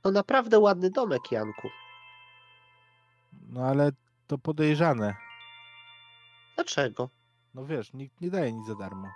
[0.03, 1.69] To naprawdę ładny domek, Janku.
[3.49, 3.93] No ale
[4.27, 5.17] to podejrzane.
[6.55, 7.11] Dlaczego?
[7.55, 9.09] No wiesz, nikt nie daje nic za darmo.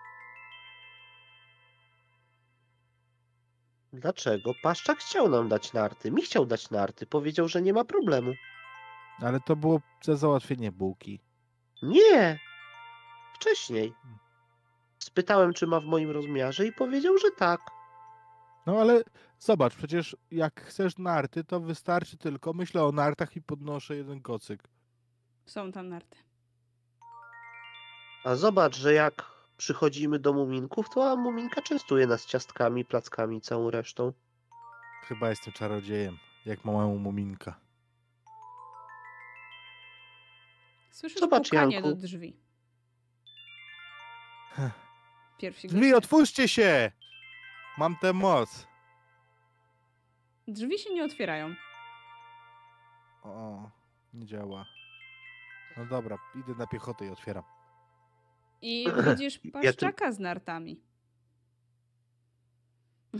[3.92, 4.52] Dlaczego?
[4.62, 6.10] Paszczak chciał nam dać narty.
[6.10, 7.06] Mi chciał dać narty.
[7.06, 8.32] Powiedział, że nie ma problemu.
[9.20, 11.20] Ale to było za załatwienie bułki.
[11.82, 12.38] Nie!
[13.34, 13.92] Wcześniej.
[15.04, 17.60] Spytałem, czy ma w moim rozmiarze i powiedział, że tak.
[18.66, 19.02] No ale
[19.38, 24.62] zobacz, przecież jak chcesz narty, to wystarczy tylko, myślę o nartach i podnoszę jeden kocyk.
[25.46, 26.18] Są tam narty.
[28.24, 29.24] A zobacz, że jak
[29.56, 34.12] przychodzimy do muminków, to a muminka częstuje nas ciastkami, plackami i całą resztą.
[35.02, 37.60] Chyba jestem czarodziejem, jak małemu muminka.
[40.90, 41.88] Słyszysz Zobacz, pukanie Janku.
[41.88, 42.36] do drzwi.
[44.50, 44.84] Heh.
[45.38, 45.96] Pierwsi Drzwi, goście.
[45.96, 46.92] otwórzcie się!
[47.78, 48.66] Mam tę moc.
[50.48, 51.54] Drzwi się nie otwierają.
[53.22, 53.70] O,
[54.14, 54.66] nie działa.
[55.76, 57.44] No dobra, idę na piechotę i otwieram.
[58.62, 60.80] I widzisz paszczaka z nartami.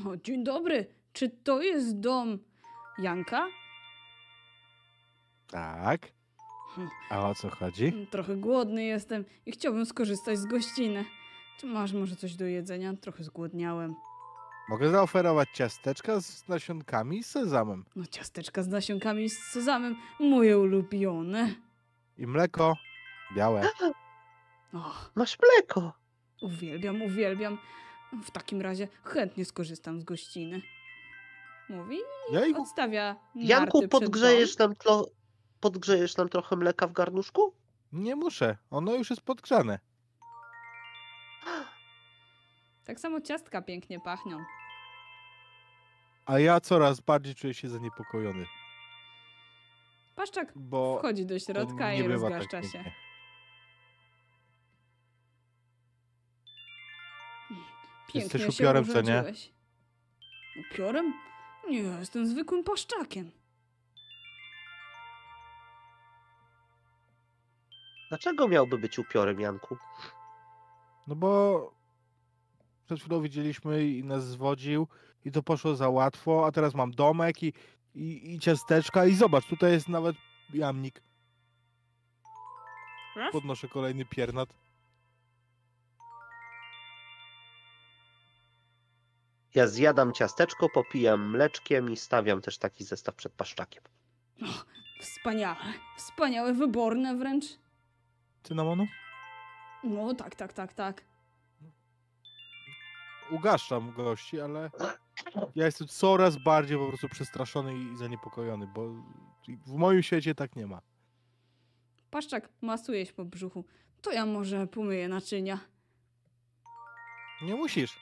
[0.07, 0.95] O, dzień dobry.
[1.13, 2.39] Czy to jest dom
[2.99, 3.47] Janka?
[5.51, 6.13] Tak.
[6.75, 6.89] Hm.
[7.11, 7.87] A o co chodzi?
[7.87, 11.05] Mm, Trochę głodny jestem i chciałbym skorzystać z gościny.
[11.59, 12.95] Czy masz może coś do jedzenia?
[13.01, 13.95] Trochę zgłodniałem.
[14.69, 17.85] Mogę zaoferować ciasteczka z nasionkami i z sezamem.
[17.97, 21.55] No ciasteczka z nasionkami z sezamem, moje ulubione.
[22.19, 22.75] I mleko
[23.37, 23.63] białe.
[24.73, 25.93] Och, Masz mleko.
[26.43, 27.59] uwielbiam, uwielbiam.
[28.25, 30.63] W takim razie chętnie skorzystam z gościny.
[31.69, 31.97] Mówi
[32.31, 32.63] i Jejku.
[32.63, 33.45] odstawia Janku,
[33.81, 35.07] narty przed podgrzejesz nam, tlo...
[35.61, 37.55] podgrzejesz nam trochę mleka w garnuszku?
[37.93, 39.79] Nie muszę, ono już jest podgrzane.
[42.85, 44.45] Tak samo ciastka pięknie pachnią.
[46.27, 48.47] A ja coraz bardziej czuję się zaniepokojony,
[50.17, 52.69] Paszczak bo wchodzi do środka i bywa tak rozgaszcza się.
[52.85, 52.93] pięknie.
[58.07, 59.13] Pięknie Jesteś się upiorem, co nie?
[59.13, 59.53] urządziłeś.
[60.71, 61.15] Upiorem?
[61.71, 63.31] Nie, jestem zwykłym paszczakiem.
[68.09, 69.77] Dlaczego miałby być upiorem, Janku?
[71.07, 71.73] No bo
[72.85, 74.89] przed chwilą widzieliśmy i nas zwodził
[75.25, 77.53] i to poszło za łatwo, a teraz mam domek i,
[77.95, 80.17] i, i ciasteczka i zobacz, tutaj jest nawet
[80.53, 81.03] jamnik.
[83.17, 83.33] Raz?
[83.33, 84.49] Podnoszę kolejny piernat.
[89.55, 93.83] Ja zjadam ciasteczko, popijam mleczkiem i stawiam też taki zestaw przed paszczakiem.
[95.01, 95.57] Wspaniałe.
[95.97, 97.45] Wspaniałe, wyborne wręcz.
[98.43, 98.87] Cynamonu?
[99.85, 101.14] No tak, tak, tak, tak.
[103.39, 104.71] Ugaszczam gości, ale
[105.55, 108.89] ja jestem coraz bardziej po prostu przestraszony i zaniepokojony, bo
[109.67, 110.81] w moim świecie tak nie ma.
[112.11, 113.65] Paszczak masuje się po brzuchu.
[114.03, 115.59] To ja może pomyję naczynia.
[117.43, 117.99] Nie musisz.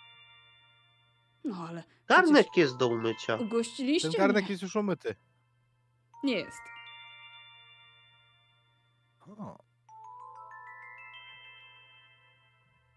[1.45, 3.37] No ale Garnek jest do umycia.
[3.37, 4.51] ugościliście Ten garnek mnie.
[4.53, 5.15] jest już umyty.
[6.25, 6.59] Nie jest.
[9.39, 9.59] O,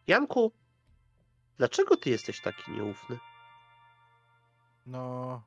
[0.08, 0.52] Janku,
[1.58, 3.20] dlaczego ty jesteś taki nieufny?
[4.86, 5.42] no.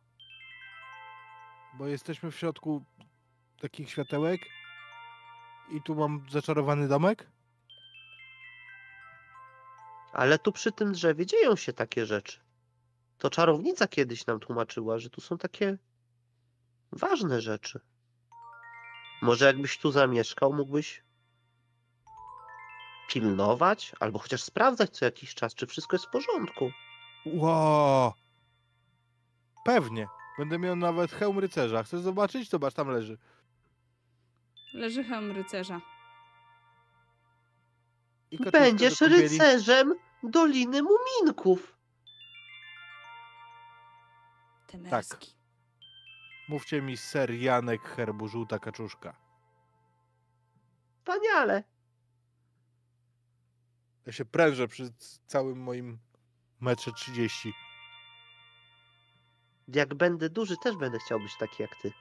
[1.75, 2.85] Bo jesteśmy w środku
[3.61, 4.41] takich światełek
[5.71, 7.31] i tu mam zaczarowany domek.
[10.13, 12.41] Ale tu przy tym drzewie dzieją się takie rzeczy.
[13.19, 15.79] To czarownica kiedyś nam tłumaczyła, że tu są takie
[16.93, 17.81] ważne rzeczy.
[19.23, 21.03] Może jakbyś tu zamieszkał, mógłbyś
[23.09, 26.71] pilnować, albo chociaż sprawdzać co jakiś czas, czy wszystko jest w porządku.
[27.27, 28.15] Ło!
[29.65, 30.09] Pewnie.
[30.39, 31.83] Będę miał nawet hełm rycerza.
[31.83, 32.51] Chcesz zobaczyć?
[32.51, 33.19] Zobacz, tam leży.
[34.75, 35.81] Leży hełm rycerza.
[38.53, 41.77] Będziesz do rycerzem Doliny Muminków.
[44.67, 45.35] Temerski.
[46.49, 49.17] Mówcie mi ser Janek herbu żółta kaczuszka.
[50.99, 51.65] Wspaniale.
[54.09, 54.93] Ja się prężę przy
[55.27, 55.99] całym moim
[56.61, 57.53] metrze 30.
[59.69, 61.93] Jak będę duży, też będę chciał być taki jak ty.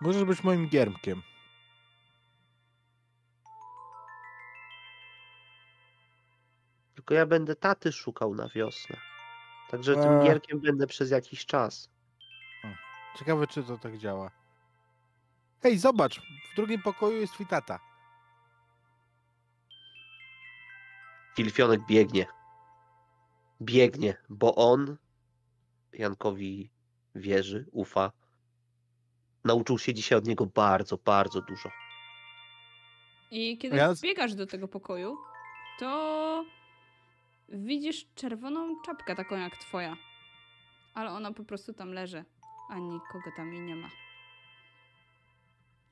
[0.00, 1.22] Możesz być moim giermkiem.
[6.94, 8.96] Tylko ja będę taty szukał na wiosnę.
[9.70, 10.26] Także tym Eee.
[10.26, 11.90] gierkiem będę przez jakiś czas.
[13.18, 14.30] Ciekawe, czy to tak działa.
[15.62, 16.20] Hej, zobacz!
[16.52, 17.95] W drugim pokoju jest twój tata.
[21.36, 22.26] Filfionek biegnie.
[23.60, 24.96] Biegnie, bo on
[25.92, 26.70] Jankowi
[27.14, 28.12] wierzy, ufa.
[29.44, 31.70] Nauczył się dzisiaj od niego bardzo, bardzo dużo.
[33.30, 35.16] I kiedy Ja biegasz do tego pokoju,
[35.78, 36.44] to
[37.48, 39.96] widzisz czerwoną czapkę taką jak twoja.
[40.94, 42.24] Ale ona po prostu tam leży,
[42.70, 43.88] a nikogo tam i nie ma.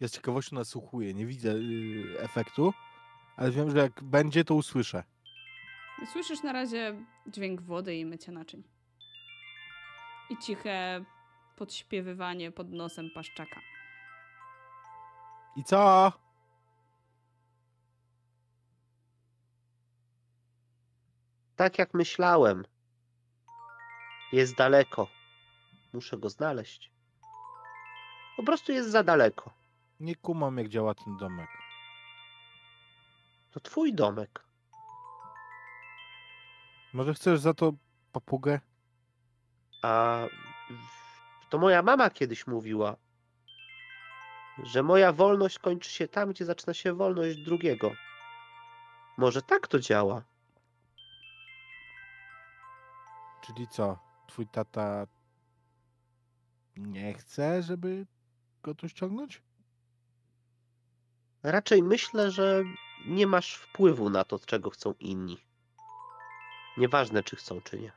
[0.00, 1.14] Ja z ciekawością nasłuchuję.
[1.14, 2.72] Nie widzę yy, efektu,
[3.36, 5.04] ale wiem, że jak będzie, to usłyszę.
[6.12, 6.94] Słyszysz na razie
[7.26, 8.62] dźwięk wody i mycia naczyń.
[10.30, 11.04] I ciche
[11.56, 13.60] podśpiewywanie pod nosem paszczaka.
[15.56, 16.12] I co?
[21.56, 22.64] Tak jak myślałem.
[24.32, 25.08] Jest daleko.
[25.92, 26.92] Muszę go znaleźć.
[28.36, 29.54] Po prostu jest za daleko.
[30.00, 31.48] Nie kumam, jak działa ten domek.
[33.50, 34.44] To twój domek.
[36.94, 37.72] Może chcesz za to
[38.12, 38.60] papugę?
[39.82, 40.22] A
[41.50, 42.96] to moja mama kiedyś mówiła,
[44.62, 47.92] że moja wolność kończy się tam, gdzie zaczyna się wolność drugiego.
[49.16, 50.22] Może tak to działa?
[53.46, 53.98] Czyli co?
[54.28, 55.06] Twój tata
[56.76, 58.06] nie chce, żeby
[58.62, 59.42] go tu ściągnąć?
[61.42, 62.64] Raczej myślę, że
[63.06, 65.53] nie masz wpływu na to, czego chcą inni.
[66.76, 67.92] Nieważne, czy chcą, czy nie.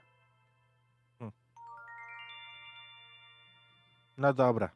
[4.18, 4.70] No dobra.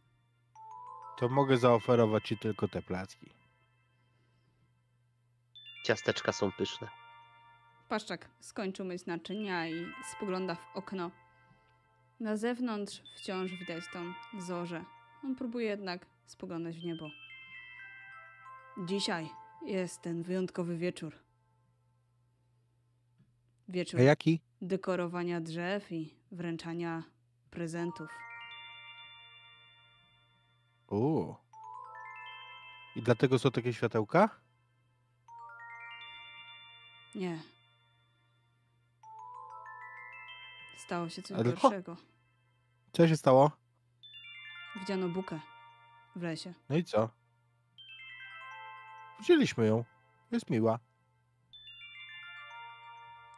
[1.17, 3.29] To mogę zaoferować ci tylko te placki.
[5.83, 6.87] Ciasteczka są pyszne.
[7.89, 11.11] Paszczak skończył myć naczynia i spogląda w okno.
[12.19, 14.83] Na zewnątrz wciąż widać tą zorzę.
[15.23, 17.09] On próbuje jednak spoglądać w niebo.
[18.85, 19.29] Dzisiaj
[19.65, 21.15] jest ten wyjątkowy wieczór.
[23.71, 24.41] Wieczór A jaki?
[24.61, 27.03] dekorowania drzew i wręczania
[27.51, 28.09] prezentów.
[30.89, 31.35] Uuu.
[32.95, 34.29] I dlatego są takie światełka?
[37.15, 37.39] Nie.
[40.77, 41.97] Stało się coś Ale- gorszego.
[42.91, 43.51] Co się stało?
[44.79, 45.39] Widziano bukę
[46.15, 46.53] w lesie.
[46.69, 47.09] No i co?
[49.19, 49.83] Wzięliśmy ją.
[50.31, 50.79] Jest miła.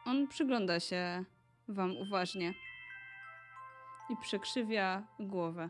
[0.04, 1.24] On przygląda się
[1.68, 2.54] wam uważnie
[4.10, 5.68] i przekrzywia głowę.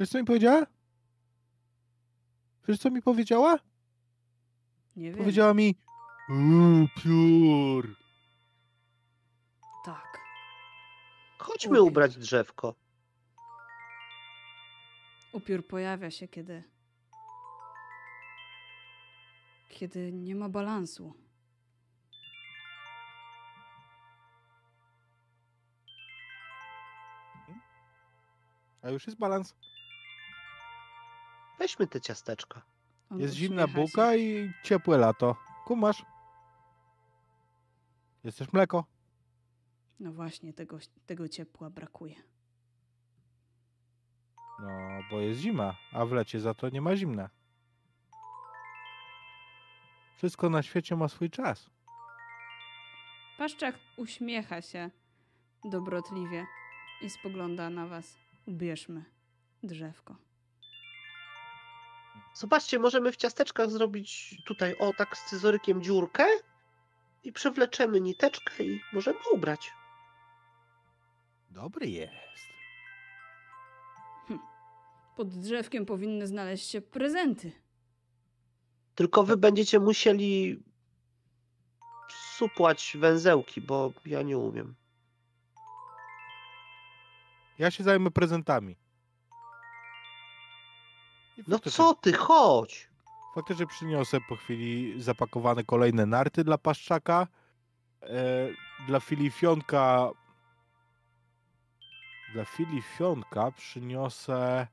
[0.00, 0.66] Wiesz co mi powiedziała?
[2.68, 3.58] Wiesz co mi powiedziała?
[4.96, 5.18] Nie wiem.
[5.18, 5.74] Powiedziała mi
[6.28, 7.96] Uuu, piór.
[9.84, 10.18] Tak.
[11.38, 11.88] Chodźmy Upiór.
[11.88, 12.74] ubrać drzewko.
[15.32, 16.62] Upiór pojawia się, kiedy.
[19.68, 21.14] Kiedy nie ma balansu.
[28.84, 29.54] A już jest balans.
[31.58, 32.62] Weźmy te ciasteczka.
[33.10, 33.80] On Jest zimna uśmiecha się.
[33.86, 35.36] bułka i ciepłe lato.
[35.64, 36.04] Kumasz?
[38.24, 38.84] Jest też mleko.
[40.00, 42.14] No właśnie, tego, tego ciepła brakuje.
[44.60, 44.68] No,
[45.10, 47.30] bo jest zima, a w lecie za to nie ma zimna.
[50.16, 51.70] Wszystko na świecie ma swój czas.
[53.38, 54.90] Paszczak uśmiecha się
[55.64, 56.46] dobrotliwie
[57.02, 58.23] i spogląda na was.
[58.46, 59.04] Ubierzmy
[59.62, 60.16] drzewko.
[62.34, 66.26] Zobaczcie, możemy w ciasteczkach zrobić tutaj, o tak z scyzorykiem dziurkę
[67.24, 69.72] i przewleczemy niteczkę i możemy ubrać.
[71.50, 72.44] Dobry jest.
[75.16, 77.52] Pod drzewkiem powinny znaleźć się prezenty.
[78.94, 80.62] Tylko wy będziecie musieli
[82.36, 84.74] supłać węzełki, bo ja nie umiem.
[87.58, 88.76] Ja się zajmę prezentami.
[91.48, 92.90] No co ty, chodź!
[93.34, 97.26] Faktycznie przyniosę po chwili zapakowane kolejne narty dla Paszczaka.
[98.02, 98.48] E,
[98.86, 100.10] dla Filifionka
[102.34, 104.66] dla Filifionka przyniosę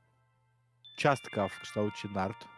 [0.96, 2.48] ciastka w kształcie nart.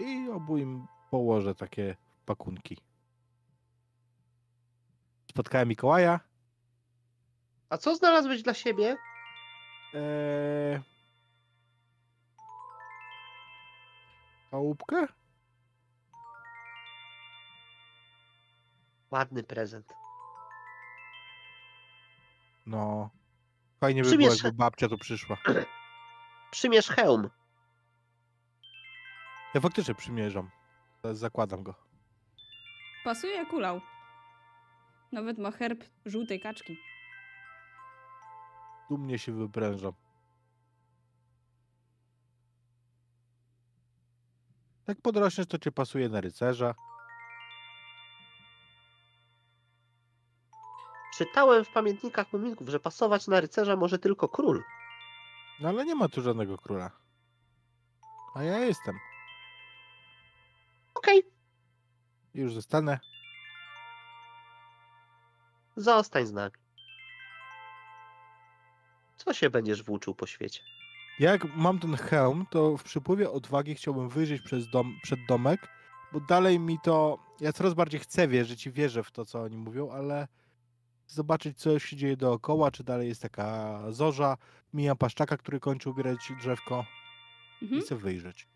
[0.00, 1.96] I obu im położę takie
[2.26, 2.78] pakunki.
[5.34, 6.20] Spotkałem Mikołaja.
[7.70, 8.96] A co znalazłeś dla siebie?
[9.94, 10.80] Eee...
[14.50, 15.06] Chałupkę?
[19.10, 19.92] Ładny prezent.
[22.66, 23.10] No.
[23.80, 25.36] Fajnie by Przymierz- było, jakby babcia tu przyszła.
[26.50, 27.30] Przymierz hełm.
[29.54, 30.50] Ja faktycznie przymierzam.
[31.12, 31.74] Zakładam go.
[33.04, 33.80] Pasuje jak ulał.
[35.14, 36.76] Nawet ma herb żółtej kaczki.
[38.90, 39.92] Dumnie się wyprężam.
[44.86, 46.74] Jak podrośniesz, to cię pasuje na rycerza.
[51.14, 54.62] Czytałem w pamiętnikach muminków, że pasować na rycerza może tylko król.
[55.60, 56.90] No ale nie ma tu żadnego króla.
[58.34, 58.98] A ja jestem.
[60.94, 61.22] Okej,
[62.34, 63.13] Już zostanę.
[65.76, 66.52] Zostań z nami.
[69.16, 70.60] Co się będziesz włóczył po świecie?
[71.18, 75.68] Jak mam ten hełm, to w przypływie odwagi chciałbym wyjrzeć przez dom, przed domek,
[76.12, 77.18] bo dalej mi to.
[77.40, 80.28] Ja coraz bardziej chcę wierzyć i wierzę w to, co oni mówią, ale
[81.06, 84.36] zobaczyć, co się dzieje dookoła, czy dalej jest taka zorza.
[84.72, 86.84] Mija paszczaka, który kończy ubierać drzewko
[87.60, 87.82] i Mhm.
[87.82, 88.48] chcę wyjrzeć.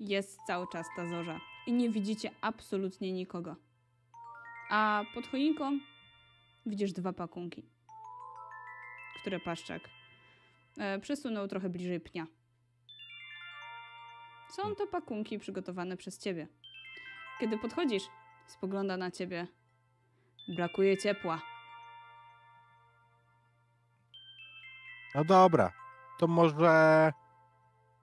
[0.00, 3.56] Jest cały czas ta zorza i nie widzicie absolutnie nikogo.
[4.70, 5.78] A pod choinką
[6.66, 7.66] widzisz dwa pakunki,
[9.20, 9.82] które paszczak
[10.78, 12.26] e, przesunął trochę bliżej pnia.
[14.50, 16.48] Są to pakunki przygotowane przez ciebie.
[17.40, 18.02] Kiedy podchodzisz,
[18.46, 19.46] spogląda na ciebie.
[20.48, 21.42] Brakuje ciepła.
[25.14, 25.72] No dobra,
[26.18, 27.12] to może.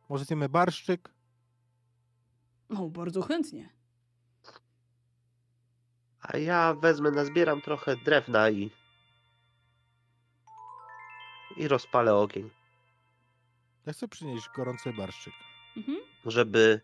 [0.10, 1.14] Może zjemy barszczyk?
[2.69, 3.78] O, bardzo chętnie.
[6.34, 8.72] A ja wezmę, nazbieram trochę drewna i.
[11.57, 12.49] i rozpalę ogień,
[13.85, 15.34] Ja chcę przynieść gorący barszczyk.
[15.77, 15.97] Mhm.
[16.26, 16.81] żeby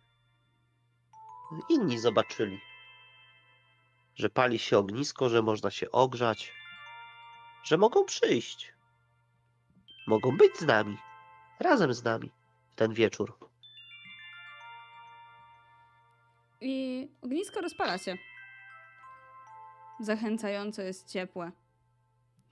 [1.69, 2.59] inni zobaczyli,
[4.15, 6.53] że pali się ognisko, że można się ogrzać,
[7.63, 8.73] że mogą przyjść.
[10.07, 10.97] Mogą być z nami,
[11.59, 12.31] razem z nami
[12.72, 13.38] w ten wieczór.
[16.61, 18.17] I ognisko rozpala się.
[19.99, 21.51] Zachęcająco jest ciepłe.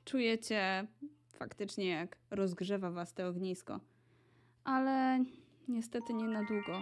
[0.05, 0.87] Czujecie
[1.29, 3.79] faktycznie, jak rozgrzewa was to ognisko.
[4.63, 5.23] Ale
[5.67, 6.81] niestety nie na długo.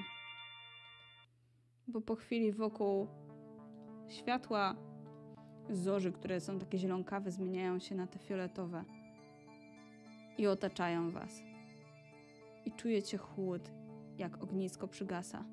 [1.88, 3.08] Bo po chwili wokół
[4.10, 4.76] światła
[5.70, 8.84] zorzy, które są takie zielonkawe, zmieniają się na te fioletowe
[10.38, 11.44] i otaczają was.
[12.66, 13.62] I czujecie chłód,
[14.18, 15.44] jak ognisko przygasa.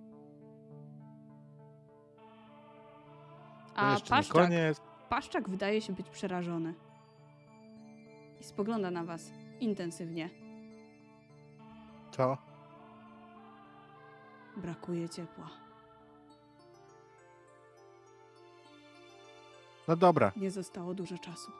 [3.68, 4.87] To A jeszcze nie koniec.
[5.08, 6.74] Paszczak wydaje się być przerażony.
[8.40, 9.30] I spogląda na was
[9.60, 10.30] intensywnie.
[12.10, 12.38] Co?
[14.56, 15.50] Brakuje ciepła.
[19.88, 21.50] No dobra, Nie zostało dużo czasu.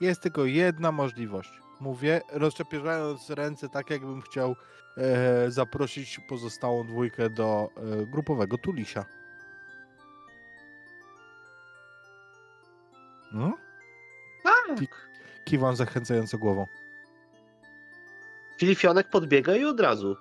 [0.00, 1.50] jest tylko jedna możliwość.
[1.80, 4.56] Mówię, rozczepierzając ręce tak, jakbym chciał
[4.96, 9.04] e, zaprosić pozostałą dwójkę do e, grupowego tulisia.
[13.32, 13.52] No?
[14.42, 15.08] Tak.
[15.44, 16.66] Kiwam zachęcająco głową.
[18.58, 20.16] Filifionek podbiega i od razu.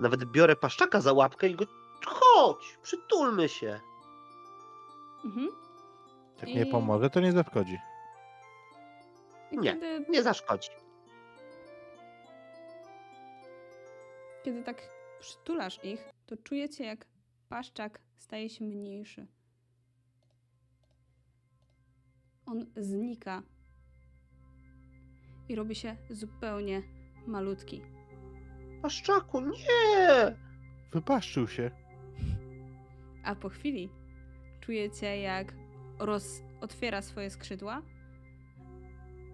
[0.00, 1.64] Nawet biorę paszczaka za łapkę i go.
[2.06, 3.80] Chodź, przytulmy się.
[5.24, 5.48] Mhm.
[6.36, 7.78] Jak nie I- pomoże, to nie zaszkodzi.
[9.52, 9.72] Nie.
[9.72, 10.68] Kiedy, Nie zaszkodzi.
[14.44, 14.82] kiedy tak
[15.20, 17.06] przytulasz ich, to czujecie, jak
[17.48, 19.26] paszczak staje się mniejszy.
[22.50, 23.42] On znika
[25.48, 26.82] i robi się zupełnie
[27.26, 27.82] malutki.
[28.82, 30.36] Paszczaku, nie!
[30.92, 31.70] Wypaszczył się.
[33.24, 33.90] A po chwili
[34.60, 35.54] czujecie, jak
[35.98, 36.42] roz...
[36.60, 37.82] otwiera swoje skrzydła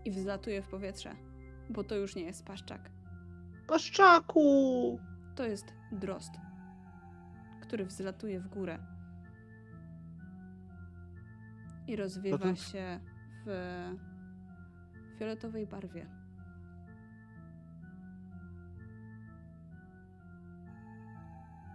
[0.05, 1.17] i wzlatuje w powietrze,
[1.71, 2.91] bo to już nie jest paszczak.
[3.67, 4.99] Paszczaku!
[5.37, 6.31] To jest drost,
[7.63, 8.96] który wzlatuje w górę
[11.87, 13.01] i rozwiewa Potem- się
[13.47, 13.91] w
[15.19, 16.07] fioletowej barwie.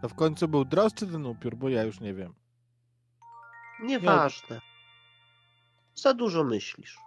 [0.02, 2.34] To w końcu był drost czy ten upiór, bo ja już nie wiem.
[3.84, 4.62] Nieważne.
[5.96, 6.98] Za dużo myślisz.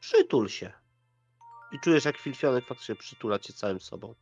[0.00, 0.72] Przytul się.
[1.72, 4.14] I czujesz, jak Filifionek faktycznie przytula cię całym sobą.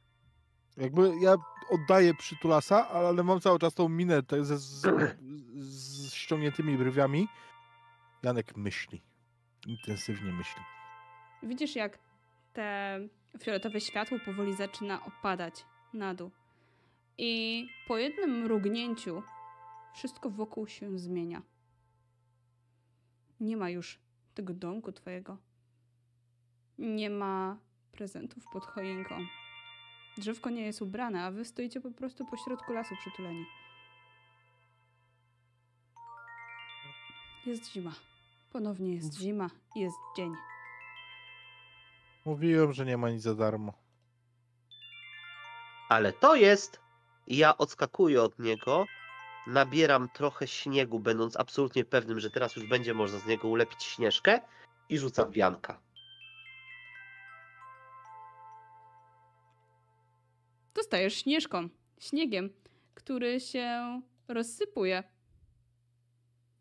[0.76, 1.34] Jakby ja
[1.70, 4.82] oddaję przytulasa, ale mam cały czas tą minę te- ze, z
[6.28, 7.28] ściągniętymi brwiami.
[8.22, 9.02] Janek myśli.
[9.66, 10.62] Intensywnie myśli.
[11.42, 11.98] Widzisz, jak
[12.52, 13.00] te
[13.42, 15.64] fioletowe światło powoli zaczyna opadać
[15.94, 16.30] na dół.
[17.18, 19.22] I po jednym mrugnięciu
[19.94, 21.42] wszystko wokół się zmienia.
[23.40, 23.98] Nie ma już
[24.34, 25.36] tego domku twojego.
[26.78, 27.56] Nie ma
[27.92, 29.14] prezentów pod choinką.
[30.18, 33.46] Drzewko nie jest ubrane, a wy stoicie po prostu po środku lasu przytuleni.
[37.48, 37.92] Jest zima.
[38.52, 40.32] Ponownie jest zima i jest dzień.
[42.24, 43.72] Mówiłem, że nie ma nic za darmo.
[45.88, 46.80] Ale to jest.
[47.26, 48.86] I ja odskakuję od niego,
[49.46, 54.40] nabieram trochę śniegu, będąc absolutnie pewnym, że teraz już będzie można z niego ulepić śnieżkę
[54.88, 55.80] i rzucam wianka.
[60.74, 61.68] Dostajesz śnieżką,
[61.98, 62.50] śniegiem,
[62.94, 65.17] który się rozsypuje.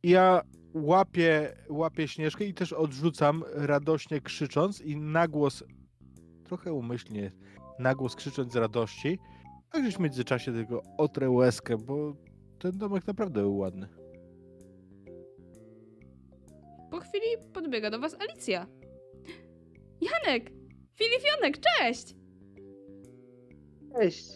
[0.03, 0.41] Ja
[0.73, 5.63] łapię, łapię śnieżkę i też odrzucam radośnie krzycząc i na głos,
[6.43, 7.31] trochę umyślnie,
[7.79, 9.19] na głos krzycząc z radości,
[9.71, 12.13] a gdzieś w międzyczasie tylko otrę łezkę, bo
[12.59, 13.87] ten domek naprawdę był ładny.
[16.91, 18.67] Po chwili podbiega do was Alicja.
[20.01, 20.51] Janek!
[20.95, 22.15] Filifionek, cześć!
[23.95, 24.27] Cześć.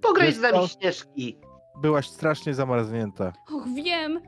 [0.00, 0.68] Pograj Wiesz z nami co?
[0.68, 1.38] śnieżki.
[1.82, 3.32] Byłaś strasznie zamarznięta.
[3.52, 4.20] Och, wiem!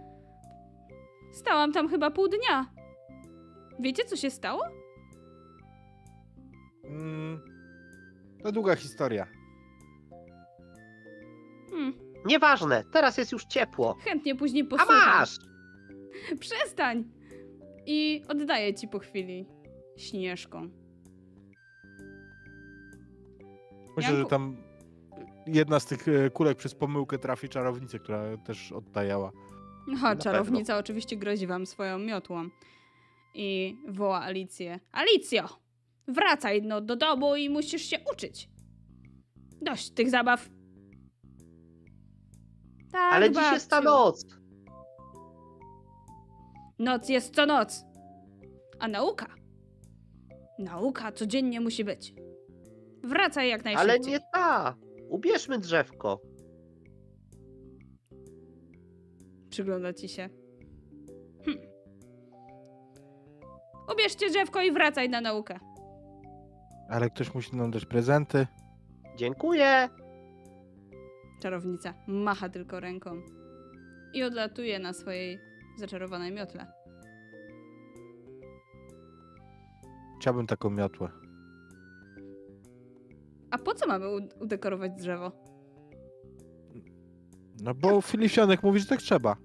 [1.33, 2.67] Stałam tam chyba pół dnia.
[3.81, 4.63] Wiecie, co się stało?
[6.85, 7.41] Mm,
[8.43, 9.27] to długa historia.
[11.71, 11.93] Hmm,
[12.27, 13.95] Nieważne, teraz jest już ciepło.
[14.05, 14.97] chętnie później A posłucham.
[15.19, 15.37] masz!
[16.41, 17.05] Przestań!
[17.87, 19.47] I oddaję ci po chwili
[19.97, 20.69] śnieżką.
[23.97, 24.31] Myślę, że Janku.
[24.31, 24.57] tam
[25.47, 29.31] jedna z tych e, kulek przez pomyłkę trafi czarownicę, która też odtajała.
[29.87, 32.49] Na czarownica oczywiście grozi wam swoją miotłą.
[33.35, 34.81] I woła Alicję.
[34.93, 35.49] Alicjo!
[36.09, 38.49] Wracaj no do domu i musisz się uczyć.
[39.63, 40.49] Dość tych zabaw.
[42.93, 43.91] Tak, Ale dziś jest ta babciu.
[43.91, 44.25] noc.
[46.79, 47.85] Noc jest co noc.
[48.79, 49.27] A nauka?
[50.59, 52.15] Nauka codziennie musi być.
[53.05, 53.91] Wracaj jak najszybciej.
[53.91, 54.75] Ale nie ta.
[55.09, 56.21] Ubierzmy drzewko.
[59.51, 60.29] Przygląda ci się.
[61.45, 61.59] Hm.
[63.93, 65.59] Ubierzcie drzewko i wracaj na naukę.
[66.89, 68.47] Ale ktoś musi nam dać prezenty.
[69.17, 69.89] Dziękuję.
[71.43, 73.23] Czarownica macha tylko ręką
[74.15, 75.39] i odlatuje na swojej
[75.79, 76.67] zaczarowanej miotle.
[80.21, 81.09] Chciałbym taką miotłę.
[83.51, 84.07] A po co mamy
[84.41, 85.50] udekorować drzewo?
[87.63, 89.37] No bo Filifianek mówi, że tak trzeba.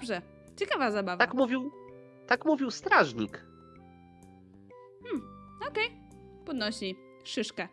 [0.00, 0.22] Dobrze,
[0.56, 1.18] ciekawa zabawa.
[1.18, 1.70] Tak mówił,
[2.26, 3.46] tak mówił strażnik.
[5.68, 6.00] Okej,
[6.46, 7.68] podnosi szyszkę.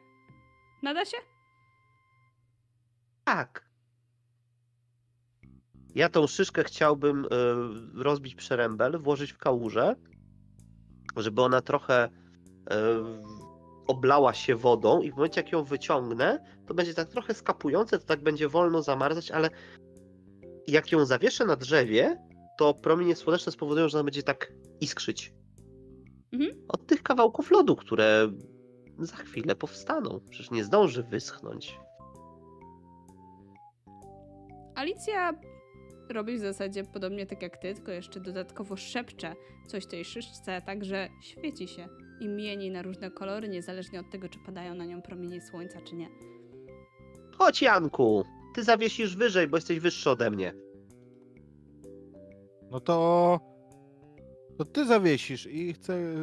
[0.84, 1.18] Nada się?
[3.24, 3.68] Tak.
[5.96, 7.28] Ja tą szyszkę chciałbym y,
[8.04, 9.96] rozbić przerębel, włożyć w kałużę,
[11.16, 12.12] żeby ona trochę y,
[13.88, 18.06] oblała się wodą i w momencie jak ją wyciągnę, to będzie tak trochę skapujące, to
[18.06, 19.50] tak będzie wolno zamarzać, ale
[20.68, 22.18] jak ją zawieszę na drzewie,
[22.58, 25.34] to promienie słoneczne spowodują, że ona będzie tak iskrzyć.
[26.32, 26.52] Mhm.
[26.68, 28.32] Od tych kawałków lodu, które
[29.00, 30.20] za chwilę powstaną.
[30.30, 31.80] Przecież nie zdąży wyschnąć.
[34.76, 35.34] Alicja
[36.10, 39.36] robi w zasadzie podobnie tak jak ty, tylko jeszcze dodatkowo szepcze
[39.68, 41.88] coś tej szyszce, tak że świeci się
[42.20, 45.96] i mieni na różne kolory, niezależnie od tego, czy padają na nią promienie słońca, czy
[45.96, 46.10] nie.
[47.38, 48.26] Chodź, Janku,
[48.56, 50.54] ty zawiesisz wyżej, bo jesteś wyższy ode mnie.
[52.72, 53.40] No to...
[54.58, 56.14] To ty zawiesisz i chcę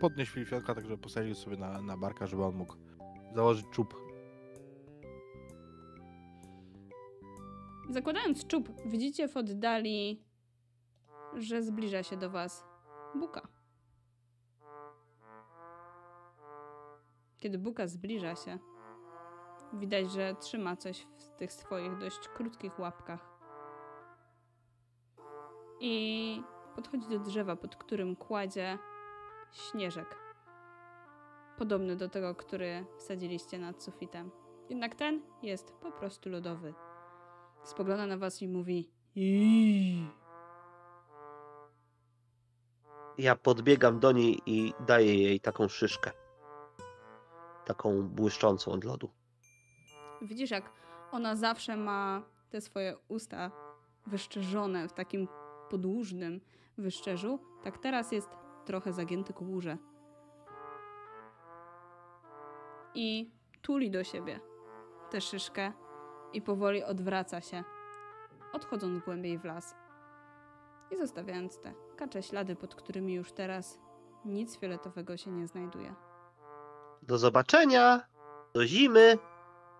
[0.00, 2.74] podnieść Filifianka, tak żeby posadził sobie na, na barka, żeby on mógł
[3.34, 3.94] założyć czub.
[7.90, 10.24] Zakładając czub, widzicie w oddali,
[11.36, 12.64] że zbliża się do was
[13.14, 13.48] Buka.
[17.42, 18.58] Kiedy Buka zbliża się,
[19.72, 23.38] widać, że trzyma coś w tych swoich dość krótkich łapkach.
[25.80, 26.42] I
[26.76, 28.78] podchodzi do drzewa, pod którym kładzie
[29.52, 30.18] śnieżek.
[31.58, 34.30] Podobny do tego, który wsadziliście nad sufitem.
[34.70, 36.74] Jednak ten jest po prostu lodowy.
[37.64, 40.10] Spogląda na was i mówi Iii.
[43.18, 46.21] Ja podbiegam do niej i daję jej taką szyszkę.
[47.66, 49.10] Taką błyszczącą od lodu.
[50.22, 50.72] Widzisz, jak
[51.12, 53.50] ona zawsze ma te swoje usta
[54.06, 55.28] wyszczerzone w takim
[55.70, 56.40] podłużnym
[56.78, 58.28] wyszczerzu, tak teraz jest
[58.64, 59.78] trochę zagięty ku górze.
[62.94, 63.30] I
[63.62, 64.40] tuli do siebie
[65.10, 65.72] tę szyszkę
[66.32, 67.64] i powoli odwraca się,
[68.52, 69.74] odchodząc głębiej w las.
[70.90, 73.78] I zostawiając te kacze ślady, pod którymi już teraz
[74.24, 75.94] nic fioletowego się nie znajduje.
[77.02, 78.00] Do zobaczenia!
[78.54, 79.18] Do zimy!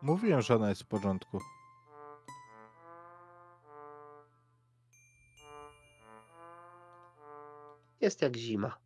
[0.03, 1.41] Mówiłem, że ona jest w porządku.
[8.01, 8.77] Jest jak zima.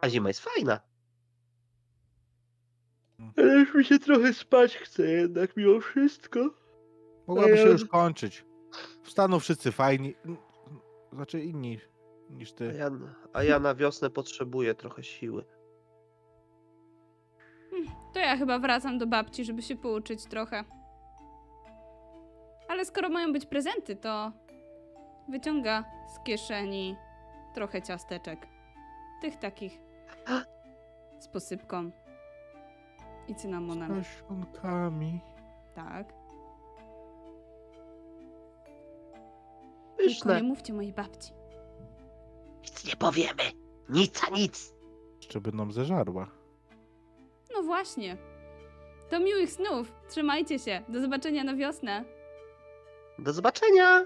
[0.00, 0.80] A zima jest fajna.
[3.18, 3.32] Mm.
[3.36, 6.50] Ale już mi się trochę spać chce jednak mimo wszystko.
[7.26, 8.44] Mogłaby się ja- już kończyć.
[9.02, 10.14] Wstaną wszyscy fajni.
[11.12, 11.80] Znaczy inni
[12.30, 12.74] niż A ty.
[12.78, 12.90] ja,
[13.32, 15.44] a ja na wiosnę potrzebuję trochę siły.
[18.30, 20.64] Ja chyba wracam do babci, żeby się pouczyć trochę.
[22.68, 24.32] Ale skoro mają być prezenty, to
[25.28, 25.84] wyciąga
[26.14, 26.96] z kieszeni
[27.54, 28.46] trochę ciasteczek.
[29.22, 29.80] Tych takich
[31.18, 31.90] z posypką.
[33.28, 33.96] i cynamonem.
[33.96, 35.20] Nasionkami.
[35.74, 36.12] Tak.
[39.96, 40.36] Tylko Pyszne.
[40.36, 41.32] nie mówcie mojej babci.
[42.62, 43.42] Nic nie powiemy.
[43.88, 44.74] Nic a nic.
[45.16, 46.39] Jeszcze by nam zeżarła.
[47.74, 48.16] Właśnie.
[49.10, 49.92] To miłych snów.
[50.08, 50.82] Trzymajcie się.
[50.88, 52.04] Do zobaczenia na wiosnę.
[53.18, 54.04] Do zobaczenia.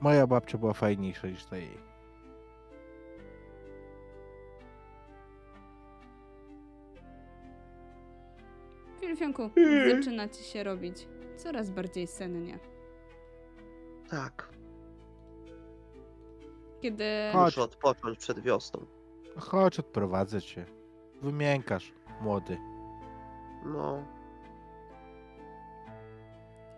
[0.00, 1.78] Moja babcia była fajniejsza niż ta jej.
[9.00, 9.96] Filfianku, Mhm.
[9.96, 12.58] zaczyna ci się robić coraz bardziej sennie.
[14.10, 14.48] Tak.
[16.80, 17.44] Kiedy Chodź.
[17.56, 18.86] Muszę odpocząć przed wiosną.
[19.38, 20.66] Chodź, odprowadzę cię.
[21.22, 22.58] Wymiękasz, młody.
[23.64, 24.02] No.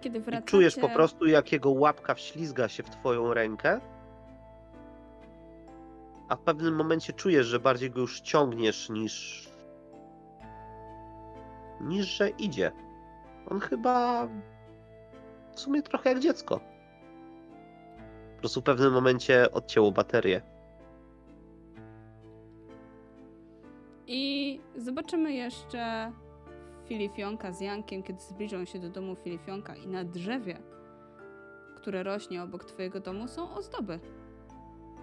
[0.01, 0.47] Kiedy I wracacie...
[0.47, 3.81] czujesz po prostu, jak jego łapka wślizga się w twoją rękę.
[6.29, 9.49] A w pewnym momencie czujesz, że bardziej go już ciągniesz niż.
[11.81, 12.73] niż że idzie.
[13.51, 14.29] On chyba.
[15.55, 16.61] w sumie trochę jak dziecko.
[18.35, 20.54] Po prostu w pewnym momencie odcięło baterię.
[24.07, 26.13] I zobaczymy jeszcze
[26.85, 30.63] Filifionka z Jankiem, kiedy zbliżą się do domu Filifionka i na drzewie,
[31.77, 34.01] które rośnie obok twojego domu, są ozdoby.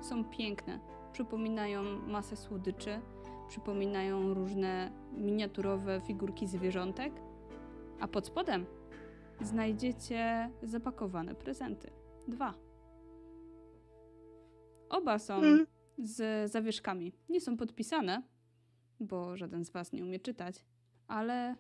[0.02, 0.80] Są piękne.
[1.12, 3.02] Przypominają masę słodyczy,
[3.48, 7.14] przypominają różne miniaturowe figurki zwierzątek,
[8.00, 8.66] a pod spodem
[9.42, 11.92] znajdziecie zapakowane prezenty.
[12.28, 12.54] Dwa.
[14.90, 15.66] Oba są Mm.
[15.98, 17.14] z zawieszkami.
[17.30, 18.24] Nie są podpisane,
[19.02, 20.66] bo żaden z was nie umie czytać,
[21.08, 21.56] ale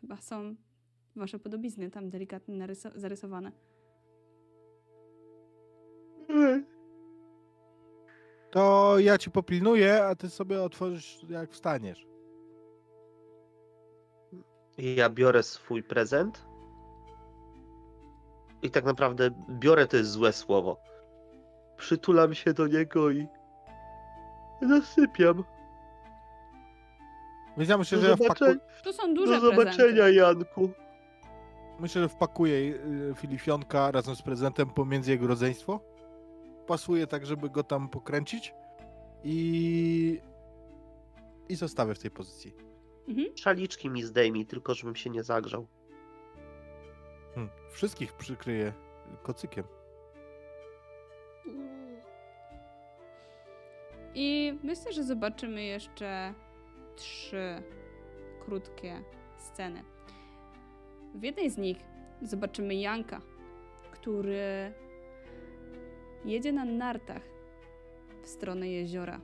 [0.00, 0.54] chyba są
[1.16, 3.52] wasze podobizny tam delikatnie zarysowane.
[8.50, 12.06] To ja ci popilnuję, a ty sobie otworzysz jak wstaniesz.
[14.78, 16.46] I ja biorę swój prezent.
[18.62, 20.80] I tak naprawdę biorę to jest złe słowo.
[21.76, 23.26] Przytulam się do niego i.
[24.62, 25.44] zasypiam.
[27.58, 28.34] Więc ja myślę, Do że ja wpaku...
[28.34, 30.14] zobaczenia, To są duże do zobaczenia prezenty.
[30.14, 30.70] Janku.
[31.80, 35.80] myślę, że wpakuję y, Filifionka razem z prezentem pomiędzy jego rodzeństwo.
[36.66, 38.54] Pasuję tak, żeby go tam pokręcić.
[39.24, 40.20] I...
[41.48, 42.54] I zostawię w tej pozycji.
[43.08, 43.36] Mhm.
[43.36, 45.66] Szaliczki mi zdejmij, tylko żebym się nie zagrzał.
[47.34, 47.50] Hmm.
[47.72, 48.72] Wszystkich przykryję
[49.22, 49.64] kocykiem.
[54.14, 56.34] I myślę, że zobaczymy jeszcze
[56.98, 57.62] trzy
[58.44, 59.02] krótkie
[59.36, 59.84] sceny.
[61.14, 61.78] W jednej z nich
[62.22, 63.20] zobaczymy Janka,
[63.90, 64.72] który
[66.24, 67.22] jedzie na nartach
[68.22, 69.20] w stronę jeziora,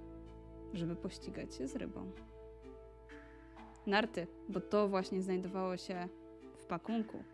[0.72, 2.10] żeby pościgać się z rybą.
[3.86, 6.08] Narty, bo to właśnie znajdowało się
[6.58, 7.24] w pakunku.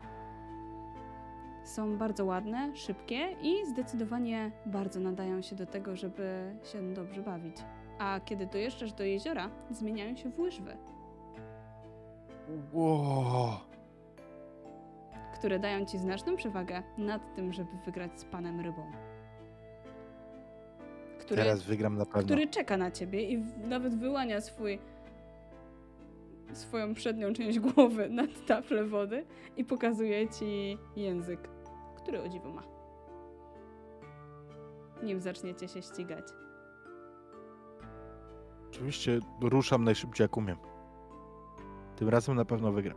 [1.65, 7.57] Są bardzo ładne, szybkie i zdecydowanie bardzo nadają się do tego, żeby się dobrze bawić.
[8.01, 10.77] A kiedy dojeżdżasz do jeziora, zmieniają się w łyżwy,
[12.73, 13.51] Wow.
[15.35, 18.83] które dają ci znaczną przewagę nad tym, żeby wygrać z panem rybą.
[21.21, 22.23] Który, Teraz wygram na pewno.
[22.23, 24.79] który czeka na ciebie i nawet wyłania swój
[26.53, 29.25] swoją przednią część głowy nad taflę wody
[29.57, 31.49] i pokazuje ci język,
[31.97, 32.63] który o dziwo ma.
[35.03, 36.25] Nim zaczniecie się ścigać.
[38.71, 40.57] Oczywiście ruszam najszybciej jak umiem.
[41.97, 42.97] Tym razem na pewno wygram.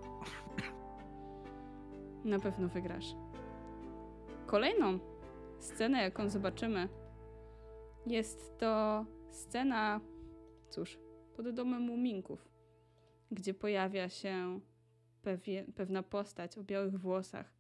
[2.26, 3.16] Na pewno wygrasz.
[4.46, 5.00] Kolejną
[5.60, 6.90] scenę, jaką zobaczymy,
[8.08, 10.02] jest to scena,
[10.70, 11.00] cóż,
[11.36, 12.50] pod domem muminków,
[13.32, 14.60] gdzie pojawia się
[15.22, 17.54] pewie, pewna postać o białych włosach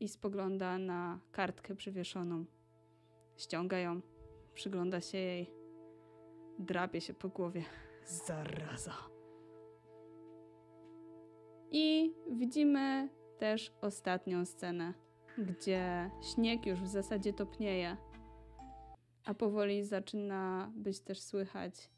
[0.00, 2.44] i spogląda na kartkę przywieszoną.
[3.36, 4.00] Ściąga ją,
[4.54, 5.57] przygląda się jej,
[6.58, 7.64] drapie się po głowie.
[8.06, 8.94] Zaraza.
[11.70, 13.08] I widzimy
[13.38, 14.94] też ostatnią scenę,
[15.38, 17.96] gdzie śnieg już w zasadzie topnieje,
[19.24, 21.90] a powoli zaczyna być też słychać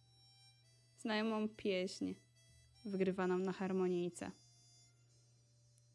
[0.98, 2.14] znajomą pieśń
[2.84, 4.30] wygrywaną na harmonijce.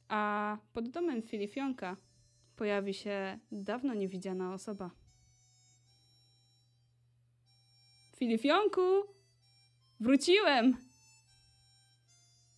[0.07, 1.95] A pod domem Filifionka
[2.55, 4.91] pojawi się dawno niewidziana osoba.
[8.15, 9.03] Filifionku!
[9.99, 10.77] Wróciłem!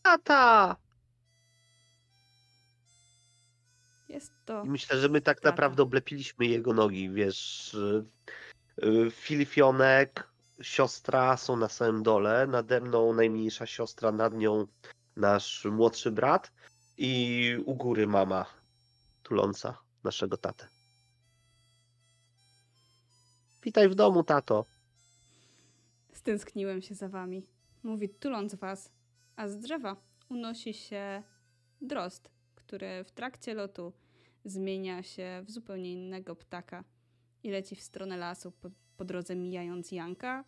[0.04, 0.76] Tata!
[4.10, 4.64] Jest to.
[4.64, 5.50] I myślę, że my tak Tata.
[5.50, 7.74] naprawdę oblepiliśmy jego nogi, wiesz.
[8.84, 10.28] y, Filifionek
[10.62, 14.68] siostra są na samym dole, nade mną najmniejsza siostra, nad nią
[15.16, 16.52] nasz młodszy brat
[16.98, 18.46] i u góry mama
[19.24, 20.68] tuląca naszego tatę.
[23.64, 24.66] Witaj w domu, tato.
[26.28, 27.44] Stęskniłem się za wami.
[27.84, 28.92] Mówi, tuląc was.
[29.36, 29.96] A z drzewa
[30.30, 31.24] unosi się
[31.82, 33.94] drost, który w trakcie lotu
[34.46, 36.84] zmienia się w zupełnie innego ptaka
[37.44, 40.44] i leci w stronę lasu, po, po drodze mijając Janka,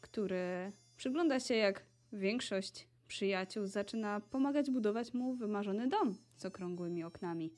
[0.00, 7.52] który przygląda się jak większość przyjaciół zaczyna pomagać budować mu wymarzony dom z okrągłymi oknami.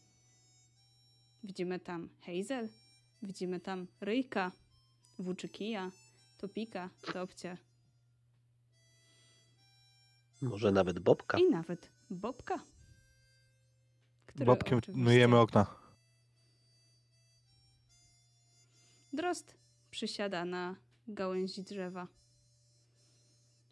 [1.45, 2.69] Widzimy tam Hazel,
[3.23, 4.53] widzimy tam Ryjka,
[5.19, 5.91] Włóczykija,
[6.41, 7.57] Topika, Topcie
[10.41, 11.39] Może nawet Bobka.
[11.39, 12.65] i nawet Bobka.
[14.27, 15.67] który Bobkiem oczywiście- myjemy okna.
[19.13, 19.55] Drost
[19.91, 20.77] przysiada na
[21.09, 22.09] gałęzi drzewa.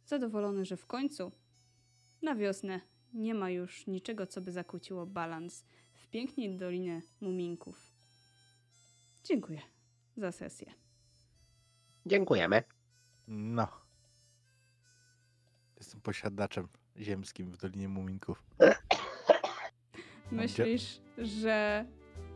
[0.07, 1.32] Zadowolony, że w końcu
[2.23, 2.81] na wiosnę
[3.15, 5.65] nie ma już niczego, co by zakłóciło balans
[5.95, 7.93] w pięknej dolinie muminków.
[9.24, 9.61] Dziękuję
[10.16, 10.74] za sesję.
[12.09, 12.62] Dziękujemy.
[13.28, 13.68] No.
[15.76, 18.43] Jestem posiadaczem ziemskim w Dolinie Muminków.
[20.32, 21.85] Myślisz, że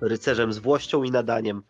[0.00, 1.62] Rycerzem z włością i nadaniem.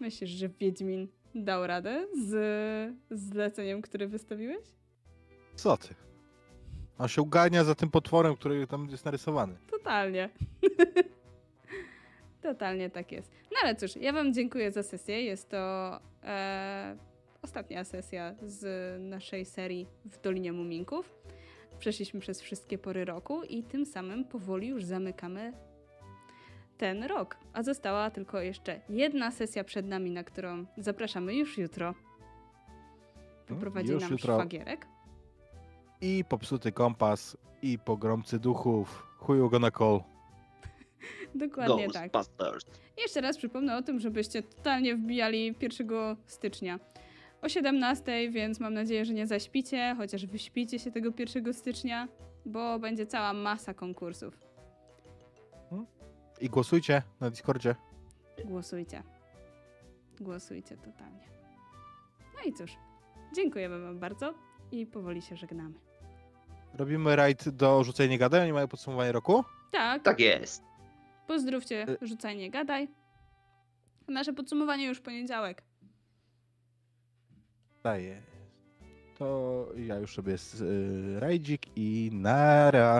[0.00, 4.66] myślisz, że Wiedźmin dał radę z zleceniem, które wystawiłeś?
[5.54, 5.94] Co ty?
[6.98, 9.56] On się ugania za tym potworem, który tam jest narysowany.
[9.70, 10.30] Totalnie.
[12.42, 13.30] Totalnie tak jest.
[13.52, 15.22] No ale cóż, ja Wam dziękuję za sesję.
[15.22, 15.90] Jest to
[16.22, 16.96] e,
[17.46, 18.62] ostatnia sesja z
[19.00, 21.14] naszej serii w Dolinie Muminków.
[21.78, 25.52] Przeszliśmy przez wszystkie pory roku i tym samym powoli już zamykamy
[26.78, 27.36] ten rok.
[27.52, 31.94] A została tylko jeszcze jedna sesja przed nami, na którą zapraszamy już jutro.
[33.48, 34.34] Poprowadzi Już nam jutro.
[34.34, 34.86] szwagierek.
[36.00, 39.06] I popsuty kompas, i pogromcy duchów.
[39.18, 40.00] Chuju go na kol.
[41.34, 42.12] Dokładnie tak.
[42.98, 45.88] Jeszcze raz przypomnę o tym, żebyście totalnie wbijali 1
[46.26, 46.78] stycznia
[47.46, 52.08] o 17, więc mam nadzieję, że nie zaśpicie, chociaż wyśpicie się tego 1 stycznia,
[52.46, 54.38] bo będzie cała masa konkursów.
[56.40, 57.74] I głosujcie na Discordzie.
[58.44, 59.02] Głosujcie.
[60.20, 61.26] Głosujcie totalnie.
[62.34, 62.76] No i cóż,
[63.34, 64.34] dziękujemy Wam bardzo
[64.72, 65.74] i powoli się żegnamy.
[66.74, 69.44] Robimy raid do rzucenia gadania, oni mają podsumowanie roku.
[69.72, 70.62] Tak, Tak jest.
[71.26, 72.88] pozdrówcie, Y- rzucaj, nie gadaj.
[74.08, 75.62] Nasze podsumowanie już w poniedziałek.
[79.18, 82.94] To ja już sobie z y, rajdzik i nara.